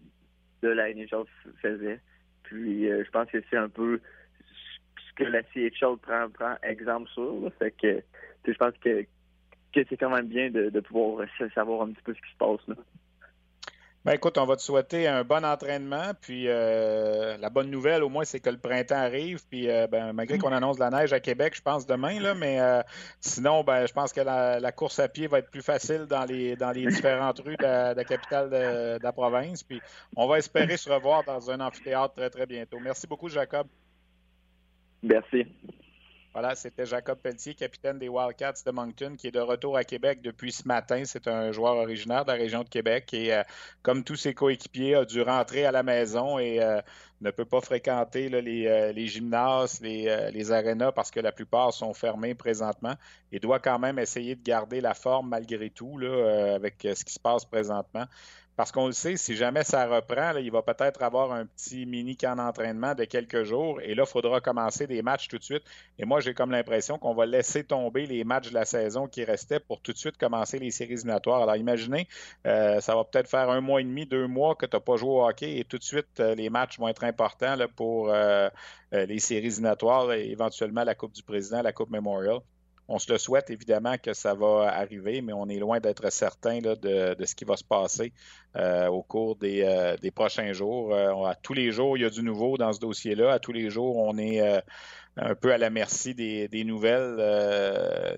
de 0.62 0.68
la 0.68 0.92
NHL 0.92 1.24
faisaient. 1.60 2.00
Puis 2.42 2.90
euh, 2.90 3.04
je 3.04 3.10
pense 3.10 3.30
que 3.30 3.42
c'est 3.50 3.56
un 3.56 3.68
peu 3.68 4.00
ce 4.48 5.14
que 5.14 5.24
la 5.24 5.42
CHL 5.54 5.96
prend, 6.00 6.28
prend 6.30 6.56
exemple 6.62 7.08
sur. 7.10 7.50
Je 7.60 8.52
pense 8.52 8.74
que, 8.80 9.02
que 9.72 9.80
c'est 9.88 9.96
quand 9.96 10.10
même 10.10 10.28
bien 10.28 10.50
de, 10.50 10.70
de 10.70 10.80
pouvoir 10.80 11.26
savoir 11.54 11.82
un 11.82 11.92
petit 11.92 12.02
peu 12.02 12.14
ce 12.14 12.20
qui 12.20 12.32
se 12.32 12.36
passe. 12.36 12.68
Là. 12.68 12.76
Ben 14.06 14.12
écoute, 14.12 14.38
on 14.38 14.44
va 14.44 14.54
te 14.54 14.62
souhaiter 14.62 15.08
un 15.08 15.24
bon 15.24 15.44
entraînement. 15.44 16.12
Puis 16.20 16.44
euh, 16.46 17.36
la 17.38 17.50
bonne 17.50 17.68
nouvelle, 17.72 18.04
au 18.04 18.08
moins, 18.08 18.22
c'est 18.22 18.38
que 18.38 18.50
le 18.50 18.56
printemps 18.56 18.94
arrive. 18.94 19.44
Puis 19.50 19.68
euh, 19.68 19.88
ben, 19.88 20.12
malgré 20.12 20.38
qu'on 20.38 20.52
annonce 20.52 20.78
la 20.78 20.90
neige 20.90 21.12
à 21.12 21.18
Québec, 21.18 21.54
je 21.56 21.60
pense 21.60 21.88
demain, 21.88 22.20
là, 22.20 22.36
mais 22.36 22.60
euh, 22.60 22.82
sinon, 23.18 23.64
ben, 23.64 23.84
je 23.84 23.92
pense 23.92 24.12
que 24.12 24.20
la, 24.20 24.70
course 24.70 25.00
à 25.00 25.08
pied 25.08 25.26
va 25.26 25.40
être 25.40 25.50
plus 25.50 25.60
facile 25.60 26.06
dans 26.08 26.24
les, 26.24 26.54
dans 26.54 26.70
les 26.70 26.86
différentes 26.86 27.40
rues 27.40 27.56
de 27.56 27.96
la, 27.96 28.04
capitale 28.04 28.48
de, 28.48 28.98
de, 28.98 29.02
la 29.02 29.12
province. 29.12 29.64
Puis 29.64 29.80
on 30.14 30.28
va 30.28 30.38
espérer 30.38 30.76
se 30.76 30.88
revoir 30.88 31.24
dans 31.24 31.50
un 31.50 31.58
amphithéâtre 31.58 32.14
très, 32.14 32.30
très 32.30 32.46
bientôt. 32.46 32.78
Merci 32.78 33.08
beaucoup, 33.08 33.28
Jacob. 33.28 33.66
Merci. 35.02 35.48
Voilà, 36.36 36.54
c'était 36.54 36.84
Jacob 36.84 37.18
Pelletier, 37.18 37.54
capitaine 37.54 37.98
des 37.98 38.10
Wildcats 38.10 38.62
de 38.66 38.70
Moncton, 38.70 39.14
qui 39.16 39.28
est 39.28 39.30
de 39.30 39.40
retour 39.40 39.78
à 39.78 39.84
Québec 39.84 40.20
depuis 40.20 40.52
ce 40.52 40.68
matin. 40.68 41.02
C'est 41.06 41.28
un 41.28 41.50
joueur 41.50 41.76
originaire 41.76 42.26
de 42.26 42.30
la 42.30 42.36
région 42.36 42.62
de 42.62 42.68
Québec 42.68 43.14
et, 43.14 43.32
euh, 43.32 43.42
comme 43.80 44.04
tous 44.04 44.16
ses 44.16 44.34
coéquipiers, 44.34 44.96
a 44.96 45.06
dû 45.06 45.22
rentrer 45.22 45.64
à 45.64 45.72
la 45.72 45.82
maison 45.82 46.38
et 46.38 46.62
euh, 46.62 46.82
ne 47.22 47.30
peut 47.30 47.46
pas 47.46 47.62
fréquenter 47.62 48.28
les, 48.28 48.66
euh, 48.66 48.92
les, 48.92 49.06
gymnases, 49.06 49.80
les, 49.80 50.30
les 50.30 50.52
arénas 50.52 50.92
parce 50.92 51.10
que 51.10 51.20
la 51.20 51.32
plupart 51.32 51.72
sont 51.72 51.94
fermés 51.94 52.34
présentement 52.34 52.96
et 53.32 53.40
doit 53.40 53.58
quand 53.58 53.78
même 53.78 53.98
essayer 53.98 54.34
de 54.34 54.42
garder 54.42 54.82
la 54.82 54.92
forme 54.92 55.30
malgré 55.30 55.70
tout 55.70 55.98
avec 56.02 56.74
ce 56.82 57.02
qui 57.02 57.14
se 57.14 57.20
passe 57.20 57.46
présentement. 57.46 58.04
Parce 58.56 58.72
qu'on 58.72 58.86
le 58.86 58.92
sait, 58.92 59.18
si 59.18 59.36
jamais 59.36 59.64
ça 59.64 59.86
reprend, 59.86 60.34
il 60.36 60.50
va 60.50 60.62
peut-être 60.62 61.02
avoir 61.02 61.30
un 61.32 61.44
petit 61.44 61.84
mini 61.84 62.16
camp 62.16 62.36
d'entraînement 62.36 62.94
de 62.94 63.04
quelques 63.04 63.44
jours 63.44 63.82
et 63.82 63.94
là, 63.94 64.04
il 64.06 64.10
faudra 64.10 64.40
commencer 64.40 64.86
des 64.86 65.02
matchs 65.02 65.28
tout 65.28 65.36
de 65.36 65.44
suite. 65.44 65.62
Et 65.98 66.06
moi, 66.06 66.20
j'ai 66.20 66.32
comme 66.32 66.50
l'impression 66.50 66.98
qu'on 66.98 67.14
va 67.14 67.26
laisser 67.26 67.64
tomber 67.64 68.06
les 68.06 68.24
matchs 68.24 68.48
de 68.48 68.54
la 68.54 68.64
saison 68.64 69.08
qui 69.08 69.24
restaient 69.24 69.60
pour 69.60 69.82
tout 69.82 69.92
de 69.92 69.98
suite 69.98 70.16
commencer 70.16 70.58
les 70.58 70.70
séries 70.70 70.94
éliminatoires. 70.94 71.42
Alors 71.42 71.56
imaginez, 71.56 72.08
euh, 72.46 72.80
ça 72.80 72.94
va 72.94 73.04
peut-être 73.04 73.28
faire 73.28 73.50
un 73.50 73.60
mois 73.60 73.82
et 73.82 73.84
demi, 73.84 74.06
deux 74.06 74.26
mois 74.26 74.54
que 74.54 74.64
tu 74.64 74.74
n'as 74.74 74.80
pas 74.80 74.96
joué 74.96 75.10
au 75.10 75.26
hockey 75.26 75.58
et 75.58 75.64
tout 75.64 75.76
de 75.76 75.84
suite, 75.84 76.20
euh, 76.20 76.34
les 76.34 76.48
matchs 76.48 76.78
vont 76.78 76.88
être 76.88 77.04
importants 77.04 77.56
pour 77.76 78.08
euh, 78.10 78.48
les 78.92 79.18
séries 79.18 79.48
éliminatoires 79.48 80.12
et 80.14 80.30
éventuellement 80.30 80.84
la 80.84 80.94
Coupe 80.94 81.12
du 81.12 81.22
Président, 81.22 81.60
la 81.60 81.72
Coupe 81.72 81.90
Memorial. 81.90 82.40
On 82.88 82.98
se 82.98 83.10
le 83.12 83.18
souhaite 83.18 83.50
évidemment 83.50 83.96
que 83.98 84.12
ça 84.12 84.34
va 84.34 84.72
arriver, 84.72 85.20
mais 85.20 85.32
on 85.32 85.48
est 85.48 85.58
loin 85.58 85.80
d'être 85.80 86.10
certain 86.12 86.58
de, 86.58 87.16
ce 87.24 87.34
qui 87.34 87.44
va 87.44 87.56
se 87.56 87.64
passer 87.64 88.12
euh, 88.54 88.86
au 88.86 89.02
cours 89.02 89.34
des, 89.36 89.62
euh, 89.62 90.10
prochains 90.14 90.52
jours. 90.52 90.94
Euh, 90.94 91.24
à 91.24 91.34
tous 91.34 91.52
les 91.52 91.72
jours, 91.72 91.96
il 91.96 92.02
y 92.02 92.06
a 92.06 92.10
du 92.10 92.22
nouveau 92.22 92.56
dans 92.56 92.72
ce 92.72 92.78
dossier-là. 92.78 93.32
À 93.32 93.38
tous 93.40 93.52
les 93.52 93.70
jours, 93.70 93.96
on 93.96 94.16
est, 94.18 94.62
un 95.16 95.34
peu 95.34 95.52
à 95.52 95.58
la 95.58 95.70
merci 95.70 96.14
des, 96.14 96.64
nouvelles, 96.64 97.16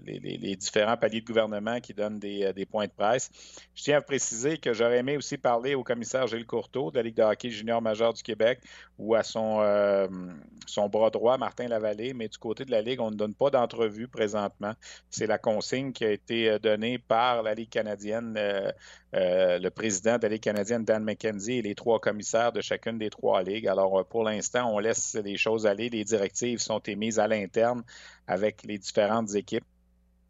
les, 0.05 0.57
différents 0.57 0.97
paliers 0.97 1.21
de 1.21 1.27
gouvernement 1.27 1.81
qui 1.81 1.95
donnent 1.95 2.19
des, 2.19 2.67
points 2.71 2.87
de 2.87 2.93
presse. 2.93 3.31
Je 3.75 3.85
tiens 3.85 3.99
à 3.99 4.01
préciser 4.01 4.59
que 4.59 4.73
j'aurais 4.73 4.99
aimé 4.99 5.17
aussi 5.17 5.39
parler 5.39 5.75
au 5.75 5.85
commissaire 5.85 6.27
Gilles 6.27 6.47
Courteau 6.47 6.91
de 6.91 6.97
la 6.97 7.03
Ligue 7.03 7.17
de 7.17 7.23
hockey 7.23 7.51
junior 7.51 7.81
majeur 7.81 8.13
du 8.15 8.23
Québec 8.23 8.61
ou 8.99 9.15
à 9.15 9.23
son, 9.23 9.63
son 10.67 10.89
bras 10.89 11.11
droit, 11.11 11.39
Martin 11.39 11.69
Lavallée, 11.69 12.15
mais 12.15 12.29
du 12.29 12.39
côté 12.39 12.65
de 12.65 12.73
la 12.73 12.83
Ligue, 12.83 13.01
on 13.01 13.13
ne 13.13 13.17
donne 13.17 13.35
pas 13.35 13.51
d'entrevue 13.51 14.09
présentement. 14.09 14.73
C'est 15.09 15.27
la 15.27 15.39
consigne 15.39 15.93
qui 15.93 16.05
a 16.05 16.11
été 16.11 16.59
donnée 16.59 16.99
par 16.99 17.45
la 17.45 17.55
Ligue 17.55 17.71
canadienne, 17.71 18.37
le 19.13 19.69
président 19.69 20.17
de 20.17 20.23
la 20.23 20.31
Ligue 20.31 20.43
canadienne, 20.43 20.85
Dan 20.85 21.05
McKenzie, 21.05 21.59
et 21.59 21.63
les 21.63 21.77
trois 21.77 22.01
commissaires 22.01 22.51
de 22.51 22.61
chacune 22.61 22.99
des 22.99 23.11
trois 23.11 23.43
ligues. 23.43 23.69
Alors, 23.69 24.05
pour 24.07 24.25
l'instant, 24.25 24.75
on 24.75 24.81
laisse 24.81 25.15
les 25.15 25.37
choses 25.37 25.65
aller. 25.65 25.89
Les 25.91 26.05
directives 26.05 26.59
sont 26.59 26.81
émises 26.89 27.19
à 27.19 27.29
l'interne 27.29 27.83
avec 28.27 28.63
les 28.65 28.79
différentes 28.79 29.35
équipes. 29.35 29.65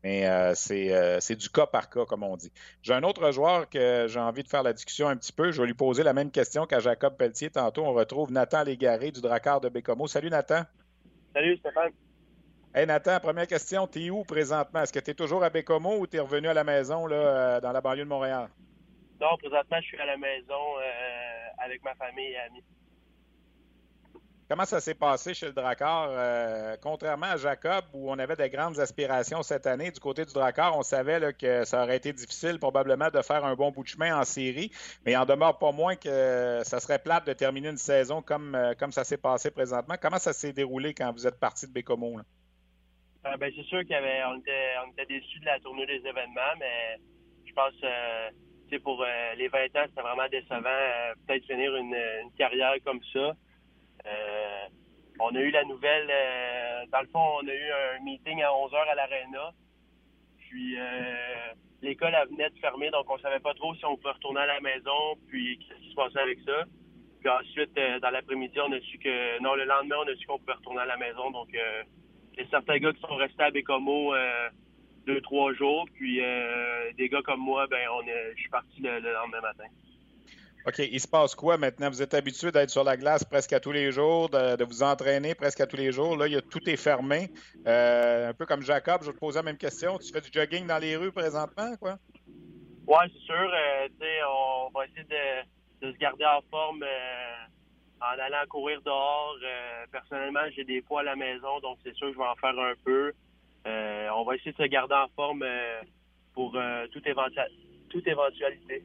Mais 0.04 0.26
euh, 0.28 0.54
euh, 0.70 1.16
c'est 1.20 1.36
du 1.36 1.48
cas 1.48 1.66
par 1.66 1.90
cas, 1.90 2.04
comme 2.04 2.22
on 2.22 2.36
dit. 2.36 2.52
J'ai 2.82 2.94
un 2.94 3.02
autre 3.02 3.32
joueur 3.32 3.68
que 3.68 4.06
j'ai 4.08 4.20
envie 4.20 4.44
de 4.44 4.48
faire 4.48 4.62
la 4.62 4.72
discussion 4.72 5.08
un 5.08 5.16
petit 5.16 5.32
peu. 5.32 5.50
Je 5.50 5.60
vais 5.60 5.66
lui 5.66 5.74
poser 5.74 6.02
la 6.02 6.12
même 6.12 6.30
question 6.30 6.66
qu'à 6.66 6.78
Jacob 6.78 7.16
Pelletier 7.16 7.50
tantôt. 7.50 7.84
On 7.84 7.92
retrouve 7.92 8.30
Nathan 8.30 8.62
Légaré 8.62 9.10
du 9.10 9.20
Dracar 9.20 9.60
de 9.60 9.68
Bécomo. 9.68 10.06
Salut 10.06 10.30
Nathan. 10.30 10.62
Salut 11.34 11.56
Stéphane. 11.56 11.92
Hey 12.74 12.86
Nathan, 12.86 13.18
première 13.18 13.46
question. 13.46 13.86
T'es 13.86 14.10
où 14.10 14.22
présentement? 14.24 14.82
Est-ce 14.82 14.92
que 14.92 15.00
tu 15.00 15.10
es 15.10 15.14
toujours 15.14 15.42
à 15.42 15.50
Bécomo 15.50 15.98
ou 15.98 16.06
tu 16.06 16.16
es 16.16 16.20
revenu 16.20 16.48
à 16.48 16.54
la 16.54 16.64
maison 16.64 17.06
là, 17.06 17.16
euh, 17.16 17.60
dans 17.60 17.72
la 17.72 17.80
banlieue 17.80 18.04
de 18.04 18.08
Montréal? 18.08 18.48
Non, 19.20 19.36
présentement, 19.38 19.80
je 19.80 19.86
suis 19.86 19.98
à 19.98 20.06
la 20.06 20.16
maison 20.16 20.54
avec 21.58 21.82
ma 21.82 21.94
famille 21.96 22.30
et 22.30 22.38
amis. 22.38 22.62
Comment 24.48 24.64
ça 24.64 24.80
s'est 24.80 24.94
passé 24.94 25.34
chez 25.34 25.44
le 25.44 25.52
Drakkar? 25.52 26.08
Euh, 26.10 26.76
contrairement 26.80 27.26
à 27.26 27.36
Jacob, 27.36 27.84
où 27.92 28.10
on 28.10 28.18
avait 28.18 28.34
de 28.34 28.46
grandes 28.46 28.78
aspirations 28.78 29.42
cette 29.42 29.66
année, 29.66 29.90
du 29.90 30.00
côté 30.00 30.24
du 30.24 30.32
Drakkar, 30.32 30.74
on 30.74 30.80
savait 30.80 31.34
que 31.34 31.66
ça 31.66 31.82
aurait 31.82 31.98
été 31.98 32.14
difficile 32.14 32.58
probablement 32.58 33.10
de 33.10 33.20
faire 33.20 33.44
un 33.44 33.54
bon 33.56 33.72
bout 33.72 33.82
de 33.82 33.88
chemin 33.88 34.18
en 34.18 34.24
série, 34.24 34.70
mais 35.04 35.12
il 35.12 35.16
en 35.18 35.26
demeure 35.26 35.58
pas 35.58 35.70
moins 35.70 35.96
que 35.96 36.62
ça 36.64 36.80
serait 36.80 36.98
plate 36.98 37.26
de 37.26 37.34
terminer 37.34 37.68
une 37.68 37.76
saison 37.76 38.22
comme, 38.22 38.54
euh, 38.54 38.72
comme 38.72 38.90
ça 38.90 39.04
s'est 39.04 39.18
passé 39.18 39.50
présentement. 39.50 39.96
Comment 40.00 40.18
ça 40.18 40.32
s'est 40.32 40.54
déroulé 40.54 40.94
quand 40.94 41.12
vous 41.12 41.26
êtes 41.26 41.38
parti 41.38 41.66
de 41.66 41.72
Bécomo? 41.72 42.18
Euh, 42.18 43.36
ben, 43.36 43.52
c'est 43.54 43.64
sûr 43.64 43.82
qu'on 43.86 44.38
était, 44.38 44.72
était 44.92 45.06
déçus 45.14 45.40
de 45.40 45.44
la 45.44 45.60
tournée 45.60 45.84
des 45.84 46.00
événements, 46.06 46.56
mais 46.58 46.96
je 47.44 47.52
pense 47.52 47.74
que 48.70 48.76
pour 48.78 49.04
les 49.36 49.48
20 49.48 49.58
ans, 49.76 49.84
c'était 49.90 50.00
vraiment 50.00 50.28
décevant 50.30 51.14
peut-être 51.26 51.44
finir 51.44 51.76
une 51.76 51.94
carrière 52.38 52.76
comme 52.82 53.00
ça. 53.12 53.34
Euh, 54.06 54.66
on 55.20 55.34
a 55.34 55.40
eu 55.40 55.50
la 55.50 55.64
nouvelle, 55.64 56.08
euh, 56.10 56.86
dans 56.92 57.00
le 57.00 57.06
fond, 57.08 57.24
on 57.42 57.48
a 57.48 57.54
eu 57.54 57.70
un 57.72 58.04
meeting 58.04 58.42
à 58.42 58.50
11h 58.50 58.88
à 58.90 58.94
l'Arena. 58.94 59.52
Puis 60.38 60.78
euh, 60.78 61.52
l'école 61.82 62.16
venait 62.30 62.50
de 62.50 62.58
fermer, 62.58 62.90
donc 62.90 63.10
on 63.10 63.18
savait 63.18 63.40
pas 63.40 63.54
trop 63.54 63.74
si 63.74 63.84
on 63.84 63.96
pouvait 63.96 64.12
retourner 64.12 64.40
à 64.40 64.46
la 64.46 64.60
maison, 64.60 65.16
puis 65.28 65.58
qu'est-ce 65.58 65.80
qui 65.80 65.90
se 65.90 65.94
passait 65.94 66.20
avec 66.20 66.38
ça. 66.46 66.64
Puis 67.20 67.28
ensuite, 67.28 67.74
dans 68.00 68.10
l'après-midi, 68.10 68.58
on 68.60 68.72
a 68.72 68.80
su 68.80 68.98
que, 68.98 69.42
non, 69.42 69.54
le 69.56 69.64
lendemain, 69.64 69.96
on 70.04 70.08
a 70.08 70.14
su 70.14 70.26
qu'on 70.26 70.38
pouvait 70.38 70.52
retourner 70.52 70.82
à 70.82 70.86
la 70.86 70.96
maison. 70.96 71.32
Donc, 71.32 71.48
il 71.52 72.38
y 72.38 72.42
a 72.42 72.48
certains 72.48 72.78
gars 72.78 72.92
qui 72.92 73.00
sont 73.00 73.16
restés 73.16 73.42
à 73.42 73.50
Bécomo 73.50 74.14
deux, 75.04 75.20
trois 75.22 75.52
jours. 75.54 75.84
Puis 75.94 76.20
des 76.96 77.08
gars 77.08 77.22
comme 77.22 77.40
moi, 77.40 77.66
ben, 77.66 77.88
on 77.92 78.02
je 78.06 78.40
suis 78.40 78.50
parti 78.50 78.80
le 78.80 79.00
lendemain 79.00 79.40
matin. 79.40 79.64
OK, 80.68 80.80
il 80.80 81.00
se 81.00 81.08
passe 81.08 81.34
quoi 81.34 81.56
maintenant? 81.56 81.88
Vous 81.88 82.02
êtes 82.02 82.12
habitué 82.12 82.52
d'être 82.52 82.68
sur 82.68 82.84
la 82.84 82.98
glace 82.98 83.24
presque 83.24 83.54
à 83.54 83.60
tous 83.60 83.72
les 83.72 83.90
jours, 83.90 84.28
de, 84.28 84.62
vous 84.64 84.82
entraîner 84.82 85.34
presque 85.34 85.60
à 85.62 85.66
tous 85.66 85.78
les 85.78 85.92
jours. 85.92 86.14
Là, 86.14 86.26
il 86.26 86.34
y 86.34 86.36
a, 86.36 86.42
tout 86.42 86.68
est 86.68 86.76
fermé. 86.76 87.30
Euh, 87.66 88.28
un 88.28 88.34
peu 88.34 88.44
comme 88.44 88.60
Jacob, 88.60 89.00
je 89.00 89.06
vais 89.06 89.14
te 89.14 89.18
poser 89.18 89.38
la 89.38 89.44
même 89.44 89.56
question. 89.56 89.96
Tu 89.96 90.12
fais 90.12 90.20
du 90.20 90.28
jogging 90.30 90.66
dans 90.66 90.76
les 90.76 90.96
rues 90.96 91.10
présentement, 91.10 91.74
quoi? 91.80 91.96
Oui, 92.86 92.98
c'est 93.14 93.24
sûr. 93.24 93.50
Euh, 93.50 93.88
on 94.28 94.70
va 94.78 94.84
essayer 94.84 95.04
de, 95.04 95.90
se 95.90 95.96
garder 95.96 96.26
en 96.26 96.42
forme 96.50 96.82
euh, 96.82 98.02
en 98.02 98.18
allant 98.20 98.46
courir 98.50 98.82
dehors. 98.82 99.36
personnellement, 99.90 100.50
j'ai 100.54 100.64
des 100.64 100.82
poids 100.82 101.00
à 101.00 101.04
la 101.04 101.16
maison, 101.16 101.60
donc 101.60 101.78
c'est 101.82 101.94
sûr 101.94 102.08
que 102.08 102.12
je 102.12 102.18
vais 102.18 102.26
en 102.26 102.36
faire 102.36 102.58
un 102.58 102.74
peu. 102.84 103.14
on 103.64 104.24
va 104.24 104.34
essayer 104.34 104.52
de 104.52 104.62
se 104.62 104.68
garder 104.68 104.96
en 104.96 105.08
forme 105.16 105.46
pour 106.34 106.54
toute, 106.92 107.08
toute 107.88 108.06
éventualité. 108.06 108.84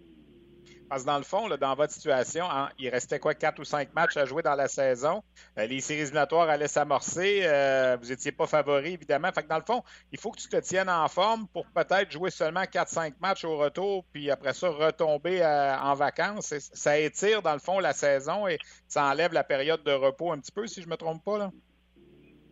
Parce 0.94 1.06
que 1.06 1.08
dans 1.08 1.18
le 1.18 1.24
fond, 1.24 1.50
dans 1.50 1.74
votre 1.74 1.92
situation, 1.92 2.46
hein, 2.52 2.70
il 2.78 2.88
restait 2.88 3.18
quoi, 3.18 3.34
quatre 3.34 3.58
ou 3.58 3.64
cinq 3.64 3.92
matchs 3.96 4.16
à 4.16 4.26
jouer 4.26 4.44
dans 4.44 4.54
la 4.54 4.68
saison. 4.68 5.24
Euh, 5.58 5.66
les 5.66 5.80
séries 5.80 6.02
éliminatoires 6.02 6.48
allaient 6.50 6.68
s'amorcer. 6.68 7.42
Euh, 7.46 7.98
vous 8.00 8.10
n'étiez 8.10 8.32
pas 8.32 8.46
favori, 8.46 8.94
évidemment. 8.94 9.32
Fait 9.32 9.42
que 9.42 9.48
dans 9.48 9.58
le 9.58 9.64
fond, 9.64 9.82
il 10.12 10.20
faut 10.20 10.30
que 10.30 10.38
tu 10.38 10.48
te 10.50 10.58
tiennes 10.58 10.92
en 10.92 11.08
forme 11.08 11.48
pour 11.48 11.66
peut-être 11.66 12.12
jouer 12.12 12.30
seulement 12.30 12.62
4-5 12.62 13.14
matchs 13.20 13.44
au 13.44 13.58
retour, 13.58 14.06
puis 14.14 14.30
après 14.30 14.54
ça, 14.54 14.70
retomber 14.70 15.42
euh, 15.42 15.76
en 15.80 15.96
vacances. 15.96 16.54
Ça 16.60 17.00
étire, 17.00 17.42
dans 17.42 17.54
le 17.54 17.60
fond, 17.60 17.80
la 17.80 17.94
saison 17.94 18.48
et 18.48 18.60
ça 18.88 19.06
enlève 19.06 19.34
la 19.34 19.44
période 19.44 19.84
de 19.84 19.94
repos 19.94 20.32
un 20.32 20.38
petit 20.38 20.52
peu, 20.52 20.68
si 20.68 20.84
je 20.84 20.88
me 20.88 20.96
trompe 20.96 21.24
pas. 21.26 21.40
Là. 21.40 21.50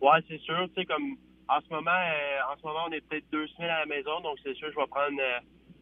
Oui, 0.00 0.18
c'est 0.28 0.40
sûr. 0.40 0.68
Comme 0.88 1.16
en 1.48 1.60
ce 1.60 1.72
moment, 1.72 1.92
en 1.92 2.56
ce 2.56 2.66
moment, 2.66 2.86
on 2.88 2.90
est 2.90 3.02
peut-être 3.02 3.30
deux 3.30 3.46
semaines 3.46 3.70
à 3.70 3.78
la 3.78 3.86
maison, 3.86 4.20
donc 4.20 4.36
c'est 4.42 4.54
sûr, 4.54 4.68
je 4.72 4.80
vais 4.80 4.88
prendre 4.88 5.22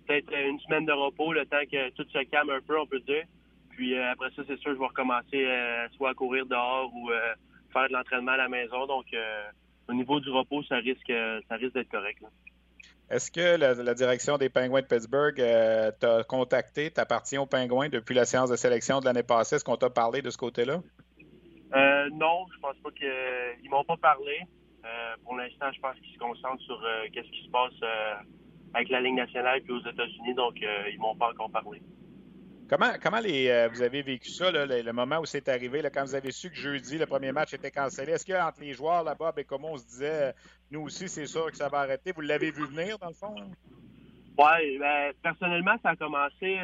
peut-être 0.06 0.32
une 0.32 0.58
semaine 0.60 0.86
de 0.86 0.92
repos, 0.92 1.32
le 1.32 1.46
temps 1.46 1.64
que 1.70 1.90
tout 1.90 2.06
se 2.10 2.24
calme 2.24 2.50
un 2.50 2.60
peu, 2.60 2.78
on 2.78 2.86
peut 2.86 3.00
dire. 3.00 3.24
Puis 3.80 3.96
euh, 3.96 4.12
après 4.12 4.28
ça, 4.36 4.42
c'est 4.46 4.58
sûr, 4.58 4.74
je 4.74 4.78
vais 4.78 4.86
recommencer 4.86 5.46
euh, 5.46 5.88
soit 5.96 6.10
à 6.10 6.14
courir 6.14 6.44
dehors 6.44 6.90
ou 6.94 7.10
euh, 7.10 7.32
faire 7.72 7.88
de 7.88 7.94
l'entraînement 7.94 8.32
à 8.32 8.36
la 8.36 8.48
maison. 8.48 8.86
Donc, 8.86 9.06
au 9.88 9.94
niveau 9.94 10.20
du 10.20 10.28
repos, 10.28 10.62
ça 10.64 10.76
risque, 10.76 11.12
ça 11.48 11.54
risque 11.54 11.72
d'être 11.72 11.90
correct. 11.90 12.22
Est-ce 13.08 13.30
que 13.30 13.56
la, 13.56 13.94
direction 13.94 14.36
des 14.36 14.50
Pingouins 14.50 14.82
de 14.82 14.86
Pittsburgh 14.86 15.34
t'a 15.98 16.24
contacté, 16.24 16.90
t'appartient 16.90 17.38
aux 17.38 17.46
Pingouins 17.46 17.88
depuis 17.88 18.14
la 18.14 18.26
séance 18.26 18.50
de 18.50 18.56
sélection 18.56 19.00
de 19.00 19.06
l'année 19.06 19.22
passée? 19.22 19.56
Est-ce 19.56 19.64
qu'on 19.64 19.76
t'a 19.78 19.88
parlé 19.88 20.20
de 20.20 20.28
ce 20.28 20.36
côté-là? 20.36 20.82
non, 22.12 22.46
je 22.54 22.60
pense 22.60 22.76
pas 22.82 22.90
qu'ils 22.90 23.70
m'ont 23.70 23.84
pas 23.84 23.96
parlé. 23.96 24.40
pour 25.24 25.36
l'instant, 25.36 25.72
je 25.72 25.80
pense 25.80 25.96
qu'ils 26.00 26.12
se 26.12 26.18
concentrent 26.18 26.62
sur 26.64 26.86
qu'est-ce 27.12 27.30
qui 27.30 27.44
se 27.44 27.50
passe 27.50 27.72
avec 28.74 28.88
la 28.88 29.00
Ligue 29.00 29.14
nationale 29.14 29.61
puis 29.62 29.72
aux 29.72 29.80
États-Unis, 29.80 30.35
donc 30.35 30.62
euh, 30.62 30.90
ils 30.92 30.98
m'ont 30.98 31.16
pas 31.16 31.30
encore 31.30 31.50
parlé. 31.50 31.83
Comment, 32.68 32.92
comment 33.02 33.18
les, 33.18 33.48
euh, 33.48 33.68
vous 33.68 33.83
avez 33.83 34.02
vécu 34.02 34.30
ça, 34.30 34.50
le, 34.52 34.92
moment 34.92 35.18
où 35.18 35.24
c'est 35.24 35.48
arrivé, 35.48 35.83
quand 35.92 36.04
vous 36.04 36.14
avez 36.14 36.30
su 36.30 36.50
que 36.50 36.56
jeudi, 36.56 36.98
le 36.98 37.06
premier 37.06 37.33
match 37.33 37.52
était 37.52 37.72
cancellé? 37.72 38.12
Est-ce 38.12 38.24
qu'entre 38.24 38.61
les 38.61 38.74
joueurs 38.74 39.02
là-bas, 39.02 39.33
ben, 39.33 39.44
comment 39.44 39.72
on 39.72 39.76
se 39.76 39.87
disait, 39.87 40.28
euh, 40.28 40.33
nous 40.70 40.83
aussi, 40.83 41.09
c'est 41.09 41.26
sûr 41.26 41.50
que 41.50 41.56
ça 41.56 41.68
va 41.68 41.78
arrêter? 41.78 42.12
Vous 42.12 42.20
l'avez 42.20 42.52
vu 42.52 42.64
venir, 42.66 42.96
dans 42.98 43.09
le 43.09 43.14
fond? 43.14 43.35
Oui, 44.38 44.78
ben, 44.78 45.12
personnellement, 45.20 45.76
ça 45.83 45.90
a 45.90 45.96
commencé 45.96 46.59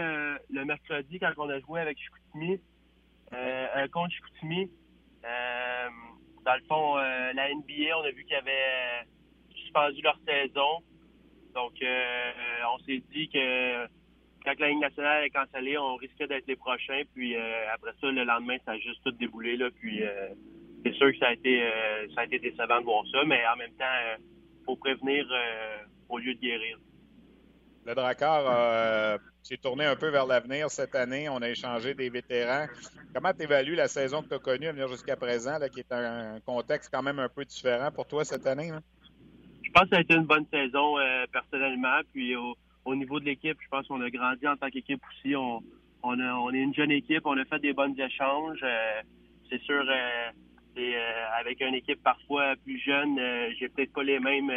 le 0.48 0.64
mercredi 0.64 1.18
quand 1.18 1.32
on 1.38 1.50
a 1.50 1.58
joué 1.58 1.80
avec 1.80 1.98
Chicoutimi, 1.98 2.60
un 3.32 3.88
contre 3.88 4.14
Chicoutimi. 4.14 4.70
dans 6.44 6.54
le 6.54 6.62
fond, 6.68 6.94
la 6.94 7.52
NBA, 7.52 7.98
on 7.98 8.04
a 8.04 8.10
vu 8.12 8.24
qu'ils 8.24 8.36
avaient 8.36 9.04
suspendu 9.56 10.00
leur 10.02 10.18
saison. 10.24 10.82
Donc, 11.56 11.72
euh, 11.82 11.86
euh, 11.86 12.74
on 12.74 12.78
s'est 12.84 13.02
dit 13.14 13.30
que 13.30 13.86
quand 14.44 14.60
la 14.60 14.68
Ligue 14.68 14.80
nationale 14.80 15.24
est 15.24 15.30
cancellée, 15.30 15.78
on 15.78 15.96
risquait 15.96 16.26
d'être 16.26 16.46
les 16.46 16.54
prochains. 16.54 17.02
Puis 17.14 17.34
euh, 17.34 17.74
après 17.74 17.92
ça, 17.98 18.08
le 18.08 18.24
lendemain, 18.24 18.58
ça 18.66 18.72
a 18.72 18.78
juste 18.78 19.02
tout 19.02 19.12
déboulé. 19.12 19.56
Là, 19.56 19.70
puis 19.80 20.02
c'est 20.84 20.92
sûr 20.92 21.10
que 21.10 21.18
ça 21.18 21.28
a 21.28 21.32
été 21.32 21.64
ça 22.14 22.20
a 22.20 22.24
été 22.24 22.38
décevant 22.38 22.80
de 22.80 22.84
voir 22.84 23.04
ça, 23.10 23.24
mais 23.24 23.40
en 23.46 23.56
même 23.56 23.72
temps, 23.72 24.18
il 24.18 24.64
faut 24.66 24.76
prévenir 24.76 25.26
au 26.10 26.18
lieu 26.18 26.34
de 26.34 26.40
guérir. 26.40 26.78
Le 27.86 27.94
Drakkar 27.94 29.18
s'est 29.42 29.56
tourné 29.56 29.86
un 29.86 29.96
peu 29.96 30.10
vers 30.10 30.26
l'avenir 30.26 30.70
cette 30.70 30.94
année. 30.94 31.28
On 31.28 31.38
a 31.38 31.48
échangé 31.48 31.94
des 31.94 32.10
vétérans. 32.10 32.66
Comment 33.14 33.32
tu 33.32 33.44
évalues 33.44 33.76
la 33.76 33.88
saison 33.88 34.22
que 34.22 34.28
tu 34.28 34.34
as 34.34 34.38
connue 34.38 34.66
à 34.66 34.72
venir 34.72 34.88
jusqu'à 34.88 35.16
présent, 35.16 35.58
qui 35.72 35.80
est 35.80 35.92
un 35.92 36.38
contexte 36.40 36.90
quand 36.92 37.02
même 37.02 37.18
un 37.18 37.28
peu 37.28 37.44
différent 37.44 37.90
pour 37.90 38.06
toi 38.06 38.24
cette 38.24 38.46
année? 38.46 38.70
Je 38.70 38.95
pense 39.76 39.90
que 39.90 39.90
ça 39.90 39.98
a 39.98 40.00
été 40.00 40.14
une 40.14 40.24
bonne 40.24 40.46
saison 40.50 40.98
euh, 40.98 41.26
personnellement. 41.30 42.00
Puis 42.12 42.34
au, 42.34 42.94
niveau 42.94 43.20
de 43.20 43.26
l'équipe, 43.26 43.58
je 43.60 43.68
pense 43.68 43.86
qu'on 43.86 44.00
a 44.00 44.10
grandi 44.10 44.48
en 44.48 44.56
tant 44.56 44.70
qu'équipe 44.70 45.02
aussi. 45.10 45.34
On, 45.36 45.60
est 46.54 46.58
une 46.58 46.74
jeune 46.74 46.92
équipe, 46.92 47.26
on 47.26 47.36
a 47.36 47.44
fait 47.44 47.58
des 47.58 47.72
bons 47.72 47.94
échanges. 47.98 48.60
Euh, 48.62 49.02
c'est 49.50 49.60
sûr, 49.62 49.84
euh, 49.86 50.98
avec 51.38 51.60
une 51.60 51.74
équipe 51.74 52.02
parfois 52.02 52.54
plus 52.64 52.78
jeune, 52.78 53.18
j'ai 53.58 53.68
peut-être 53.68 53.92
pas 53.92 54.02
les 54.02 54.18
mêmes 54.18 54.52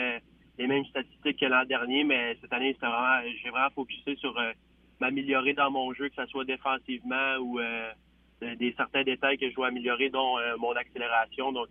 les 0.57 0.67
mêmes 0.67 0.83
statistiques 0.85 1.39
que 1.39 1.45
l'an 1.45 1.63
dernier, 1.63 2.03
mais 2.03 2.37
cette 2.41 2.51
année, 2.51 2.75
vraiment, 2.81 3.21
j'ai 3.41 3.49
vraiment 3.49 3.69
focusé 3.69 4.17
sur 4.17 4.37
m'améliorer 4.99 5.53
dans 5.53 5.71
mon 5.71 5.93
jeu, 5.93 6.09
que 6.09 6.15
ce 6.15 6.25
soit 6.25 6.43
défensivement 6.43 7.37
ou 7.39 7.59
des 8.41 8.73
certains 8.75 9.03
détails 9.03 9.37
que 9.37 9.49
je 9.49 9.55
dois 9.55 9.67
améliorer, 9.67 10.09
dont 10.09 10.35
mon 10.59 10.73
accélération. 10.73 11.53
Donc, 11.53 11.69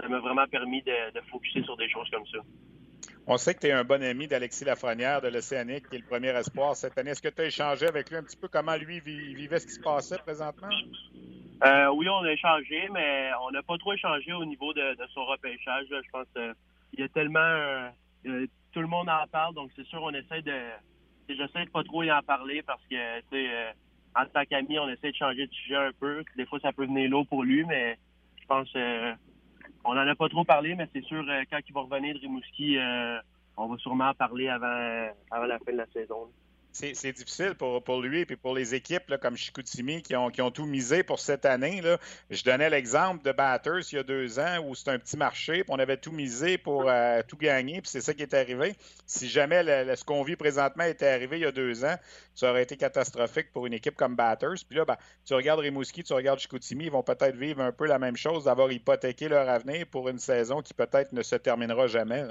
ça 0.00 0.08
m'a 0.08 0.18
vraiment 0.20 0.46
permis 0.46 0.80
de, 0.82 1.12
de 1.12 1.20
focuser 1.26 1.62
sur 1.64 1.76
des 1.76 1.90
choses 1.90 2.08
comme 2.08 2.26
ça. 2.28 2.38
On 3.28 3.38
sait 3.38 3.54
que 3.54 3.60
tu 3.60 3.66
es 3.66 3.72
un 3.72 3.82
bon 3.82 4.00
ami 4.04 4.28
d'Alexis 4.28 4.64
Lafrenière 4.64 5.20
de 5.20 5.26
l'Océanique, 5.26 5.88
qui 5.88 5.96
est 5.96 5.98
le 5.98 6.04
premier 6.04 6.28
espoir 6.28 6.76
cette 6.76 6.96
année. 6.96 7.10
Est-ce 7.10 7.22
que 7.22 7.28
tu 7.28 7.42
as 7.42 7.46
échangé 7.46 7.88
avec 7.88 8.08
lui 8.08 8.16
un 8.16 8.22
petit 8.22 8.36
peu 8.36 8.46
comment 8.46 8.76
lui 8.76 9.00
vivait 9.00 9.58
ce 9.58 9.66
qui 9.66 9.72
se 9.72 9.80
passait 9.80 10.18
présentement? 10.18 10.68
Euh, 11.64 11.88
oui, 11.88 12.08
on 12.08 12.22
a 12.22 12.30
échangé, 12.30 12.88
mais 12.92 13.30
on 13.42 13.50
n'a 13.50 13.64
pas 13.64 13.76
trop 13.78 13.94
échangé 13.94 14.32
au 14.32 14.44
niveau 14.44 14.72
de, 14.74 14.96
son 15.12 15.24
repêchage. 15.24 15.86
Je 15.90 16.10
pense 16.12 16.26
qu'il 16.36 17.00
y 17.00 17.02
a 17.02 17.08
tellement... 17.08 17.90
tout 18.22 18.80
le 18.80 18.86
monde 18.86 19.08
en 19.08 19.26
parle, 19.26 19.54
donc 19.54 19.72
c'est 19.74 19.86
sûr 19.86 20.00
on 20.02 20.14
essaie 20.14 20.42
de... 20.42 20.60
J'essaie 21.28 21.64
de 21.64 21.70
pas 21.70 21.82
trop 21.82 22.04
y 22.04 22.12
en 22.12 22.22
parler 22.22 22.62
parce 22.62 22.82
que, 22.88 23.20
tu 23.22 23.26
sais, 23.32 23.74
en 24.14 24.24
tant 24.26 24.44
qu'ami, 24.44 24.78
on 24.78 24.88
essaie 24.88 25.10
de 25.10 25.16
changer 25.16 25.48
de 25.48 25.52
sujet 25.52 25.74
un 25.74 25.90
peu. 25.98 26.22
Des 26.36 26.46
fois, 26.46 26.60
ça 26.60 26.72
peut 26.72 26.86
venir 26.86 27.10
lourd 27.10 27.26
pour 27.26 27.42
lui, 27.42 27.64
mais 27.64 27.98
je 28.40 28.46
pense 28.46 28.70
on 29.86 29.94
n'en 29.94 30.06
a 30.06 30.14
pas 30.14 30.28
trop 30.28 30.44
parlé, 30.44 30.74
mais 30.74 30.88
c'est 30.92 31.04
sûr, 31.04 31.24
quand 31.50 31.58
il 31.66 31.72
va 31.72 31.80
revenir 31.80 32.14
de 32.14 32.20
Rimouski, 32.20 32.78
on 33.56 33.66
va 33.68 33.76
sûrement 33.78 34.08
en 34.08 34.14
parler 34.14 34.48
avant, 34.48 35.08
avant 35.30 35.46
la 35.46 35.58
fin 35.58 35.72
de 35.72 35.78
la 35.78 35.86
saison 35.86 36.28
c'est 36.76 37.12
difficile 37.12 37.54
pour, 37.54 37.82
pour 37.82 38.02
lui 38.02 38.20
et 38.20 38.36
pour 38.36 38.54
les 38.54 38.74
équipes 38.74 39.08
là, 39.08 39.18
comme 39.18 39.36
Chicoutimi 39.36 40.02
qui 40.02 40.14
ont, 40.14 40.30
qui 40.30 40.42
ont 40.42 40.50
tout 40.50 40.66
misé 40.66 41.02
pour 41.02 41.18
cette 41.18 41.46
année. 41.46 41.80
Là. 41.80 41.98
Je 42.30 42.42
donnais 42.44 42.68
l'exemple 42.68 43.24
de 43.24 43.32
Batters 43.32 43.92
il 43.92 43.96
y 43.96 43.98
a 43.98 44.02
deux 44.02 44.38
ans 44.38 44.58
où 44.66 44.74
c'est 44.74 44.90
un 44.90 44.98
petit 44.98 45.16
marché, 45.16 45.64
puis 45.64 45.68
on 45.68 45.78
avait 45.78 45.96
tout 45.96 46.12
misé 46.12 46.58
pour 46.58 46.84
euh, 46.86 47.22
tout 47.26 47.36
gagner, 47.36 47.80
puis 47.80 47.90
c'est 47.90 48.00
ça 48.00 48.12
qui 48.12 48.22
est 48.22 48.34
arrivé. 48.34 48.74
Si 49.06 49.28
jamais 49.28 49.64
ce 49.96 50.04
qu'on 50.04 50.22
vit 50.22 50.36
présentement 50.36 50.84
était 50.84 51.08
arrivé 51.08 51.38
il 51.38 51.42
y 51.42 51.46
a 51.46 51.52
deux 51.52 51.84
ans, 51.84 51.96
ça 52.34 52.50
aurait 52.50 52.62
été 52.62 52.76
catastrophique 52.76 53.52
pour 53.52 53.66
une 53.66 53.72
équipe 53.72 53.94
comme 53.94 54.14
Batters. 54.14 54.64
Puis 54.68 54.76
là, 54.76 54.84
ben, 54.84 54.96
tu 55.24 55.34
regardes 55.34 55.60
Rimouski, 55.60 56.04
tu 56.04 56.12
regardes 56.12 56.40
Chicoutimi, 56.40 56.84
ils 56.84 56.90
vont 56.90 57.02
peut-être 57.02 57.36
vivre 57.36 57.62
un 57.62 57.72
peu 57.72 57.86
la 57.86 57.98
même 57.98 58.16
chose, 58.16 58.44
d'avoir 58.44 58.70
hypothéqué 58.70 59.28
leur 59.28 59.48
avenir 59.48 59.86
pour 59.86 60.08
une 60.08 60.18
saison 60.18 60.60
qui 60.60 60.74
peut-être 60.74 61.12
ne 61.12 61.22
se 61.22 61.36
terminera 61.36 61.86
jamais. 61.86 62.24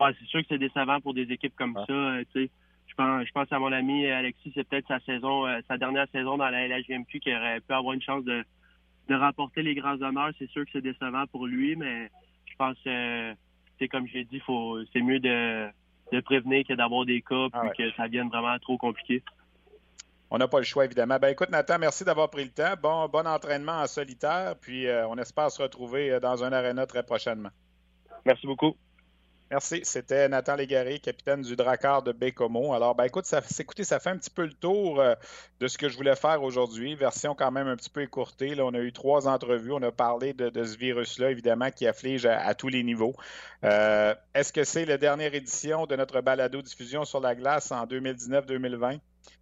Ouais, 0.00 0.10
c'est 0.18 0.26
sûr 0.26 0.40
que 0.40 0.46
c'est 0.48 0.58
décevant 0.58 1.00
pour 1.00 1.14
des 1.14 1.30
équipes 1.30 1.54
comme 1.56 1.78
ça. 1.86 1.92
Euh, 1.92 2.24
je 2.98 3.32
pense, 3.32 3.50
à 3.50 3.58
mon 3.58 3.72
ami 3.72 4.06
Alexis, 4.06 4.52
c'est 4.54 4.68
peut-être 4.68 4.88
sa 4.88 5.00
saison, 5.00 5.46
euh, 5.46 5.60
sa 5.68 5.78
dernière 5.78 6.06
saison 6.12 6.36
dans 6.36 6.48
la 6.48 6.68
LHGMQ 6.68 7.20
qui 7.20 7.34
aurait 7.34 7.60
pu 7.60 7.72
avoir 7.72 7.94
une 7.94 8.02
chance 8.02 8.24
de, 8.24 8.44
de 9.08 9.14
remporter 9.14 9.62
les 9.62 9.74
grands 9.74 10.00
honneurs. 10.00 10.30
C'est 10.38 10.50
sûr 10.50 10.64
que 10.64 10.70
c'est 10.72 10.80
décevant 10.80 11.26
pour 11.26 11.46
lui, 11.46 11.76
mais 11.76 12.10
je 12.46 12.56
pense 12.56 12.76
c'est 13.78 13.88
comme 13.88 14.06
j'ai 14.06 14.24
dit, 14.24 14.40
faut 14.40 14.78
c'est 14.92 15.02
mieux 15.02 15.18
de, 15.18 15.68
de 16.12 16.20
prévenir 16.20 16.64
que 16.66 16.74
d'avoir 16.74 17.04
des 17.04 17.20
cas 17.22 17.48
puis 17.50 17.60
ah 17.60 17.68
que 17.76 17.92
ça 17.96 18.06
vienne 18.06 18.28
vraiment 18.28 18.58
trop 18.58 18.78
compliqué. 18.78 19.22
On 20.30 20.38
n'a 20.38 20.48
pas 20.48 20.58
le 20.58 20.64
choix, 20.64 20.84
évidemment. 20.84 21.18
Ben 21.20 21.28
écoute, 21.28 21.50
Nathan, 21.50 21.78
merci 21.78 22.04
d'avoir 22.04 22.28
pris 22.28 22.44
le 22.44 22.50
temps. 22.50 22.74
Bon, 22.82 23.08
bon 23.08 23.26
entraînement 23.26 23.80
en 23.80 23.86
solitaire, 23.86 24.54
puis 24.60 24.86
euh, 24.86 25.06
on 25.06 25.16
espère 25.16 25.50
se 25.50 25.62
retrouver 25.62 26.10
euh, 26.10 26.20
dans 26.20 26.42
un 26.42 26.52
aréna 26.52 26.86
très 26.86 27.04
prochainement. 27.04 27.50
Merci 28.26 28.46
beaucoup. 28.46 28.74
Merci. 29.54 29.82
C'était 29.84 30.28
Nathan 30.28 30.56
Légaré, 30.56 30.98
capitaine 30.98 31.40
du 31.40 31.54
Dracar 31.54 32.02
de 32.02 32.10
Bécomo. 32.10 32.74
Alors, 32.74 32.96
ben, 32.96 33.04
écoute, 33.04 33.24
ça, 33.24 33.40
écoutez, 33.60 33.84
ça 33.84 34.00
fait 34.00 34.10
un 34.10 34.16
petit 34.16 34.28
peu 34.30 34.42
le 34.42 34.52
tour 34.52 34.98
euh, 34.98 35.14
de 35.60 35.68
ce 35.68 35.78
que 35.78 35.88
je 35.88 35.96
voulais 35.96 36.16
faire 36.16 36.42
aujourd'hui. 36.42 36.96
Version 36.96 37.36
quand 37.36 37.52
même 37.52 37.68
un 37.68 37.76
petit 37.76 37.88
peu 37.88 38.02
écourtée. 38.02 38.56
Là, 38.56 38.64
on 38.64 38.74
a 38.74 38.80
eu 38.80 38.92
trois 38.92 39.28
entrevues. 39.28 39.70
On 39.70 39.82
a 39.82 39.92
parlé 39.92 40.32
de, 40.32 40.64
ce 40.64 40.76
virus-là, 40.76 41.30
évidemment, 41.30 41.70
qui 41.70 41.86
afflige 41.86 42.26
à, 42.26 42.52
tous 42.54 42.66
les 42.66 42.82
niveaux. 42.82 43.14
Euh, 43.62 44.12
est-ce 44.34 44.52
que 44.52 44.64
c'est 44.64 44.86
la 44.86 44.98
dernière 44.98 45.32
édition 45.36 45.86
de 45.86 45.94
notre 45.94 46.20
balado-diffusion 46.20 47.04
sur 47.04 47.20
la 47.20 47.36
glace 47.36 47.70
en 47.70 47.86
2019-2020? 47.86 48.98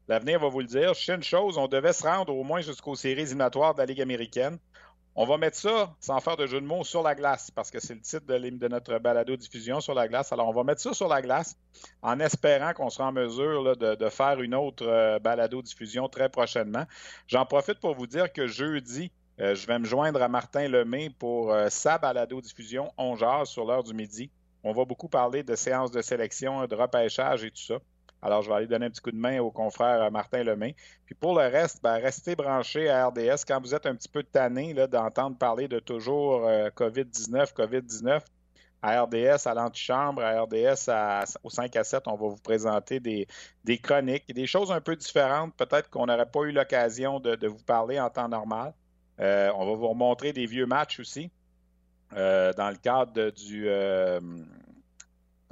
L'avenir 0.08 0.40
va 0.40 0.48
vous 0.48 0.60
le 0.60 0.66
dire. 0.66 0.92
Je 0.92 1.10
une 1.10 1.22
chose, 1.22 1.56
on 1.56 1.68
devait 1.68 1.94
se 1.94 2.02
rendre 2.02 2.36
au 2.36 2.44
moins 2.44 2.60
jusqu'aux 2.60 2.96
séries 2.96 3.22
éliminatoires 3.22 3.72
de 3.72 3.78
la 3.78 3.86
Ligue 3.86 4.02
américaine. 4.02 4.58
On 5.14 5.26
va 5.26 5.36
mettre 5.36 5.58
ça, 5.58 5.94
sans 6.00 6.20
faire 6.20 6.38
de 6.38 6.46
jeu 6.46 6.60
de 6.60 6.66
mots, 6.66 6.84
sur 6.84 7.02
la 7.02 7.14
glace, 7.14 7.50
parce 7.50 7.70
que 7.70 7.80
c'est 7.80 7.94
le 7.94 8.00
titre 8.00 8.24
de, 8.26 8.38
de 8.38 8.68
notre 8.68 8.98
balado-diffusion 8.98 9.82
sur 9.82 9.92
la 9.92 10.08
glace. 10.08 10.32
Alors, 10.32 10.48
on 10.48 10.52
va 10.52 10.64
mettre 10.64 10.80
ça 10.80 10.94
sur 10.94 11.06
la 11.06 11.20
glace 11.20 11.58
en 12.00 12.18
espérant 12.18 12.72
qu'on 12.72 12.88
sera 12.88 13.08
en 13.08 13.12
mesure 13.12 13.76
de, 13.76 14.08
faire 14.08 14.40
une 14.40 14.54
autre 14.54 14.86
euh, 14.86 15.18
balado-diffusion 15.18 16.08
très 16.08 16.30
prochainement. 16.30 16.86
J'en 17.26 17.44
profite 17.44 17.78
pour 17.78 17.94
vous 17.94 18.06
dire 18.06 18.32
que 18.32 18.46
jeudi, 18.46 19.12
euh, 19.40 19.54
je 19.54 19.66
vais 19.66 19.78
me 19.78 19.84
joindre 19.84 20.22
à 20.22 20.28
Martin 20.28 20.66
Lemay 20.66 21.10
pour 21.10 21.52
euh, 21.52 21.68
sa 21.68 21.98
balado-diffusion 21.98 22.90
On 22.96 23.16
sur 23.44 23.66
l'heure 23.66 23.84
du 23.84 23.92
midi. 23.92 24.30
On 24.64 24.72
va 24.72 24.86
beaucoup 24.86 25.08
parler 25.08 25.42
de 25.42 25.54
séances 25.56 25.90
de 25.90 26.00
sélection, 26.00 26.66
de 26.66 26.74
repêchage 26.74 27.44
et 27.44 27.50
tout 27.50 27.62
ça. 27.62 27.78
Alors, 28.22 28.42
je 28.42 28.48
vais 28.48 28.54
aller 28.54 28.66
donner 28.68 28.86
un 28.86 28.90
petit 28.90 29.00
coup 29.00 29.10
de 29.10 29.16
main 29.16 29.40
au 29.40 29.50
confrère 29.50 30.00
euh, 30.00 30.10
Martin 30.10 30.44
Lemay. 30.44 30.76
Puis 31.06 31.16
pour 31.16 31.34
le 31.34 31.48
reste, 31.48 31.82
ben, 31.82 31.96
restez 31.96 32.36
branchés 32.36 32.88
à 32.88 33.08
RDS. 33.08 33.44
Quand 33.46 33.60
vous 33.60 33.74
êtes 33.74 33.84
un 33.84 33.96
petit 33.96 34.08
peu 34.08 34.22
tanné 34.22 34.74
d'entendre 34.74 35.36
parler 35.36 35.66
de 35.66 35.80
toujours 35.80 36.46
COVID-19, 36.46 37.36
euh, 37.36 37.44
COVID-19, 37.44 38.20
à 38.80 39.02
RDS, 39.02 39.46
à 39.46 39.54
l'antichambre, 39.54 40.22
à 40.22 40.42
RDS, 40.42 40.88
au 41.42 41.50
5 41.50 41.76
à 41.76 41.84
7, 41.84 42.04
on 42.06 42.16
va 42.16 42.28
vous 42.28 42.42
présenter 42.42 43.00
des, 43.00 43.26
chroniques, 43.78 44.32
des 44.32 44.46
choses 44.46 44.72
un 44.72 44.80
peu 44.80 44.96
différentes, 44.96 45.54
peut-être 45.54 45.88
qu'on 45.88 46.06
n'aurait 46.06 46.26
pas 46.26 46.40
eu 46.40 46.52
l'occasion 46.52 47.20
de, 47.20 47.46
vous 47.46 47.62
parler 47.62 48.00
en 48.00 48.10
temps 48.10 48.28
normal. 48.28 48.72
Euh, 49.20 49.52
on 49.54 49.66
va 49.66 49.74
vous 49.74 49.88
remontrer 49.88 50.32
des 50.32 50.46
vieux 50.46 50.66
matchs 50.66 50.98
aussi. 50.98 51.30
dans 52.10 52.70
le 52.70 52.76
cadre 52.76 53.30
du, 53.30 53.68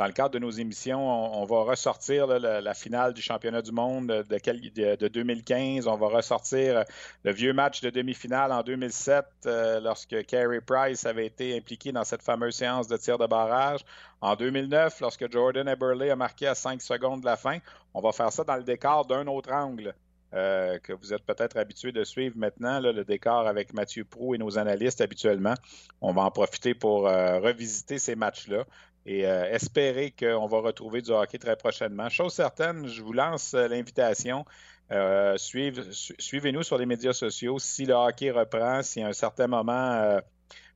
dans 0.01 0.07
le 0.07 0.13
cadre 0.13 0.31
de 0.31 0.39
nos 0.39 0.51
émissions, 0.51 1.39
on, 1.39 1.45
va 1.45 1.59
ressortir 1.65 2.27
la, 2.27 2.73
finale 2.73 3.13
du 3.13 3.21
championnat 3.21 3.61
du 3.61 3.71
monde 3.71 4.07
de, 4.07 5.09
2015. 5.09 5.87
On 5.89 5.97
va 5.97 6.07
ressortir 6.07 6.85
le 7.23 7.33
vieux 7.33 7.53
match 7.53 7.83
de 7.83 7.91
demi-finale 7.91 8.51
en 8.51 8.63
2007 8.63 9.27
euh, 9.45 9.79
lorsque 9.81 10.25
Carey 10.25 10.63
Price 10.63 11.05
avait 11.05 11.27
été 11.27 11.55
impliqué 11.55 11.93
dans 11.93 12.05
cette 12.05 12.23
fameuse 12.23 12.55
séance 12.55 12.89
de 12.89 12.97
tir 12.97 13.19
de 13.19 13.27
barrage. 13.27 13.85
En 14.23 14.37
2009, 14.37 15.03
lorsque 15.03 15.31
Jordan 15.31 15.69
Eberle 15.69 16.11
a 16.11 16.17
marqué 16.17 16.47
à 16.47 16.55
5 16.55 16.81
secondes 16.81 17.21
de 17.21 17.27
la 17.27 17.37
fin. 17.37 17.59
On 17.93 18.01
va 18.01 18.13
faire 18.13 18.33
ça 18.33 18.43
dans 18.43 18.57
le 18.57 18.65
décor 18.65 19.05
d'un 19.05 19.27
autre 19.27 19.53
angle. 19.53 19.95
Euh, 20.33 20.79
que 20.79 20.93
vous 20.93 21.13
êtes 21.13 21.25
peut-être 21.25 21.57
habitué 21.57 21.91
de 21.91 22.05
suivre 22.05 22.39
maintenant, 22.39 22.79
le 22.79 23.05
décor 23.05 23.49
avec 23.49 23.75
Mathieu 23.75 24.05
Prou 24.05 24.33
et 24.33 24.39
nos 24.39 24.59
analystes 24.59 25.01
habituellement. 25.01 25.55
On 26.01 26.13
va 26.13 26.23
en 26.23 26.31
profiter 26.31 26.73
pour 26.73 27.09
euh, 27.09 27.41
revisiter 27.41 27.99
ces 27.99 28.15
matchs-là 28.15 28.65
et 29.07 29.27
euh, 29.27 29.51
espérer 29.53 30.13
qu'on 30.19 30.47
va 30.47 30.59
retrouver 30.59 31.03
du 31.03 31.11
hockey 31.11 31.39
très 31.39 31.57
prochainement. 31.57 32.09
Chose 32.09 32.35
certaine, 32.35 32.87
je 32.87 33.03
vous 33.03 33.13
lance 33.13 33.55
euh, 33.55 33.69
l'invitation. 33.69 34.45
Euh, 34.93 35.37
suivez-nous 35.39 36.63
sur 36.63 36.77
les 36.77 36.87
médias 36.87 37.13
sociaux. 37.13 37.59
Si 37.59 37.87
le 37.87 37.95
hockey 37.95 38.31
reprend, 38.31 38.83
si 38.83 39.01
à 39.03 39.09
un 39.09 39.13
certain 39.13 39.47
moment 39.47 40.21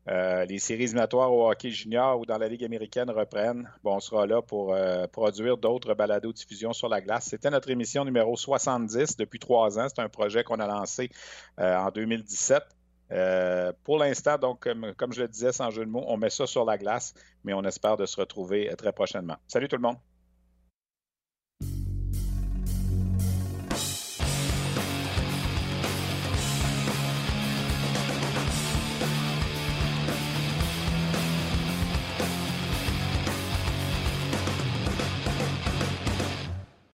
les 0.07 0.59
séries 0.59 0.85
éliminatoires 0.85 1.33
au 1.33 1.51
hockey 1.51 1.71
junior 1.71 2.21
ou 2.21 2.27
dans 2.27 2.39
la 2.39 2.47
Ligue 2.47 2.63
américaine 2.63 3.11
reprennent, 3.11 3.69
bon, 3.83 3.97
on 3.97 4.01
sera 4.01 4.27
là 4.27 4.41
pour 4.41 4.77
produire 5.11 5.57
d'autres 5.57 5.95
balados-diffusions 5.95 6.75
sur 6.75 6.89
la 6.89 7.01
glace. 7.01 7.25
C'était 7.31 7.51
notre 7.51 7.71
émission 7.71 8.05
numéro 8.05 8.37
70 8.37 9.17
depuis 9.17 9.41
trois 9.41 9.81
ans. 9.81 9.89
C'est 9.89 10.03
un 10.03 10.09
projet 10.09 10.45
qu'on 10.45 10.61
a 10.61 10.67
lancé 10.69 11.11
en 11.59 11.91
2017. 11.91 12.63
Euh, 13.13 13.73
pour 13.85 13.99
l'instant, 13.99 14.39
donc, 14.39 14.69
comme, 14.97 15.13
je 15.13 15.23
le 15.23 15.29
disais 15.29 15.53
sans 15.53 15.71
jeu 15.71 15.85
de 15.85 15.91
mots, 15.91 16.05
on 16.07 16.17
met 16.17 16.31
ça 16.31 16.47
sur 16.47 16.65
la 16.65 16.79
glace, 16.79 17.15
mais 17.45 17.53
on 17.53 17.63
espère 17.63 17.97
de 17.97 18.07
se 18.07 18.19
retrouver 18.21 18.73
très 18.77 18.93
prochainement. 18.93 19.37
Salut 19.47 19.69
tout 19.69 19.77
le 19.77 19.83
monde! 19.83 19.97